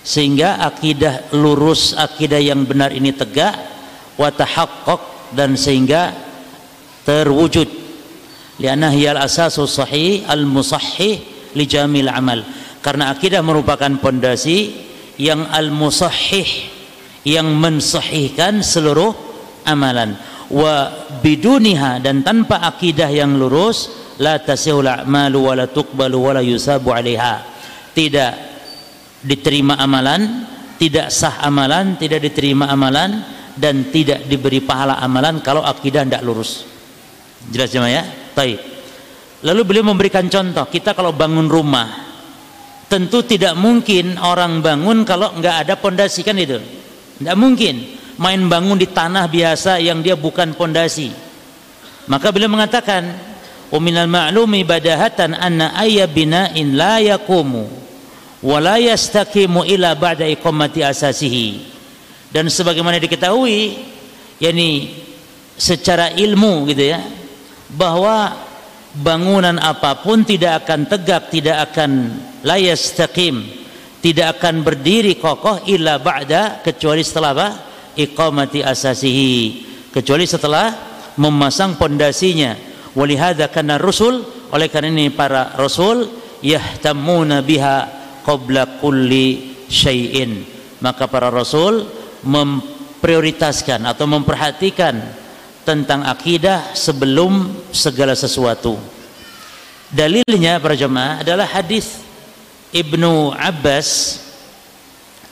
Sehingga 0.00 0.64
akidah 0.64 1.28
lurus 1.36 1.92
akidah 1.92 2.40
yang 2.40 2.64
benar 2.64 2.88
ini 2.88 3.12
tegak 3.12 3.52
wa 4.16 4.32
tahaqqaq 4.32 5.32
dan 5.36 5.60
sehingga 5.60 6.16
terwujud. 7.04 7.68
Lianna 8.56 8.88
hiyal 8.92 9.20
asasu 9.20 9.68
sahih 9.68 10.24
al 10.24 10.48
musahhih 10.48 11.20
li 11.52 11.64
jamil 11.68 12.08
amal. 12.08 12.40
Karena 12.80 13.12
akidah 13.12 13.44
merupakan 13.44 13.92
pondasi 14.00 14.72
yang 15.20 15.44
al 15.52 15.68
musahhih 15.68 16.48
yang 17.28 17.52
mensahihkan 17.52 18.64
seluruh 18.64 19.12
amalan. 19.68 20.16
Wa 20.48 20.88
biduniha 21.20 22.00
dan 22.00 22.24
tanpa 22.24 22.64
akidah 22.64 23.12
yang 23.12 23.36
lurus 23.36 23.99
la 24.20 24.36
tasihul 24.36 24.84
a'malu 24.84 25.38
wa 25.40 25.54
la 25.56 25.66
tuqbalu 25.66 26.16
wa 26.20 26.36
la 26.36 26.42
yusabu 26.44 26.92
'alaiha. 26.92 27.40
Tidak 27.96 28.32
diterima 29.24 29.80
amalan, 29.80 30.46
tidak 30.76 31.08
sah 31.08 31.40
amalan, 31.42 31.96
tidak 31.96 32.20
diterima 32.20 32.68
amalan 32.68 33.24
dan 33.56 33.88
tidak 33.88 34.28
diberi 34.28 34.60
pahala 34.62 35.00
amalan 35.00 35.40
kalau 35.40 35.64
akidah 35.64 36.04
tidak 36.04 36.22
lurus. 36.22 36.68
Jelas 37.48 37.72
ya? 37.72 38.04
Baik. 38.36 38.60
Lalu 39.40 39.60
beliau 39.64 39.84
memberikan 39.88 40.28
contoh, 40.28 40.68
kita 40.68 40.92
kalau 40.92 41.16
bangun 41.16 41.48
rumah 41.48 42.12
tentu 42.90 43.22
tidak 43.22 43.54
mungkin 43.54 44.18
orang 44.18 44.60
bangun 44.60 45.06
kalau 45.06 45.32
nggak 45.38 45.56
ada 45.64 45.74
pondasi 45.80 46.20
kan 46.20 46.36
itu. 46.36 46.60
Tidak 47.22 47.36
mungkin 47.38 47.96
main 48.20 48.42
bangun 48.50 48.76
di 48.76 48.90
tanah 48.90 49.30
biasa 49.30 49.80
yang 49.80 50.04
dia 50.04 50.18
bukan 50.18 50.52
pondasi. 50.58 51.08
Maka 52.10 52.34
beliau 52.34 52.50
mengatakan 52.50 53.06
ma'lumi 53.70 54.66
badahatan 54.66 55.38
anna 55.38 55.70
ayya 55.78 56.10
bina'in 56.10 56.74
la 56.74 56.98
yaqumu 56.98 57.64
wa 58.42 58.56
la 58.58 58.76
yastaqimu 58.82 59.62
ila 59.62 59.94
ba'da 59.94 60.26
iqamati 60.26 60.82
asasihi. 60.82 61.48
Dan 62.30 62.50
sebagaimana 62.50 62.98
diketahui 62.98 63.78
yakni 64.42 64.98
secara 65.54 66.14
ilmu 66.14 66.66
gitu 66.70 66.94
ya 66.94 67.02
bahwa 67.70 68.34
bangunan 68.96 69.54
apa 69.62 70.02
pun 70.02 70.26
tidak 70.26 70.66
akan 70.66 70.90
tegak 70.90 71.30
tidak 71.30 71.70
akan 71.70 72.18
la 72.42 72.58
yastaqim 72.58 73.60
tidak 74.00 74.40
akan 74.40 74.64
berdiri 74.64 75.20
kokoh 75.20 75.68
illa 75.68 76.00
ba'da 76.00 76.64
kecuali 76.64 77.04
setelah 77.04 77.36
apa? 77.36 77.48
Iqamati 78.00 78.64
asasihi. 78.64 79.68
Kecuali 79.92 80.24
setelah 80.24 80.72
memasang 81.20 81.76
pondasinya 81.76 82.69
walihada 82.94 83.46
karena 83.50 83.78
rasul 83.78 84.22
oleh 84.50 84.66
karena 84.66 84.90
ini 84.90 85.06
para 85.14 85.54
rasul 85.54 86.10
yahtamuna 86.42 87.44
biha 87.44 87.76
qabla 88.26 88.80
kulli 88.82 89.54
syai'in. 89.70 90.44
Maka 90.80 91.06
para 91.06 91.28
rasul 91.28 91.84
memprioritaskan 92.24 93.84
atau 93.84 94.08
memperhatikan 94.08 94.96
tentang 95.64 96.02
akidah 96.08 96.72
sebelum 96.72 97.52
segala 97.70 98.16
sesuatu. 98.16 98.80
Dalilnya 99.90 100.62
para 100.62 100.78
jemaah 100.78 101.20
adalah 101.20 101.46
hadis 101.50 102.00
Ibnu 102.70 103.34
Abbas 103.34 104.22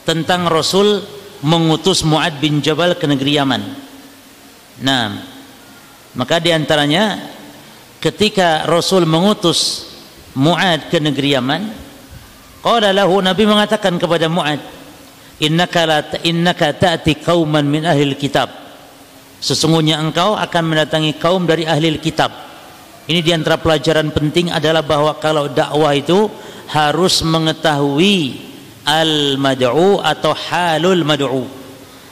tentang 0.02 0.50
Rasul 0.50 0.98
mengutus 1.46 2.02
Muad 2.02 2.42
bin 2.42 2.58
Jabal 2.58 2.98
ke 2.98 3.06
negeri 3.06 3.38
Yaman. 3.38 3.62
Nah, 4.82 5.22
maka 6.18 6.42
di 6.42 6.50
antaranya 6.50 7.37
ketika 7.98 8.66
Rasul 8.66 9.04
mengutus 9.04 9.90
Mu'ad 10.38 10.86
ke 10.86 11.02
negeri 11.02 11.34
Yaman 11.34 11.62
qala 12.62 12.94
lahu 12.94 13.18
Nabi 13.18 13.42
mengatakan 13.46 13.98
kepada 13.98 14.30
Mu'ad 14.30 14.62
innaka 15.42 15.82
la 15.86 15.98
innaka 16.22 16.74
ta'ti 16.74 17.18
qauman 17.18 17.66
min 17.66 17.82
ahli 17.86 18.14
kitab. 18.14 18.50
Sesungguhnya 19.38 20.02
engkau 20.02 20.34
akan 20.34 20.62
mendatangi 20.74 21.14
kaum 21.18 21.46
dari 21.46 21.62
ahli 21.62 21.94
kitab. 22.02 22.30
Ini 23.06 23.22
di 23.22 23.30
antara 23.30 23.56
pelajaran 23.56 24.10
penting 24.10 24.50
adalah 24.50 24.82
bahwa 24.82 25.14
kalau 25.22 25.46
dakwah 25.46 25.94
itu 25.94 26.26
harus 26.68 27.22
mengetahui 27.22 28.36
al-mad'u 28.82 30.02
atau 30.02 30.34
halul 30.34 31.02
mad'u. 31.06 31.46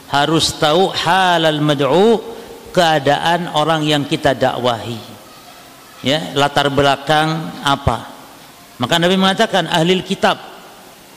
Harus 0.07 0.55
tahu 0.55 0.95
halal 0.95 1.59
mad'u 1.59 2.23
keadaan 2.71 3.51
orang 3.59 3.83
yang 3.83 4.07
kita 4.07 4.39
dakwahi 4.39 5.16
ya 6.07 6.31
latar 6.39 6.70
belakang 6.70 7.59
apa? 7.66 8.07
Maka 8.78 8.95
Nabi 9.03 9.19
mengatakan 9.19 9.66
ahli 9.66 9.99
kitab. 10.07 10.39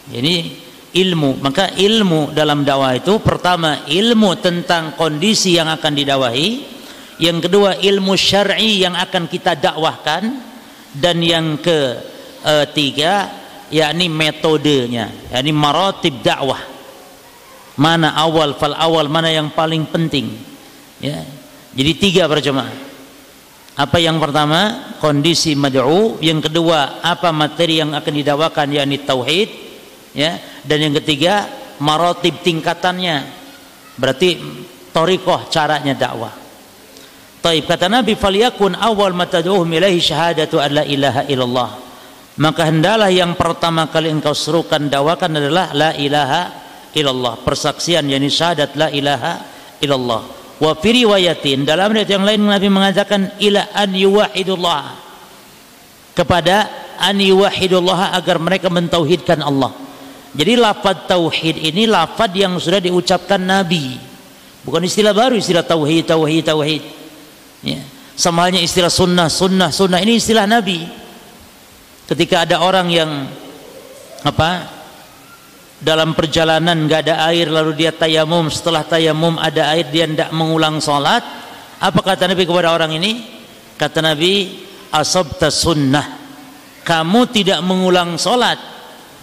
Ini 0.10 0.58
ilmu. 0.98 1.38
Maka 1.38 1.78
ilmu 1.78 2.34
dalam 2.34 2.66
dakwah 2.66 2.98
itu 2.98 3.22
pertama 3.22 3.86
ilmu 3.86 4.34
tentang 4.42 4.98
kondisi 4.98 5.54
yang 5.54 5.70
akan 5.70 5.94
didakwahi. 5.94 6.50
Yang 7.22 7.38
kedua 7.46 7.78
ilmu 7.78 8.18
syar'i 8.18 8.82
yang 8.82 8.98
akan 8.98 9.30
kita 9.30 9.54
dakwahkan. 9.54 10.50
Dan 10.90 11.22
yang 11.22 11.62
ketiga 11.62 13.30
yakni 13.70 14.10
metodenya 14.10 15.14
yakni 15.30 15.54
maratib 15.54 16.26
dakwah. 16.26 16.58
Mana 17.78 18.18
awal 18.18 18.58
fal 18.58 18.74
awal 18.74 19.06
mana 19.06 19.30
yang 19.30 19.54
paling 19.54 19.86
penting. 19.86 20.34
Ya. 20.98 21.22
Jadi 21.78 21.92
tiga 22.02 22.26
berjemaah 22.26 22.89
apa 23.80 23.96
yang 23.96 24.20
pertama? 24.20 24.92
Kondisi 25.00 25.56
mad'u. 25.56 26.20
Yang 26.20 26.52
kedua, 26.52 27.00
apa 27.00 27.32
materi 27.32 27.80
yang 27.80 27.96
akan 27.96 28.12
didawakan 28.12 28.76
yakni 28.76 29.00
tauhid, 29.08 29.50
ya. 30.12 30.36
Dan 30.68 30.92
yang 30.92 30.94
ketiga, 31.00 31.48
marotib 31.80 32.44
tingkatannya. 32.44 33.24
Berarti 33.96 34.36
torikoh 34.92 35.48
caranya 35.48 35.96
dakwah. 35.96 36.36
Taib 37.40 37.72
kata 37.72 37.88
Nabi 37.88 38.20
faliyakun 38.20 38.76
awal 38.76 39.16
matad'uhum 39.16 39.72
ilaihi 39.72 40.04
syahadatu 40.04 40.60
an 40.60 40.84
la 40.84 40.84
ilaha 40.84 41.24
illallah. 41.32 41.72
Maka 42.36 42.68
hendalah 42.68 43.08
yang 43.08 43.32
pertama 43.40 43.88
kali 43.88 44.12
engkau 44.12 44.36
serukan 44.36 44.92
dakwakan 44.92 45.40
adalah 45.40 45.72
la 45.72 45.96
ilaha 45.96 46.52
illallah. 46.92 47.40
Persaksian 47.48 48.12
yakni 48.12 48.28
syahadat 48.28 48.76
la 48.76 48.92
ilaha 48.92 49.40
illallah 49.80 50.39
Wa 50.60 50.76
fi 50.76 51.04
riwayatin 51.04 51.64
dalam 51.64 51.96
riwayat 51.96 52.12
yang 52.12 52.28
lain 52.28 52.44
Nabi 52.44 52.68
mengatakan 52.68 53.40
ila 53.40 53.72
an 53.72 53.96
yuwahidullah 53.96 54.84
kepada 56.12 56.68
an 57.00 57.16
yuwahhidullah 57.16 58.12
agar 58.20 58.44
mereka 58.44 58.68
mentauhidkan 58.68 59.40
Allah. 59.40 59.72
Jadi 60.36 60.60
lafaz 60.60 61.08
tauhid 61.08 61.56
ini 61.64 61.88
lafaz 61.88 62.30
yang 62.36 62.60
sudah 62.60 62.84
diucapkan 62.84 63.40
Nabi. 63.40 63.98
Bukan 64.68 64.84
istilah 64.84 65.16
baru 65.16 65.40
istilah 65.40 65.64
tauhid, 65.64 66.06
tauhid, 66.12 66.44
tauhid. 66.44 66.84
Ya. 67.64 67.80
Sama 68.20 68.46
halnya 68.46 68.60
istilah 68.60 68.92
sunnah, 68.92 69.32
sunnah, 69.32 69.72
sunnah 69.72 70.04
ini 70.04 70.20
istilah 70.20 70.44
Nabi. 70.44 70.84
Ketika 72.04 72.44
ada 72.44 72.60
orang 72.60 72.92
yang 72.92 73.32
apa 74.28 74.79
dalam 75.80 76.12
perjalanan 76.12 76.76
nggak 76.76 77.08
ada 77.08 77.16
air 77.32 77.48
lalu 77.48 77.72
dia 77.74 77.96
tayamum. 77.96 78.52
Setelah 78.52 78.84
tayamum 78.84 79.40
ada 79.40 79.72
air 79.72 79.88
dia 79.88 80.06
tidak 80.06 80.30
mengulang 80.36 80.84
salat 80.84 81.24
apa 81.80 82.00
kata 82.04 82.28
Nabi 82.28 82.44
kepada 82.44 82.76
orang 82.76 82.92
ini? 83.00 83.24
Kata 83.80 84.04
Nabi 84.04 84.60
asabta 84.92 85.48
sunnah. 85.48 86.20
Kamu 86.84 87.32
tidak 87.32 87.64
mengulang 87.64 88.20
salat 88.20 88.60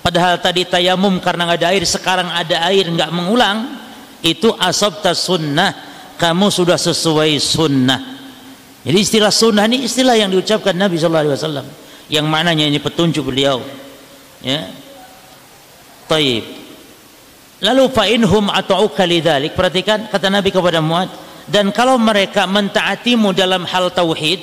padahal 0.01 0.41
tadi 0.41 0.65
tayamum 0.65 1.21
karena 1.21 1.45
nggak 1.45 1.61
ada 1.61 1.69
air 1.77 1.85
sekarang 1.85 2.29
ada 2.33 2.65
air 2.73 2.89
nggak 2.89 3.13
mengulang 3.13 3.77
itu 4.25 4.49
asabta 4.57 5.13
sunnah. 5.13 5.95
Kamu 6.17 6.49
sudah 6.49 6.81
sesuai 6.81 7.37
sunnah. 7.37 8.01
Jadi 8.81 8.97
istilah 8.97 9.29
sunnah 9.29 9.69
ini 9.69 9.85
istilah 9.85 10.17
yang 10.17 10.33
diucapkan 10.33 10.73
Nabi 10.73 10.97
SAW 10.97 11.69
yang 12.09 12.25
maknanya 12.25 12.65
ini 12.65 12.81
petunjuk 12.81 13.29
beliau. 13.29 13.61
Ya 14.41 14.86
Taib. 16.07 16.45
Lalu 17.65 17.85
fa'inhum 17.89 18.53
atau 18.53 18.87
lidzalik. 18.87 19.57
Perhatikan 19.57 20.13
kata 20.13 20.29
Nabi 20.29 20.53
kepada 20.53 20.85
Muad 20.85 21.09
dan 21.49 21.73
kalau 21.73 21.97
mereka 21.97 22.45
mentaatimu 22.45 23.31
dalam 23.33 23.63
hal 23.65 23.89
tauhid 23.95 24.43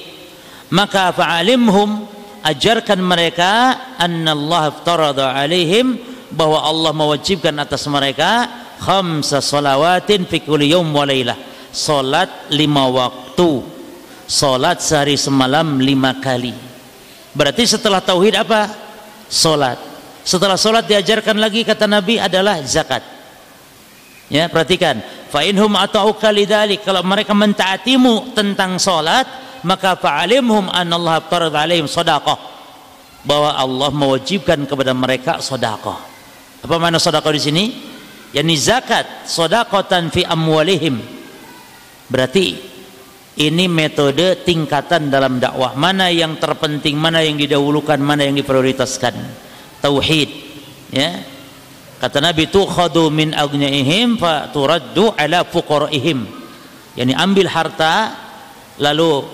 maka 0.74 1.14
fa'alimhum 1.14 2.10
ajarkan 2.42 2.98
mereka 3.04 3.78
annallaha 4.02 4.74
aftarada 4.74 5.36
alaihim 5.36 6.00
bahwa 6.34 6.66
Allah 6.66 6.92
mewajibkan 6.96 7.54
atas 7.62 7.86
mereka 7.86 8.50
khamsa 8.82 9.38
salawatin 9.44 10.26
fi 10.26 10.42
kulli 10.42 10.74
yawm 10.74 10.90
wa 10.90 11.06
lailah 11.06 11.38
salat 11.70 12.50
lima 12.50 12.90
waktu. 12.90 13.76
Salat 14.24 14.80
sehari 14.80 15.20
semalam 15.20 15.84
lima 15.84 16.18
kali. 16.18 16.56
Berarti 17.36 17.68
setelah 17.68 18.00
tauhid 18.00 18.40
apa? 18.40 18.72
Salat 19.28 19.93
setelah 20.24 20.56
sholat 20.56 20.88
diajarkan 20.88 21.36
lagi 21.36 21.68
kata 21.68 21.84
Nabi 21.84 22.16
adalah 22.16 22.64
zakat. 22.64 23.04
Ya, 24.32 24.48
perhatikan. 24.48 25.04
Fa 25.28 25.44
inhum 25.44 25.76
ata'uka 25.76 26.32
kalau 26.82 27.04
mereka 27.04 27.36
mentaatimu 27.36 28.32
tentang 28.34 28.80
sholat 28.80 29.28
maka 29.68 30.00
fa'alimhum 30.00 30.72
anallaha 30.72 31.24
farad 31.28 31.56
alaihim 31.56 31.88
shadaqah 31.88 32.40
bahwa 33.24 33.56
Allah 33.56 33.90
mewajibkan 33.92 34.64
kepada 34.68 34.92
mereka 34.96 35.40
sedekah. 35.40 36.00
Apa 36.64 36.76
makna 36.80 37.00
sedekah 37.00 37.32
di 37.32 37.42
sini? 37.42 37.64
Yani 38.36 38.56
zakat, 38.60 39.28
sedekatan 39.28 40.12
fi 40.12 40.28
amwalihim. 40.28 41.00
Berarti 42.08 42.60
ini 43.40 43.66
metode 43.72 44.44
tingkatan 44.44 45.08
dalam 45.08 45.40
dakwah. 45.40 45.76
Mana 45.76 46.12
yang 46.12 46.36
terpenting, 46.40 47.00
mana 47.00 47.24
yang 47.24 47.40
didahulukan, 47.40 47.98
mana 48.00 48.28
yang 48.28 48.36
diprioritaskan 48.36 49.16
tauhid. 49.84 50.30
Ya. 50.96 51.28
Kata 52.00 52.24
Nabi 52.24 52.48
tukhadu 52.48 53.12
min 53.12 53.36
agniihim 53.36 54.16
fa 54.16 54.48
turaddu 54.48 55.12
ala 55.20 55.44
fuqaraihim. 55.44 56.24
Yani 56.96 57.12
ambil 57.12 57.52
harta 57.52 58.16
lalu 58.80 59.28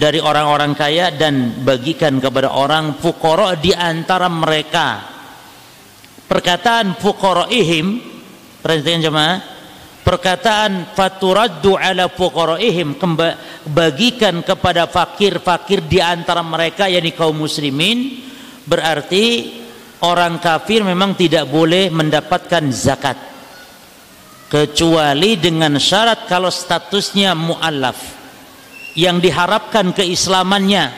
dari 0.00 0.22
orang-orang 0.22 0.72
kaya 0.72 1.12
dan 1.12 1.60
bagikan 1.60 2.16
kepada 2.16 2.48
orang 2.48 2.96
fuqara 2.96 3.60
di 3.60 3.76
antara 3.76 4.32
mereka. 4.32 5.04
Perkataan 6.24 6.96
fuqaraihim 6.96 8.00
perhatikan 8.62 9.02
jemaah 9.02 9.40
perkataan 10.04 10.92
faturaddu 10.96 11.76
ala 11.76 12.08
fuqaraihim 12.12 12.94
bagikan 13.68 14.44
kepada 14.44 14.86
fakir-fakir 14.88 15.84
di 15.88 15.98
antara 15.98 16.44
mereka 16.44 16.86
yakni 16.86 17.12
kaum 17.16 17.36
muslimin 17.36 18.29
berarti 18.70 19.58
orang 20.06 20.38
kafir 20.38 20.86
memang 20.86 21.18
tidak 21.18 21.50
boleh 21.50 21.90
mendapatkan 21.90 22.62
zakat. 22.70 23.18
Kecuali 24.50 25.38
dengan 25.38 25.78
syarat 25.78 26.26
kalau 26.26 26.50
statusnya 26.50 27.34
muallaf 27.34 27.98
yang 28.98 29.18
diharapkan 29.22 29.94
keislamannya. 29.94 30.90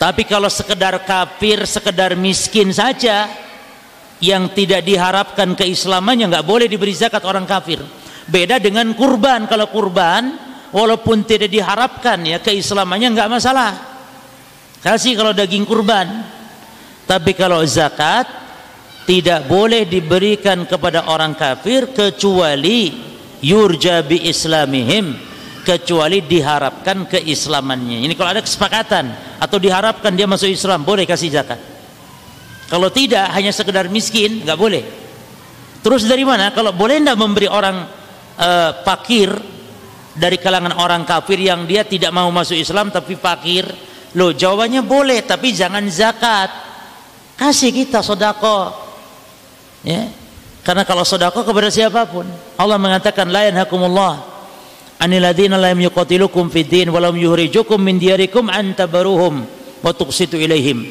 Tapi 0.00 0.24
kalau 0.24 0.48
sekedar 0.48 1.04
kafir 1.04 1.60
sekedar 1.68 2.16
miskin 2.16 2.72
saja 2.72 3.28
yang 4.24 4.48
tidak 4.56 4.88
diharapkan 4.88 5.52
keislamannya 5.52 6.32
nggak 6.32 6.48
boleh 6.48 6.64
diberi 6.64 6.96
zakat 6.96 7.20
orang 7.28 7.44
kafir. 7.44 7.84
Beda 8.24 8.56
dengan 8.56 8.88
kurban. 8.96 9.44
Kalau 9.44 9.68
kurban 9.68 10.40
walaupun 10.72 11.28
tidak 11.28 11.52
diharapkan 11.52 12.24
ya 12.24 12.40
keislamannya 12.40 13.12
nggak 13.12 13.28
masalah. 13.28 13.76
Kasih 14.80 15.12
kalau 15.12 15.36
daging 15.36 15.68
kurban 15.68 16.39
tapi 17.10 17.34
kalau 17.34 17.58
zakat 17.66 18.30
tidak 19.02 19.50
boleh 19.50 19.82
diberikan 19.82 20.62
kepada 20.62 21.10
orang 21.10 21.34
kafir 21.34 21.90
kecuali 21.90 22.94
yurja 23.42 24.06
bi 24.06 24.30
islamihim 24.30 25.18
kecuali 25.66 26.22
diharapkan 26.22 27.10
keislamannya. 27.10 28.06
Ini 28.06 28.14
kalau 28.14 28.38
ada 28.38 28.46
kesepakatan 28.46 29.10
atau 29.42 29.58
diharapkan 29.58 30.14
dia 30.14 30.30
masuk 30.30 30.54
Islam 30.54 30.86
boleh 30.86 31.02
kasih 31.02 31.34
zakat. 31.34 31.58
Kalau 32.70 32.86
tidak 32.94 33.26
hanya 33.34 33.50
sekedar 33.50 33.90
miskin 33.90 34.46
nggak 34.46 34.54
boleh. 34.54 34.86
Terus 35.82 36.06
dari 36.06 36.22
mana? 36.22 36.54
Kalau 36.54 36.70
boleh 36.70 37.02
tidak 37.02 37.18
memberi 37.18 37.50
orang 37.50 37.90
uh, 38.38 38.70
dari 40.14 40.38
kalangan 40.38 40.78
orang 40.78 41.02
kafir 41.02 41.42
yang 41.42 41.66
dia 41.66 41.82
tidak 41.82 42.14
mau 42.14 42.30
masuk 42.30 42.54
Islam 42.54 42.94
tapi 42.94 43.18
fakir? 43.18 43.66
Loh 44.14 44.30
jawabannya 44.30 44.86
boleh 44.86 45.26
tapi 45.26 45.50
jangan 45.50 45.82
zakat 45.90 46.69
kasih 47.40 47.72
kita 47.72 48.04
sodako. 48.04 48.68
Ya. 49.80 50.12
Karena 50.60 50.84
kalau 50.84 51.08
sodako 51.08 51.40
kepada 51.40 51.72
siapa 51.72 52.04
pun. 52.04 52.28
Allah 52.60 52.76
mengatakan 52.76 53.32
la 53.32 53.48
yanhakumullah 53.48 54.20
anil 55.00 55.24
ladzina 55.24 55.56
lam 55.56 55.80
yuqatilukum 55.80 56.52
fid 56.52 56.68
din 56.68 56.92
wa 56.92 57.00
lam 57.00 57.16
yuhrijukum 57.16 57.80
min 57.80 57.96
diyarikum 57.96 58.52
an 58.52 58.76
wa 58.76 59.90
tuqsitu 59.96 60.36
ilaihim. 60.36 60.84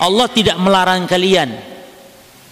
Allah 0.00 0.24
tidak 0.32 0.56
melarang 0.56 1.04
kalian. 1.04 1.52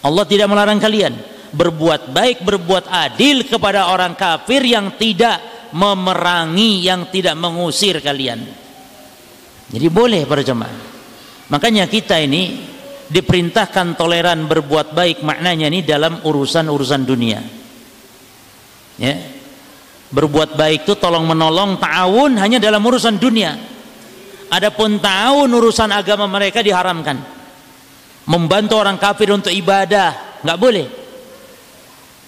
Allah 0.05 0.25
tidak 0.29 0.47
melarang 0.53 0.77
kalian 0.77 1.17
berbuat 1.49 2.13
baik 2.13 2.45
berbuat 2.45 2.93
adil 2.93 3.49
kepada 3.49 3.89
orang 3.89 4.13
kafir 4.13 4.61
yang 4.61 5.01
tidak 5.01 5.41
memerangi 5.73 6.85
yang 6.85 7.09
tidak 7.09 7.37
mengusir 7.41 8.01
kalian. 8.05 8.45
Jadi 9.69 9.87
boleh 9.89 10.25
para 10.25 10.41
jemaah. 10.41 10.77
Makanya 11.49 11.89
kita 11.89 12.21
ini 12.21 12.77
diperintahkan 13.09 13.97
toleran 13.97 14.45
berbuat 14.45 14.93
baik 14.93 15.25
maknanya 15.25 15.73
ini 15.73 15.81
dalam 15.81 16.21
urusan-urusan 16.23 17.03
dunia. 17.09 17.41
Ya. 19.01 19.17
Berbuat 20.09 20.57
baik 20.57 20.89
itu 20.89 20.97
tolong 20.97 21.29
menolong 21.29 21.77
ta'awun 21.77 22.41
hanya 22.41 22.57
dalam 22.57 22.81
urusan 22.81 23.21
dunia. 23.21 23.57
Adapun 24.49 24.97
ta'awun 25.01 25.49
urusan 25.53 25.93
agama 25.93 26.25
mereka 26.25 26.65
diharamkan. 26.65 27.21
Membantu 28.29 28.81
orang 28.81 28.97
kafir 29.01 29.33
untuk 29.33 29.53
ibadah 29.53 30.41
nggak 30.45 30.59
boleh. 30.61 30.87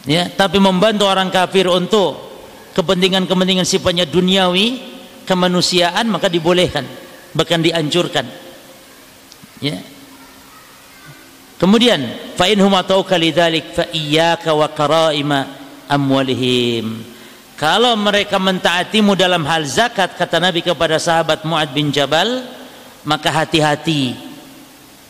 Ya 0.09 0.29
tapi 0.33 0.57
membantu 0.61 1.09
orang 1.09 1.29
kafir 1.29 1.69
untuk 1.69 2.31
kepentingan-kepentingan 2.73 3.69
sifatnya 3.69 4.09
duniawi 4.09 4.81
kemanusiaan 5.29 6.09
maka 6.09 6.33
dibolehkan 6.33 6.87
bahkan 7.37 7.63
dianjurkan 7.63 8.27
ya 9.63 9.79
Kemudian 11.61 12.01
fa 12.41 12.49
in 12.49 12.57
hum 12.57 12.73
atauka 12.73 13.21
lidzalik 13.21 13.77
fa 13.77 13.85
iyyaka 13.93 14.57
wa 14.57 14.65
karaima 14.73 15.45
amwalihim. 15.93 17.05
Kalau 17.61 17.93
mereka 18.01 18.41
mentaatimu 18.41 19.13
dalam 19.13 19.45
hal 19.45 19.69
zakat 19.69 20.17
kata 20.17 20.41
Nabi 20.41 20.65
kepada 20.65 20.97
sahabat 20.97 21.45
Muad 21.45 21.69
bin 21.77 21.93
Jabal, 21.93 22.49
maka 23.05 23.29
hati-hati. 23.29 24.17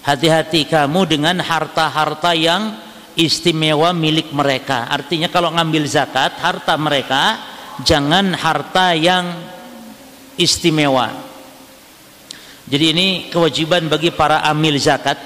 Hati-hati 0.03 0.67
kamu 0.67 1.07
dengan 1.07 1.39
harta-harta 1.39 2.35
yang 2.35 2.75
istimewa 3.15 3.95
milik 3.95 4.35
mereka. 4.35 4.91
Artinya 4.91 5.31
kalau 5.31 5.55
ngambil 5.55 5.87
zakat 5.87 6.35
harta 6.43 6.75
mereka 6.75 7.39
jangan 7.87 8.35
harta 8.35 8.99
yang 8.99 9.39
istimewa. 10.35 11.15
Jadi 12.67 12.85
ini 12.91 13.07
kewajiban 13.31 13.87
bagi 13.87 14.11
para 14.11 14.43
amil 14.43 14.75
zakat 14.83 15.19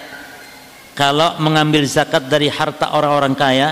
kalau 0.94 1.38
mengambil 1.42 1.82
zakat 1.84 2.30
dari 2.30 2.46
harta 2.46 2.94
orang-orang 2.94 3.34
kaya 3.34 3.68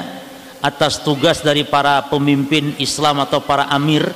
atas 0.62 1.02
tugas 1.02 1.42
dari 1.42 1.66
para 1.66 2.06
pemimpin 2.06 2.74
Islam 2.78 3.22
atau 3.22 3.42
para 3.42 3.66
amir 3.70 4.06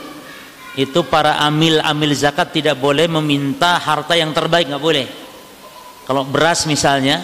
itu 0.77 1.03
para 1.09 1.41
amil 1.43 1.81
amil 1.81 2.13
zakat 2.13 2.53
tidak 2.53 2.77
boleh 2.79 3.09
meminta 3.09 3.79
harta 3.81 4.15
yang 4.15 4.31
terbaik 4.37 4.69
nggak 4.69 4.83
boleh 4.83 5.07
Kalau 6.07 6.23
beras 6.23 6.71
misalnya, 6.71 7.19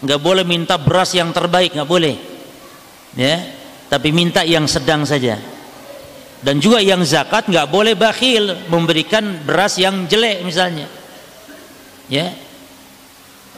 nggak 0.00 0.20
boleh 0.24 0.40
minta 0.48 0.80
beras 0.80 1.12
yang 1.12 1.28
terbaik, 1.36 1.76
nggak 1.76 1.84
boleh. 1.84 2.16
Ya, 3.12 3.44
tapi 3.92 4.08
minta 4.08 4.40
yang 4.40 4.64
sedang 4.64 5.04
saja. 5.04 5.36
Dan 6.40 6.56
juga 6.58 6.80
yang 6.80 7.04
zakat 7.04 7.46
nggak 7.52 7.68
boleh 7.68 7.92
bakhil 7.92 8.66
memberikan 8.72 9.44
beras 9.44 9.76
yang 9.76 10.08
jelek 10.08 10.42
misalnya. 10.48 10.88
Ya. 12.08 12.32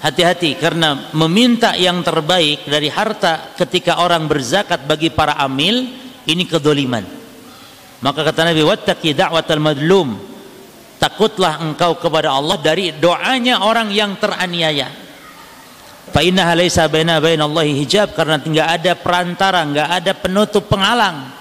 Hati-hati 0.04 0.60
karena 0.60 1.08
meminta 1.16 1.72
yang 1.80 2.04
terbaik 2.04 2.68
dari 2.68 2.92
harta 2.92 3.56
ketika 3.56 4.04
orang 4.04 4.28
berzakat 4.28 4.84
bagi 4.84 5.08
para 5.08 5.32
amil 5.40 5.96
ini 6.28 6.44
kedoliman. 6.44 7.00
Maka 8.04 8.20
kata 8.20 8.52
Nabi 8.52 8.60
wattaqi 8.68 9.16
da'watal 9.16 9.64
madlum. 9.64 10.12
Takutlah 11.00 11.56
engkau 11.64 11.96
kepada 11.96 12.36
Allah 12.36 12.60
dari 12.60 12.92
doanya 13.00 13.64
orang 13.64 13.88
yang 13.96 14.20
teraniaya. 14.20 14.92
Fa 16.12 16.20
innaha 16.20 16.52
laisa 16.52 16.84
baina 16.84 17.16
bainallahi 17.16 17.72
hijab 17.80 18.12
karena 18.12 18.36
tidak 18.36 18.66
ada 18.76 18.92
perantara, 19.00 19.64
enggak 19.64 19.88
ada 19.88 20.12
penutup 20.12 20.68
penghalang 20.68 21.32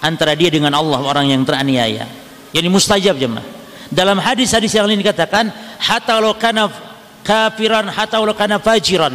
antara 0.00 0.32
dia 0.32 0.48
dengan 0.48 0.72
Allah 0.80 1.04
orang 1.04 1.28
yang 1.28 1.44
teraniaya. 1.44 2.08
Yani 2.56 2.72
mustajab 2.72 3.20
jemaah. 3.20 3.44
Dalam 3.92 4.16
hadis-hadis 4.16 4.72
yang 4.72 4.88
lain 4.88 5.04
dikatakan 5.04 5.52
hatta 5.76 6.20
kana 6.40 6.87
kafiran 7.28 7.92
hatta 7.92 8.16
kana 8.32 8.56
fajiran. 8.56 9.12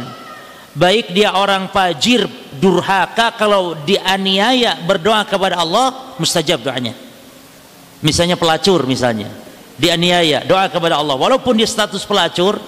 Baik 0.74 1.14
dia 1.14 1.34
orang 1.34 1.70
fajir 1.70 2.26
durhaka 2.58 3.34
kalau 3.34 3.78
dianiaya 3.82 4.82
berdoa 4.86 5.22
kepada 5.26 5.58
Allah 5.58 6.14
mustajab 6.18 6.62
doanya. 6.62 6.94
Misalnya 8.02 8.34
pelacur 8.34 8.86
misalnya 8.86 9.30
dianiaya 9.78 10.46
doa 10.46 10.66
kepada 10.70 10.98
Allah. 10.98 11.14
Walaupun 11.14 11.58
dia 11.58 11.66
status 11.66 12.02
pelacur 12.06 12.58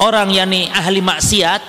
orang 0.00 0.28
yang 0.32 0.52
ahli 0.72 1.00
maksiat 1.00 1.60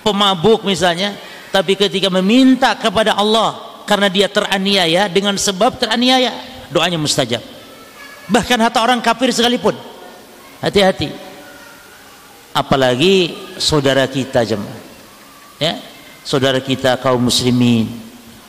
pemabuk 0.00 0.64
misalnya 0.64 1.12
tapi 1.52 1.76
ketika 1.76 2.08
meminta 2.08 2.72
kepada 2.76 3.16
Allah 3.20 3.84
karena 3.84 4.08
dia 4.08 4.32
teraniaya 4.32 5.12
dengan 5.12 5.36
sebab 5.36 5.76
teraniaya 5.76 6.32
doanya 6.72 6.96
mustajab. 6.96 7.44
Bahkan 8.32 8.58
hatta 8.64 8.80
orang 8.80 9.04
kafir 9.04 9.28
sekalipun. 9.28 9.76
Hati-hati 10.64 11.25
apalagi 12.56 13.36
saudara 13.60 14.08
kita 14.08 14.48
jemaah. 14.48 14.80
Ya 15.60 15.76
saudara 16.24 16.58
kita 16.64 16.96
kaum 17.04 17.28
muslimin 17.28 17.86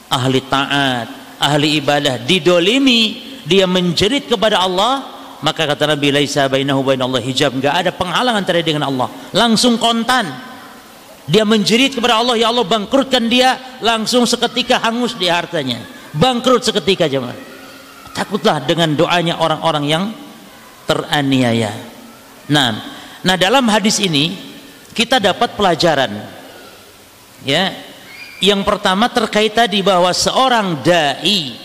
ahli 0.07 0.39
taat 0.47 1.07
ahli 1.38 1.77
ibadah 1.77 2.19
didolimi 2.23 3.21
dia 3.43 3.67
menjerit 3.67 4.27
kepada 4.27 4.63
Allah 4.63 5.17
maka 5.43 5.69
kata 5.69 5.93
Nabi 5.93 6.09
laisa 6.09 6.49
bainahu 6.49 6.81
bainallah 6.81 7.21
hijab. 7.21 7.53
Enggak 7.53 7.75
ada 7.85 7.91
penghalang 7.93 8.41
antara 8.41 8.57
dia 8.57 8.73
dengan 8.73 8.89
Allah. 8.89 9.09
Langsung 9.35 9.77
kontan. 9.77 10.25
Dia 11.27 11.43
menjerit 11.43 11.93
kepada 11.93 12.23
Allah 12.23 12.39
ya 12.39 12.49
Allah 12.49 12.65
bangkrutkan 12.65 13.29
dia. 13.29 13.77
Langsung 13.85 14.25
seketika 14.25 14.81
hangus 14.81 15.13
di 15.13 15.29
hartanya. 15.29 15.85
Bangkrut 16.17 16.65
seketika 16.65 17.05
jemaah. 17.05 17.38
Takutlah 18.17 18.65
dengan 18.65 18.97
doanya 18.97 19.38
orang-orang 19.38 19.85
yang 19.85 20.03
teraniaya. 20.89 21.69
Nah 22.49 22.97
nah 23.26 23.39
dalam 23.39 23.65
hadis 23.69 23.98
ini 24.02 24.38
kita 24.98 25.22
dapat 25.22 25.53
pelajaran 25.53 26.10
ya. 27.45 27.69
Yang 28.38 28.61
pertama 28.69 29.10
terkait 29.10 29.53
tadi 29.53 29.81
bahwa 29.81 30.14
seorang 30.14 30.81
dai 30.85 31.57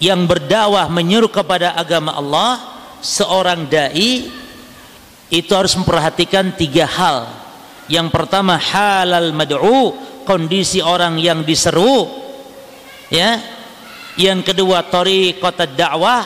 yang 0.00 0.24
berdakwah 0.24 0.88
menyeru 0.88 1.28
kepada 1.28 1.76
agama 1.76 2.16
Allah 2.16 2.60
seorang 3.04 3.68
dai 3.68 4.28
itu 5.28 5.52
harus 5.52 5.76
memperhatikan 5.76 6.52
tiga 6.56 6.88
hal. 6.88 7.28
Yang 7.88 8.08
pertama 8.12 8.56
halal 8.56 9.32
mad'u 9.36 9.96
kondisi 10.24 10.80
orang 10.80 11.20
yang 11.20 11.44
diseru 11.44 12.08
ya. 13.12 13.40
Yang 14.16 14.52
kedua 14.52 14.84
tariqat 14.88 15.76
dakwah 15.76 16.24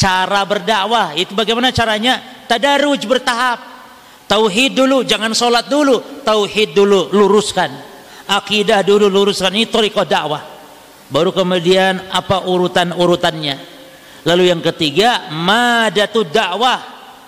cara 0.00 0.40
berdakwah. 0.48 1.12
Itu 1.12 1.36
bagaimana 1.36 1.72
caranya? 1.76 2.20
Tadaruj 2.48 3.04
bertahap 3.04 3.73
tauhid 4.30 4.76
dulu 4.76 5.02
jangan 5.04 5.32
sholat 5.32 5.68
dulu. 5.68 6.22
Tauhid 6.24 6.76
dulu 6.76 7.12
luruskan. 7.12 7.70
Akidah 8.24 8.80
dulu 8.80 9.08
luruskan. 9.12 9.52
Ini 9.52 9.68
tariqah 9.68 10.06
dakwah. 10.08 10.42
Baru 11.12 11.30
kemudian 11.30 12.08
apa 12.08 12.48
urutan-urutannya. 12.48 13.56
Lalu 14.24 14.42
yang 14.48 14.64
ketiga 14.64 15.28
madatu 15.30 16.24
dakwah. 16.24 16.80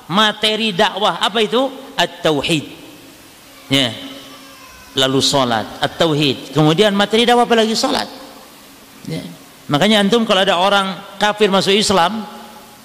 Materi 0.09 0.73
dakwah. 0.73 1.21
Apa 1.21 1.43
itu? 1.45 1.69
At-tauhid. 1.97 2.65
Ya. 3.69 3.93
Lalu 4.97 5.21
salat 5.21 5.69
at-tauhid. 5.85 6.57
Kemudian 6.57 6.97
materi 6.97 7.29
dakwah 7.29 7.45
apalagi 7.45 7.77
salat 7.77 8.09
ya. 9.05 9.23
makanya 9.69 10.01
antum 10.01 10.25
kalau 10.25 10.41
ada 10.41 10.57
orang 10.57 10.97
kafir 11.21 11.53
masuk 11.53 11.75
Islam 11.75 12.25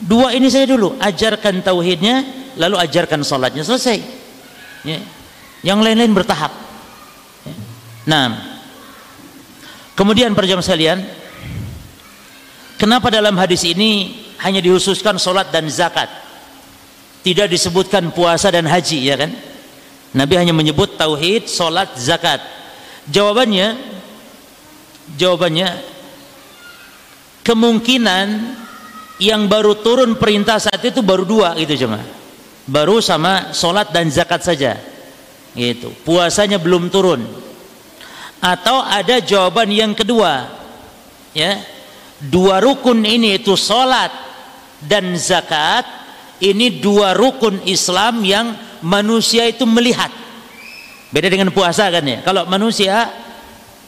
dua 0.01 0.35
ini 0.35 0.51
saya 0.51 0.67
dulu. 0.67 0.97
Ajarkan 0.99 1.63
tauhidnya 1.63 2.40
lalu 2.60 2.76
ajarkan 2.82 3.22
salatnya 3.23 3.64
selesai 3.64 3.99
ya. 4.84 4.99
yang 5.64 5.80
lain-lain 5.80 6.11
bertahap 6.11 6.72
Nah, 8.02 8.34
kemudian 9.94 10.34
perjalanan 10.34 10.65
sekalian, 10.65 10.99
kenapa 12.82 13.14
dalam 13.14 13.38
hadis 13.38 13.61
ini 13.61 14.18
hanya 14.41 14.57
dihususkan 14.57 15.22
solat 15.22 15.53
dan 15.53 15.69
zakat, 15.69 16.10
tidak 17.22 17.45
disebutkan 17.53 18.10
puasa 18.10 18.49
dan 18.49 18.65
haji, 18.65 18.99
ya 19.06 19.15
kan? 19.22 19.32
Nabi 20.18 20.34
hanya 20.34 20.52
menyebut 20.52 20.98
tauhid, 20.98 21.45
solat, 21.45 21.94
zakat. 21.95 22.41
Jawabannya, 23.06 23.78
jawabannya 25.15 25.69
kemungkinan 27.45 28.28
yang 29.22 29.45
baru 29.45 29.78
turun 29.78 30.18
perintah 30.18 30.57
saat 30.57 30.82
itu 30.82 31.06
baru 31.06 31.22
dua 31.22 31.53
gitu 31.61 31.86
cuma, 31.86 32.02
baru 32.67 33.01
sama 33.01 33.53
solat 33.55 33.89
dan 33.93 34.09
zakat 34.11 34.41
saja, 34.45 34.77
gitu. 35.53 35.93
Puasanya 36.05 36.61
belum 36.61 36.89
turun. 36.91 37.21
Atau 38.41 38.81
ada 38.81 39.21
jawaban 39.21 39.69
yang 39.69 39.93
kedua 39.93 40.49
ya. 41.38 41.61
Dua 42.21 42.61
rukun 42.61 43.01
ini 43.01 43.41
itu 43.41 43.57
salat 43.57 44.13
dan 44.81 45.13
zakat 45.17 45.85
ini 46.41 46.81
dua 46.81 47.17
rukun 47.17 47.65
Islam 47.65 48.21
yang 48.21 48.53
manusia 48.81 49.49
itu 49.49 49.65
melihat. 49.65 50.09
Beda 51.09 51.29
dengan 51.29 51.49
puasa 51.49 51.89
kan 51.89 52.05
ya? 52.05 52.21
Kalau 52.21 52.45
manusia 52.45 53.09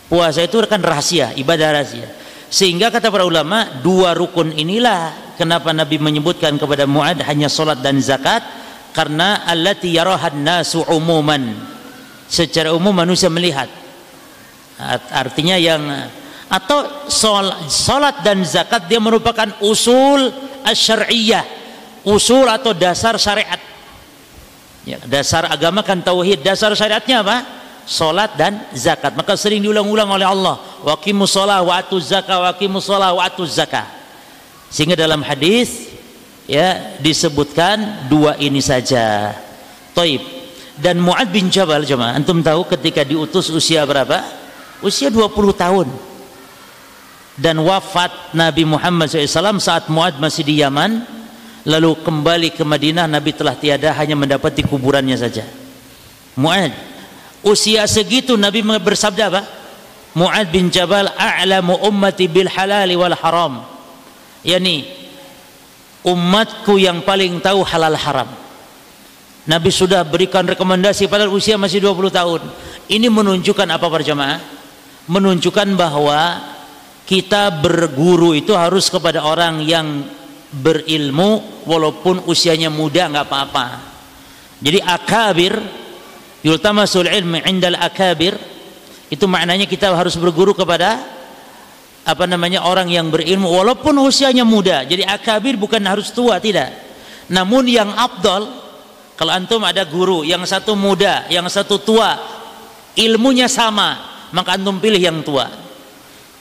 puasa 0.09 0.45
itu 0.45 0.61
kan 0.69 0.81
rahasia 0.81 1.33
ibadah 1.33 1.73
rahasia 1.73 2.22
sehingga 2.53 2.93
kata 2.93 3.09
para 3.09 3.25
ulama 3.25 3.81
dua 3.81 4.13
rukun 4.13 4.53
inilah 4.53 5.33
kenapa 5.41 5.73
Nabi 5.73 5.97
menyebutkan 5.97 6.53
kepada 6.61 6.85
Muad 6.85 7.25
hanya 7.25 7.49
salat 7.49 7.81
dan 7.81 7.97
zakat 7.97 8.45
karena 8.93 9.41
allati 9.49 9.97
yarahan 9.97 10.37
nasu 10.37 10.85
umuman. 10.85 11.73
Secara 12.29 12.69
umum 12.69 12.93
manusia 12.93 13.25
melihat. 13.33 13.65
Artinya 15.09 15.57
yang 15.57 15.81
atau 16.45 17.09
salat 17.09 18.21
dan 18.21 18.45
zakat 18.45 18.85
dia 18.85 19.01
merupakan 19.01 19.49
usul 19.65 20.29
asyariyah 20.61 21.65
usul 22.05 22.45
atau 22.45 22.77
dasar 22.77 23.17
syariat. 23.17 23.57
Ya, 24.85 25.01
dasar 25.09 25.49
agama 25.49 25.81
kan 25.81 26.05
tauhid. 26.05 26.45
Dasar 26.45 26.69
syariatnya 26.77 27.25
apa 27.25 27.62
salat 27.85 28.35
dan 28.39 28.67
zakat. 28.73 29.15
Maka 29.15 29.35
sering 29.35 29.63
diulang-ulang 29.63 30.09
oleh 30.11 30.27
Allah. 30.27 30.59
Waqimus 30.83 31.31
shalah 31.31 31.63
wa 31.63 31.79
zakah 31.99 32.51
waqimus 32.51 32.87
shalah 32.87 33.11
wa 33.15 33.27
zakah. 33.47 33.87
Sehingga 34.73 34.97
dalam 34.97 35.21
hadis 35.21 35.93
ya 36.49 36.97
disebutkan 36.99 38.09
dua 38.09 38.39
ini 38.41 38.59
saja. 38.59 39.37
Taib. 39.93 40.21
Dan 40.73 40.97
Muad 40.97 41.29
bin 41.29 41.53
Jabal 41.53 41.85
jemaah 41.85 42.17
antum 42.17 42.41
tahu 42.41 42.65
ketika 42.65 43.05
diutus 43.05 43.53
usia 43.53 43.85
berapa? 43.85 44.25
Usia 44.81 45.13
20 45.13 45.29
tahun. 45.53 45.87
Dan 47.37 47.61
wafat 47.61 48.33
Nabi 48.33 48.65
Muhammad 48.65 49.09
SAW 49.09 49.61
saat 49.61 49.85
Muad 49.89 50.17
masih 50.17 50.41
di 50.41 50.65
Yaman 50.65 51.05
lalu 51.65 51.93
kembali 52.01 52.57
ke 52.57 52.65
Madinah 52.65 53.05
Nabi 53.05 53.37
telah 53.37 53.53
tiada 53.53 53.93
hanya 53.93 54.17
mendapati 54.17 54.65
kuburannya 54.65 55.13
saja. 55.13 55.45
Muad 56.33 56.73
usia 57.43 57.85
segitu 57.85 58.39
Nabi 58.39 58.63
bersabda 58.63 59.23
apa? 59.29 59.41
Muad 60.13 60.49
bin 60.53 60.69
Jabal 60.69 61.09
a'lamu 61.13 61.77
ummati 61.83 62.29
bil 62.29 62.49
halali 62.49 62.93
wal 62.93 63.17
haram. 63.17 63.65
Yani 64.45 64.85
umatku 66.05 66.77
yang 66.77 67.01
paling 67.01 67.39
tahu 67.39 67.65
halal 67.65 67.97
haram. 67.97 68.29
Nabi 69.43 69.69
sudah 69.75 70.07
berikan 70.07 70.47
rekomendasi 70.47 71.11
pada 71.11 71.27
usia 71.27 71.59
masih 71.59 71.83
20 71.83 72.13
tahun. 72.13 72.41
Ini 72.87 73.11
menunjukkan 73.11 73.67
apa 73.67 73.85
para 73.91 74.03
jemaah 74.05 74.39
menunjukkan 75.07 75.75
bahwa 75.75 76.39
kita 77.03 77.51
berguru 77.59 78.31
itu 78.31 78.55
harus 78.55 78.87
kepada 78.87 79.27
orang 79.27 79.59
yang 79.67 80.07
berilmu 80.53 81.63
walaupun 81.67 82.23
usianya 82.29 82.71
muda 82.71 83.11
nggak 83.11 83.27
apa-apa. 83.27 83.67
Jadi 84.63 84.79
akabir 84.79 85.53
Yultamasul 86.43 87.07
ilmi 87.07 87.39
indal 87.47 87.79
akabir 87.79 88.35
itu 89.07 89.23
maknanya 89.31 89.63
kita 89.63 89.95
harus 89.95 90.19
berguru 90.19 90.51
kepada 90.51 90.99
apa 92.03 92.27
namanya 92.27 92.67
orang 92.67 92.91
yang 92.91 93.07
berilmu 93.07 93.47
walaupun 93.47 93.95
usianya 94.03 94.43
muda. 94.43 94.83
Jadi 94.83 95.07
akabir 95.07 95.55
bukan 95.55 95.79
harus 95.87 96.11
tua, 96.11 96.43
tidak. 96.43 96.75
Namun 97.31 97.63
yang 97.71 97.95
abdal 97.95 98.63
kalau 99.15 99.31
antum 99.31 99.63
ada 99.63 99.87
guru 99.87 100.27
yang 100.27 100.43
satu 100.43 100.75
muda, 100.75 101.23
yang 101.31 101.47
satu 101.47 101.79
tua, 101.79 102.19
ilmunya 102.99 103.47
sama, 103.47 104.03
maka 104.35 104.59
antum 104.59 104.83
pilih 104.83 104.99
yang 104.99 105.23
tua. 105.23 105.47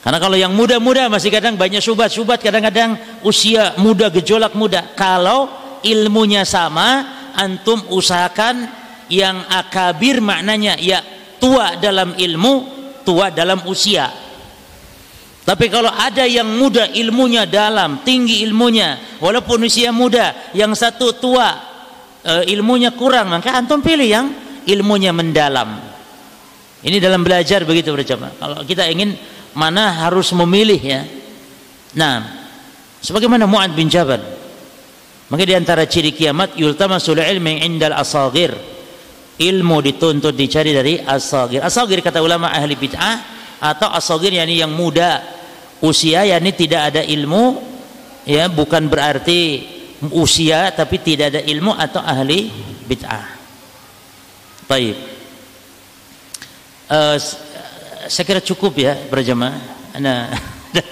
Karena 0.03 0.19
kalau 0.19 0.35
yang 0.35 0.51
muda-muda 0.51 1.07
masih 1.07 1.31
kadang 1.31 1.55
banyak 1.55 1.79
syubhat-syubhat, 1.79 2.43
kadang-kadang 2.43 2.99
usia 3.23 3.79
muda, 3.79 4.11
gejolak 4.11 4.51
muda. 4.59 4.83
Kalau 4.99 5.47
ilmunya 5.87 6.43
sama, 6.43 7.07
antum 7.39 7.79
usahakan 7.87 8.82
yang 9.11 9.43
akabir 9.49 10.23
maknanya 10.23 10.79
ya 10.79 11.03
tua 11.43 11.79
dalam 11.81 12.15
ilmu, 12.15 12.55
tua 13.03 13.35
dalam 13.35 13.67
usia. 13.67 14.11
Tapi 15.43 15.67
kalau 15.67 15.91
ada 15.91 16.23
yang 16.23 16.47
muda 16.47 16.87
ilmunya 16.95 17.51
dalam, 17.51 18.07
tinggi 18.07 18.47
ilmunya, 18.47 19.19
walaupun 19.19 19.67
usia 19.67 19.91
muda, 19.91 20.55
yang 20.55 20.71
satu 20.71 21.19
tua 21.19 21.73
uh, 22.23 22.43
ilmunya 22.47 22.95
kurang 22.95 23.35
maka 23.35 23.55
antum 23.59 23.83
pilih 23.83 24.07
yang 24.07 24.27
ilmunya 24.67 25.11
mendalam. 25.11 25.83
Ini 26.83 26.99
dalam 26.99 27.23
belajar 27.23 27.63
begitu 27.63 27.95
berjamaah 27.95 28.35
kalau 28.43 28.59
kita 28.67 28.91
ingin 28.91 29.15
mana 29.55 30.07
harus 30.07 30.35
memilih 30.35 30.81
ya. 30.81 31.03
Nah 31.95 32.47
sebagaimana 32.99 33.47
Mu'ad 33.47 33.71
bin 33.75 33.87
Jabal 33.87 34.19
maka 35.31 35.43
di 35.47 35.55
antara 35.55 35.87
ciri 35.87 36.11
kiamat 36.11 36.59
yultamasul 36.59 37.23
ilmi 37.23 37.63
indal 37.63 37.95
asagir 37.95 38.51
ilmu 39.41 39.81
dituntut 39.81 40.37
dicari 40.37 40.77
dari 40.77 41.01
asagir 41.01 41.65
asagir 41.65 42.05
kata 42.05 42.21
ulama 42.21 42.53
ahli 42.53 42.77
bid'ah 42.77 43.17
atau 43.63 43.89
asagir 43.95 44.35
yakni 44.37 44.61
yang 44.61 44.73
muda 44.73 45.23
usia 45.81 46.27
yakni 46.29 46.53
tidak 46.53 46.93
ada 46.93 47.03
ilmu 47.03 47.59
ya 48.27 48.47
bukan 48.53 48.87
berarti 48.87 49.73
usia 50.11 50.75
tapi 50.75 50.99
tidak 50.99 51.31
ada 51.31 51.41
ilmu 51.47 51.71
atau 51.79 52.03
ahli 52.03 52.51
bid'ah. 52.91 53.27
Baik. 54.67 54.97
Uh, 56.91 57.17
saya 58.11 58.25
kira 58.27 58.43
cukup 58.43 58.75
ya 58.75 58.99
berjamaah. 59.07 59.55
Nah, 60.03 60.27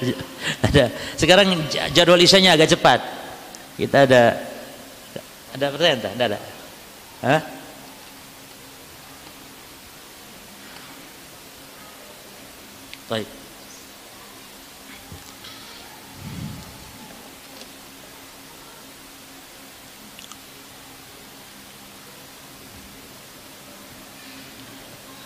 ada 0.66 0.94
sekarang 1.18 1.66
jadwal 1.90 2.20
isanya 2.22 2.54
agak 2.54 2.70
cepat. 2.70 3.02
Kita 3.74 4.06
ada 4.06 4.22
ada 5.50 5.64
pertanyaan 5.74 5.98
tak? 5.98 6.12
Ada. 6.14 6.24
ada. 6.30 6.38
Hah? 7.20 7.40
Baik. 13.10 13.26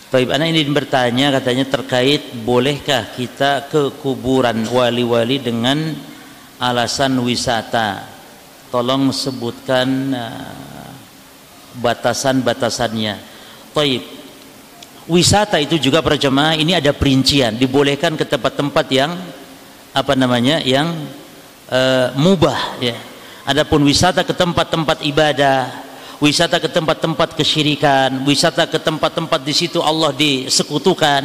Baik, 0.09 0.33
anak 0.33 0.47
ini 0.49 0.65
bertanya 0.65 1.29
katanya 1.37 1.65
terkait 1.69 2.33
bolehkah 2.41 3.13
kita 3.13 3.69
ke 3.69 3.93
kuburan 4.01 4.65
wali-wali 4.65 5.37
dengan 5.37 5.93
alasan 6.57 7.21
wisata. 7.21 8.01
Tolong 8.73 9.13
sebutkan 9.13 9.87
uh, 10.09 10.89
batasan-batasannya. 11.85 13.13
Baik. 13.77 14.14
Wisata 15.05 15.61
itu 15.61 15.77
juga 15.77 16.01
para 16.01 16.17
jemaah 16.17 16.57
ini 16.57 16.73
ada 16.73 16.89
perincian, 16.89 17.53
dibolehkan 17.53 18.17
ke 18.17 18.25
tempat-tempat 18.25 18.85
yang 18.89 19.13
apa 19.93 20.13
namanya? 20.17 20.57
yang 20.65 20.89
uh, 21.69 22.09
mubah 22.17 22.81
ya. 22.81 22.97
Adapun 23.45 23.85
wisata 23.85 24.25
ke 24.25 24.33
tempat-tempat 24.33 25.05
ibadah 25.05 25.85
wisata 26.23 26.59
ke 26.63 26.69
tempat-tempat 26.71 27.35
kesyirikan, 27.35 28.23
wisata 28.23 28.67
ke 28.67 28.79
tempat-tempat 28.79 29.41
di 29.43 29.53
situ 29.55 29.83
Allah 29.83 30.15
disekutukan, 30.15 31.23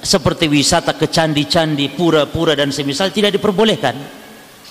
seperti 0.00 0.48
wisata 0.48 0.96
ke 0.96 1.08
candi-candi, 1.08 1.92
pura-pura 1.92 2.56
dan 2.56 2.72
semisal 2.72 3.12
tidak 3.12 3.36
diperbolehkan. 3.36 3.96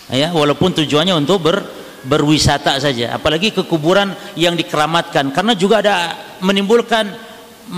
Ya, 0.09 0.33
walaupun 0.33 0.73
tujuannya 0.73 1.13
untuk 1.13 1.45
ber, 1.45 1.61
berwisata 2.01 2.81
saja, 2.81 3.13
apalagi 3.13 3.53
ke 3.53 3.61
kuburan 3.65 4.13
yang 4.33 4.57
dikeramatkan 4.57 5.29
karena 5.29 5.53
juga 5.53 5.85
ada 5.85 5.95
menimbulkan 6.41 7.28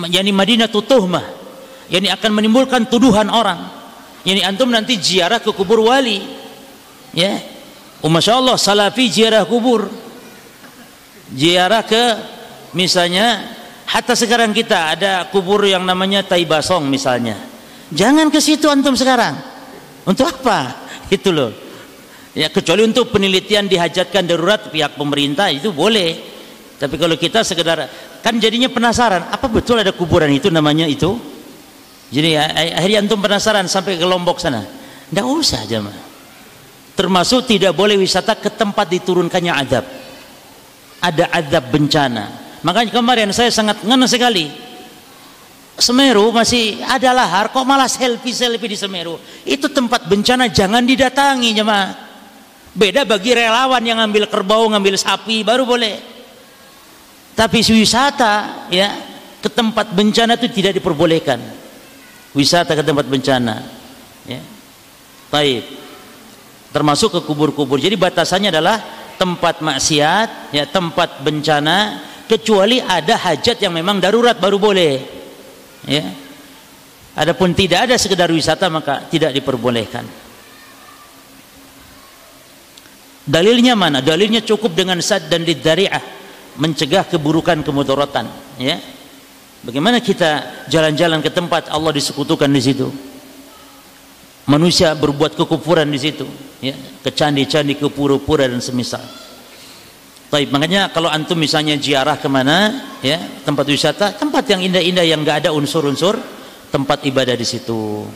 yakni 0.08 0.32
Madinah 0.32 0.72
tuhmah, 0.72 1.26
yakni 1.92 2.08
akan 2.10 2.32
menimbulkan 2.32 2.88
tuduhan 2.88 3.28
orang. 3.28 3.82
Yani 4.22 4.46
antum 4.46 4.70
nanti 4.70 5.02
ziarah 5.02 5.42
ke 5.42 5.50
kubur 5.52 5.82
wali. 5.90 6.22
Ya. 7.12 7.42
Oh, 8.02 8.10
Masya 8.10 8.38
Allah, 8.38 8.58
salafi 8.58 9.10
ziarah 9.10 9.46
kubur. 9.46 9.90
Ziarah 11.32 11.82
ke 11.86 12.04
misalnya 12.78 13.56
hatta 13.88 14.14
sekarang 14.14 14.54
kita 14.54 14.94
ada 14.94 15.26
kubur 15.30 15.66
yang 15.66 15.82
namanya 15.84 16.22
Tai 16.22 16.44
Basong 16.46 16.86
misalnya. 16.86 17.38
Jangan 17.92 18.30
ke 18.32 18.40
situ 18.40 18.70
antum 18.70 18.96
sekarang. 18.96 19.36
Untuk 20.06 20.30
apa? 20.30 20.88
Itu 21.16 21.34
loh. 21.34 21.52
Ya 22.32 22.48
kecuali 22.48 22.88
untuk 22.88 23.12
penelitian 23.12 23.68
dihajatkan 23.68 24.24
darurat 24.24 24.72
pihak 24.72 24.96
pemerintah 24.96 25.52
itu 25.52 25.76
boleh 25.76 26.31
tapi 26.82 26.98
kalau 26.98 27.14
kita 27.14 27.46
sekedar 27.46 27.86
kan 28.26 28.34
jadinya 28.42 28.74
penasaran 28.74 29.30
apa 29.30 29.46
betul 29.46 29.78
ada 29.78 29.94
kuburan 29.94 30.34
itu 30.34 30.50
namanya 30.50 30.90
itu 30.90 31.14
jadi 32.10 32.30
ya, 32.42 32.44
akhirnya 32.82 33.06
antum 33.06 33.22
penasaran 33.22 33.70
sampai 33.70 34.02
ke 34.02 34.06
Lombok 34.10 34.42
sana 34.42 34.66
tidak 35.14 35.26
usah 35.30 35.62
jemaah 35.70 36.10
termasuk 36.98 37.46
tidak 37.46 37.78
boleh 37.78 38.02
wisata 38.02 38.34
ke 38.34 38.50
tempat 38.50 38.90
diturunkannya 38.90 39.54
adab 39.54 39.86
ada 41.02 41.26
azab 41.34 41.74
bencana. 41.74 42.26
Makanya 42.62 42.94
kemarin 42.94 43.34
saya 43.34 43.50
sangat 43.50 43.82
ngena 43.82 44.06
sekali. 44.06 44.70
Semeru 45.82 46.30
masih 46.30 46.78
ada 46.86 47.10
lahar, 47.10 47.50
kok 47.50 47.66
malah 47.66 47.90
selfie-selfie 47.90 48.70
di 48.70 48.78
Semeru. 48.78 49.18
Itu 49.42 49.74
tempat 49.74 50.06
bencana 50.06 50.46
jangan 50.54 50.86
didatangi 50.86 51.58
jemaah. 51.58 51.90
Beda 52.72 53.02
bagi 53.02 53.34
relawan 53.34 53.82
yang 53.82 53.98
ngambil 53.98 54.30
kerbau, 54.30 54.70
ngambil 54.70 54.94
sapi 54.94 55.42
baru 55.42 55.66
boleh. 55.66 56.21
Tapi 57.32 57.64
wisata 57.64 58.68
ya 58.68 58.92
ke 59.42 59.50
tempat 59.50 59.90
bencana 59.96 60.38
itu 60.38 60.48
tidak 60.52 60.78
diperbolehkan. 60.78 61.40
Wisata 62.38 62.78
ke 62.78 62.84
tempat 62.86 63.10
bencana. 63.10 63.66
Ya. 64.30 64.40
Baik. 65.34 65.66
Termasuk 66.72 67.20
ke 67.20 67.20
kubur-kubur. 67.28 67.82
Jadi 67.82 68.00
batasannya 68.00 68.54
adalah 68.54 68.80
tempat 69.20 69.60
maksiat, 69.60 70.56
ya 70.56 70.64
tempat 70.70 71.20
bencana, 71.20 72.00
kecuali 72.30 72.80
ada 72.80 73.20
hajat 73.20 73.60
yang 73.60 73.76
memang 73.76 74.00
darurat 74.00 74.38
baru 74.40 74.56
boleh. 74.56 74.94
Ya. 75.84 76.08
Adapun 77.12 77.52
tidak 77.52 77.92
ada 77.92 77.96
sekedar 78.00 78.32
wisata 78.32 78.72
maka 78.72 79.04
tidak 79.12 79.36
diperbolehkan. 79.36 80.08
Dalilnya 83.28 83.76
mana? 83.76 84.00
Dalilnya 84.00 84.40
cukup 84.42 84.72
dengan 84.72 84.98
sad 85.04 85.28
dan 85.28 85.44
lidari'ah 85.44 86.21
mencegah 86.58 87.08
keburukan 87.08 87.64
kemudaratan, 87.64 88.28
ya. 88.60 88.82
Bagaimana 89.62 90.02
kita 90.02 90.66
jalan-jalan 90.74 91.22
ke 91.22 91.30
tempat 91.30 91.70
Allah 91.70 91.94
disekutukan 91.94 92.50
di 92.50 92.62
situ? 92.62 92.90
Manusia 94.50 94.98
berbuat 94.98 95.38
kekufuran 95.38 95.86
di 95.86 96.00
situ, 96.02 96.26
ya, 96.60 96.74
ke 97.06 97.14
candi-candi, 97.14 97.78
ke 97.78 97.86
pura-pura 97.94 98.50
dan 98.50 98.58
semisal. 98.58 99.06
Baik, 100.32 100.48
makanya 100.48 100.88
kalau 100.96 101.12
antum 101.12 101.36
misalnya 101.36 101.76
ziarah 101.76 102.16
ke 102.16 102.32
mana, 102.32 102.72
ya 103.04 103.20
tempat 103.44 103.68
wisata, 103.68 104.16
tempat 104.16 104.48
yang 104.48 104.64
indah-indah 104.64 105.04
yang 105.04 105.20
nggak 105.28 105.44
ada 105.46 105.52
unsur-unsur 105.52 106.16
tempat 106.72 107.04
ibadah 107.04 107.36
di 107.36 107.44
situ. 107.44 108.08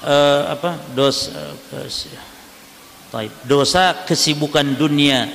Uh, 0.00 0.42
apa 0.48 0.80
dosa 0.96 1.28
uh, 1.76 1.84
dosa 3.42 4.06
kesibukan 4.06 4.62
dunia 4.78 5.26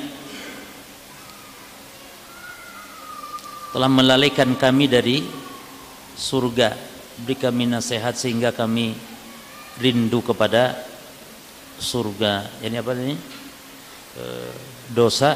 telah 3.76 3.92
melalaikan 3.92 4.56
kami 4.56 4.88
dari 4.88 5.20
surga. 6.16 6.72
Beri 7.16 7.36
kami 7.36 7.68
nasihat 7.68 8.16
sehingga 8.16 8.56
kami 8.56 8.96
rindu 9.80 10.24
kepada 10.24 10.80
surga. 11.76 12.64
Ini 12.64 12.80
apa 12.80 12.92
ini? 12.96 13.16
E, 14.16 14.24
dosa. 14.96 15.36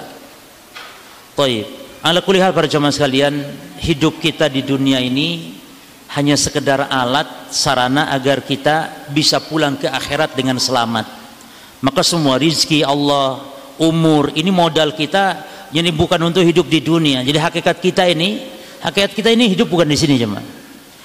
Toib 1.35 1.67
ala 1.99 2.23
kulihal 2.23 2.55
para 2.55 2.71
jemaah 2.71 2.95
sekalian 2.95 3.43
hidup 3.83 4.23
kita 4.23 4.47
di 4.47 4.63
dunia 4.63 5.03
ini 5.03 5.59
hanya 6.15 6.39
sekedar 6.39 6.87
alat 6.87 7.51
sarana 7.51 8.15
agar 8.15 8.39
kita 8.47 9.07
bisa 9.11 9.43
pulang 9.43 9.75
ke 9.75 9.91
akhirat 9.91 10.31
dengan 10.35 10.55
selamat 10.55 11.18
maka 11.79 12.03
semua 12.03 12.35
rizki 12.35 12.83
Allah 12.83 13.39
umur. 13.79 14.35
Ini 14.35 14.51
modal 14.51 14.93
kita. 14.93 15.47
Jadi 15.69 15.89
bukan 15.93 16.19
untuk 16.25 16.41
hidup 16.43 16.65
di 16.65 16.81
dunia. 16.81 17.21
Jadi 17.21 17.37
hakikat 17.37 17.77
kita 17.77 18.03
ini, 18.09 18.41
hakikat 18.81 19.13
kita 19.13 19.29
ini 19.29 19.53
hidup 19.53 19.69
bukan 19.69 19.85
di 19.85 19.93
sini 19.93 20.17
jemaah. 20.17 20.41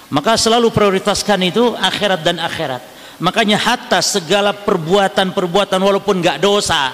Maka 0.09 0.41
selalu 0.41 0.73
prioritaskan 0.73 1.53
itu 1.53 1.77
akhirat 1.77 2.25
dan 2.25 2.41
akhirat. 2.41 2.81
Makanya 3.21 3.61
hatta 3.61 4.01
segala 4.01 4.57
perbuatan-perbuatan 4.57 5.79
walaupun 5.79 6.19
nggak 6.19 6.41
dosa, 6.43 6.91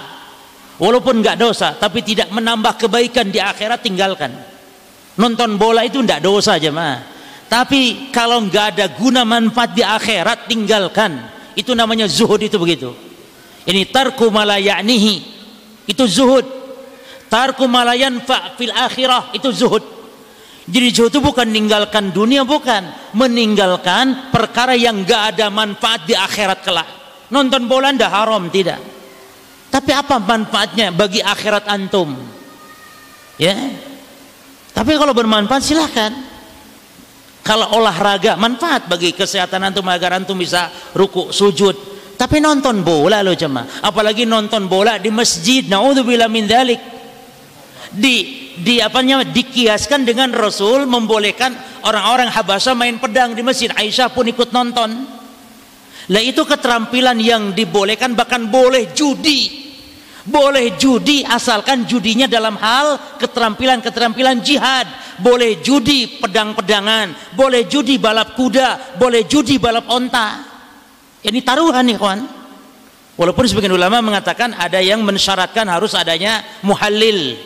walaupun 0.83 1.23
nggak 1.23 1.39
dosa, 1.39 1.79
tapi 1.79 2.05
tidak 2.05 2.29
menambah 2.35 2.77
kebaikan 2.77 3.31
di 3.31 3.39
akhirat 3.39 3.81
tinggalkan. 3.81 4.35
Nonton 5.17 5.55
bola 5.55 5.87
itu 5.87 6.03
nggak 6.03 6.21
dosa 6.21 6.59
jemaah. 6.59 7.07
Tapi 7.47 8.11
kalau 8.15 8.47
nggak 8.47 8.67
ada 8.77 8.87
guna 8.95 9.23
manfaat 9.23 9.75
di 9.79 9.83
akhirat 9.83 10.51
tinggalkan. 10.51 11.23
Itu 11.55 11.75
namanya 11.75 12.07
zuhud 12.07 12.39
itu 12.43 12.59
begitu. 12.59 13.10
Ini 13.67 13.93
tarku 13.93 14.33
malayanihi 14.33 15.17
itu 15.91 16.05
zuhud. 16.07 16.47
Tarku 17.31 17.71
malayan 17.71 18.19
fa 18.25 18.55
fil 18.59 18.73
akhirah 18.75 19.31
itu 19.37 19.53
zuhud. 19.55 19.85
Jadi 20.71 20.89
zuhud 20.95 21.11
itu 21.11 21.21
bukan 21.23 21.47
meninggalkan 21.51 22.15
dunia 22.15 22.47
bukan, 22.47 23.15
meninggalkan 23.15 24.31
perkara 24.31 24.79
yang 24.79 25.03
nggak 25.03 25.35
ada 25.35 25.47
manfaat 25.51 26.07
di 26.07 26.15
akhirat 26.15 26.63
kelak. 26.63 26.89
Nonton 27.31 27.67
bola 27.71 27.95
ndak 27.95 28.11
haram 28.11 28.47
tidak. 28.51 28.79
Tapi 29.71 29.91
apa 29.95 30.19
manfaatnya 30.19 30.91
bagi 30.91 31.23
akhirat 31.23 31.71
antum? 31.71 32.19
Ya. 33.39 33.55
Tapi 34.75 34.93
kalau 34.99 35.15
bermanfaat 35.15 35.63
silahkan 35.63 36.13
kalau 37.41 37.79
olahraga 37.79 38.39
manfaat 38.39 38.87
bagi 38.87 39.11
kesehatan 39.17 39.71
antum 39.71 39.87
agar 39.91 40.19
antum 40.19 40.39
bisa 40.39 40.71
ruku 40.95 41.35
sujud 41.35 41.90
tapi 42.21 42.37
nonton 42.37 42.85
bola 42.85 43.25
loh 43.25 43.33
jemaah. 43.33 43.81
Apalagi 43.81 44.29
nonton 44.29 44.69
bola 44.69 45.01
di 45.01 45.09
masjid. 45.09 45.65
Naudzubillah 45.65 46.29
min 46.29 46.45
dzalik 46.45 46.77
di 47.97 48.17
di 48.61 48.77
apanya 48.77 49.25
dikiaskan 49.25 50.05
dengan 50.05 50.29
Rasul 50.37 50.85
membolehkan 50.85 51.57
orang-orang 51.81 52.29
Habasya 52.29 52.77
main 52.77 53.01
pedang 53.01 53.33
di 53.33 53.41
masjid. 53.41 53.73
Aisyah 53.73 54.13
pun 54.13 54.29
ikut 54.29 54.53
nonton. 54.53 55.09
Lah 56.13 56.21
itu 56.21 56.45
keterampilan 56.45 57.17
yang 57.25 57.57
dibolehkan. 57.57 58.13
Bahkan 58.13 58.53
boleh 58.53 58.93
judi. 58.93 59.73
Boleh 60.21 60.77
judi 60.77 61.25
asalkan 61.25 61.89
judinya 61.89 62.29
dalam 62.29 62.61
hal 62.61 63.17
keterampilan-keterampilan 63.17 64.45
jihad. 64.45 64.85
Boleh 65.25 65.65
judi 65.65 66.21
pedang-pedangan, 66.21 67.33
boleh 67.33 67.65
judi 67.65 67.97
balap 67.97 68.37
kuda, 68.37 69.01
boleh 69.01 69.25
judi 69.25 69.57
balap 69.57 69.89
onta. 69.89 70.50
Ini 71.21 71.41
taruhan 71.45 71.85
nih 71.85 71.97
kawan. 72.01 72.21
Walaupun 73.21 73.45
sebagian 73.45 73.77
ulama 73.77 74.01
mengatakan 74.01 74.57
ada 74.57 74.81
yang 74.81 75.05
mensyaratkan 75.05 75.69
harus 75.69 75.93
adanya 75.93 76.41
muhalil. 76.65 77.37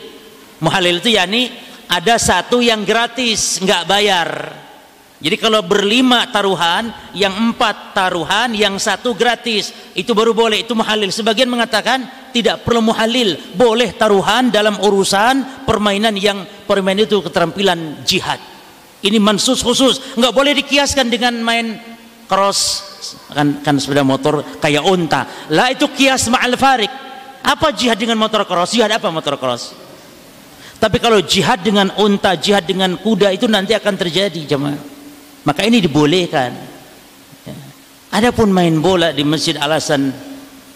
Muhalil 0.63 1.03
itu 1.03 1.11
yakni 1.11 1.51
ada 1.91 2.15
satu 2.15 2.63
yang 2.63 2.87
gratis, 2.87 3.59
nggak 3.59 3.83
bayar. 3.83 4.29
Jadi 5.19 5.35
kalau 5.39 5.63
berlima 5.63 6.27
taruhan, 6.31 6.91
yang 7.15 7.33
empat 7.33 7.95
taruhan, 7.95 8.51
yang 8.55 8.75
satu 8.79 9.15
gratis, 9.15 9.71
itu 9.95 10.11
baru 10.15 10.31
boleh, 10.35 10.63
itu 10.63 10.75
muhalil. 10.75 11.11
Sebagian 11.11 11.47
mengatakan 11.47 12.29
tidak 12.35 12.67
perlu 12.67 12.83
muhalil, 12.83 13.35
boleh 13.55 13.95
taruhan 13.95 14.51
dalam 14.51 14.79
urusan 14.79 15.65
permainan 15.67 16.15
yang 16.19 16.43
permainan 16.67 17.07
itu 17.07 17.23
keterampilan 17.23 18.03
jihad. 18.07 18.39
Ini 19.03 19.19
mansus 19.19 19.59
khusus, 19.63 20.15
nggak 20.19 20.35
boleh 20.35 20.51
dikiaskan 20.61 21.07
dengan 21.07 21.39
main 21.39 21.94
cross 22.25 22.59
kan 23.31 23.61
kan 23.61 23.75
sepeda 23.77 24.01
motor 24.01 24.41
kayak 24.61 24.83
unta. 24.85 25.25
Lah 25.53 25.69
itu 25.69 25.85
kias 25.93 26.27
ma'al 26.29 26.57
farik. 26.57 26.91
Apa 27.45 27.69
jihad 27.71 28.01
dengan 28.01 28.17
motor 28.17 28.41
cross? 28.49 28.73
Jihad 28.73 28.89
apa 28.89 29.13
motor 29.13 29.37
cross? 29.37 29.77
Tapi 30.81 30.97
kalau 30.97 31.21
jihad 31.21 31.61
dengan 31.61 31.93
unta, 32.01 32.33
jihad 32.35 32.65
dengan 32.65 32.97
kuda 32.97 33.31
itu 33.31 33.45
nanti 33.45 33.71
akan 33.77 33.93
terjadi 33.95 34.41
jemaah 34.43 34.95
maka 35.45 35.61
ini 35.63 35.77
dibolehkan 35.79 36.51
ya. 37.45 37.55
adapun 38.11 38.49
main 38.49 38.73
bola 38.81 39.13
di 39.13 39.21
masjid 39.21 39.55
alasan 39.61 40.09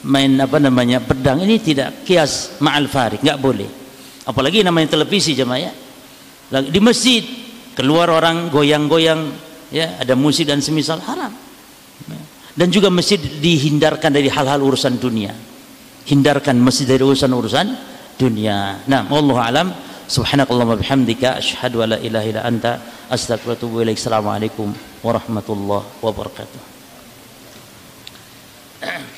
main 0.06 0.38
apa 0.40 0.62
namanya 0.62 1.04
pedang 1.04 1.42
ini 1.44 1.60
tidak 1.60 2.06
kias 2.06 2.62
ma'al 2.62 2.86
farik 2.88 3.20
nggak 3.26 3.42
boleh 3.42 3.68
apalagi 4.30 4.62
namanya 4.62 4.96
televisi 4.96 5.34
jemaah 5.34 5.60
ya 5.60 5.74
di 6.64 6.80
masjid 6.80 7.26
keluar 7.74 8.14
orang 8.14 8.48
goyang-goyang 8.54 9.49
ya 9.70 9.98
ada 10.02 10.14
musik 10.18 10.46
dan 10.50 10.62
semisal 10.62 11.00
haram. 11.06 11.34
Ya. 12.10 12.20
Dan 12.54 12.68
juga 12.74 12.92
mesti 12.92 13.18
dihindarkan 13.18 14.12
dari 14.12 14.28
hal-hal 14.28 14.60
urusan 14.60 15.00
dunia. 15.00 15.32
Hindarkan 16.06 16.58
mesti 16.60 16.84
dari 16.90 17.02
urusan-urusan 17.06 17.68
dunia. 18.20 18.84
Nah 18.90 19.08
wallahu 19.08 19.40
alam. 19.40 19.72
Subhanakallahumma 20.10 20.82
bihamdika 20.82 21.38
asyhadu 21.38 21.86
alla 21.86 22.02
ilaha 22.02 22.26
illa 22.26 22.42
anta 22.42 22.82
astaghfiruka 23.14 23.70
wa 23.70 23.78
atubu 23.78 23.86
ilaik. 23.86 24.58
Warahmatullahi 25.06 25.86
wabarakatuh. 26.02 26.62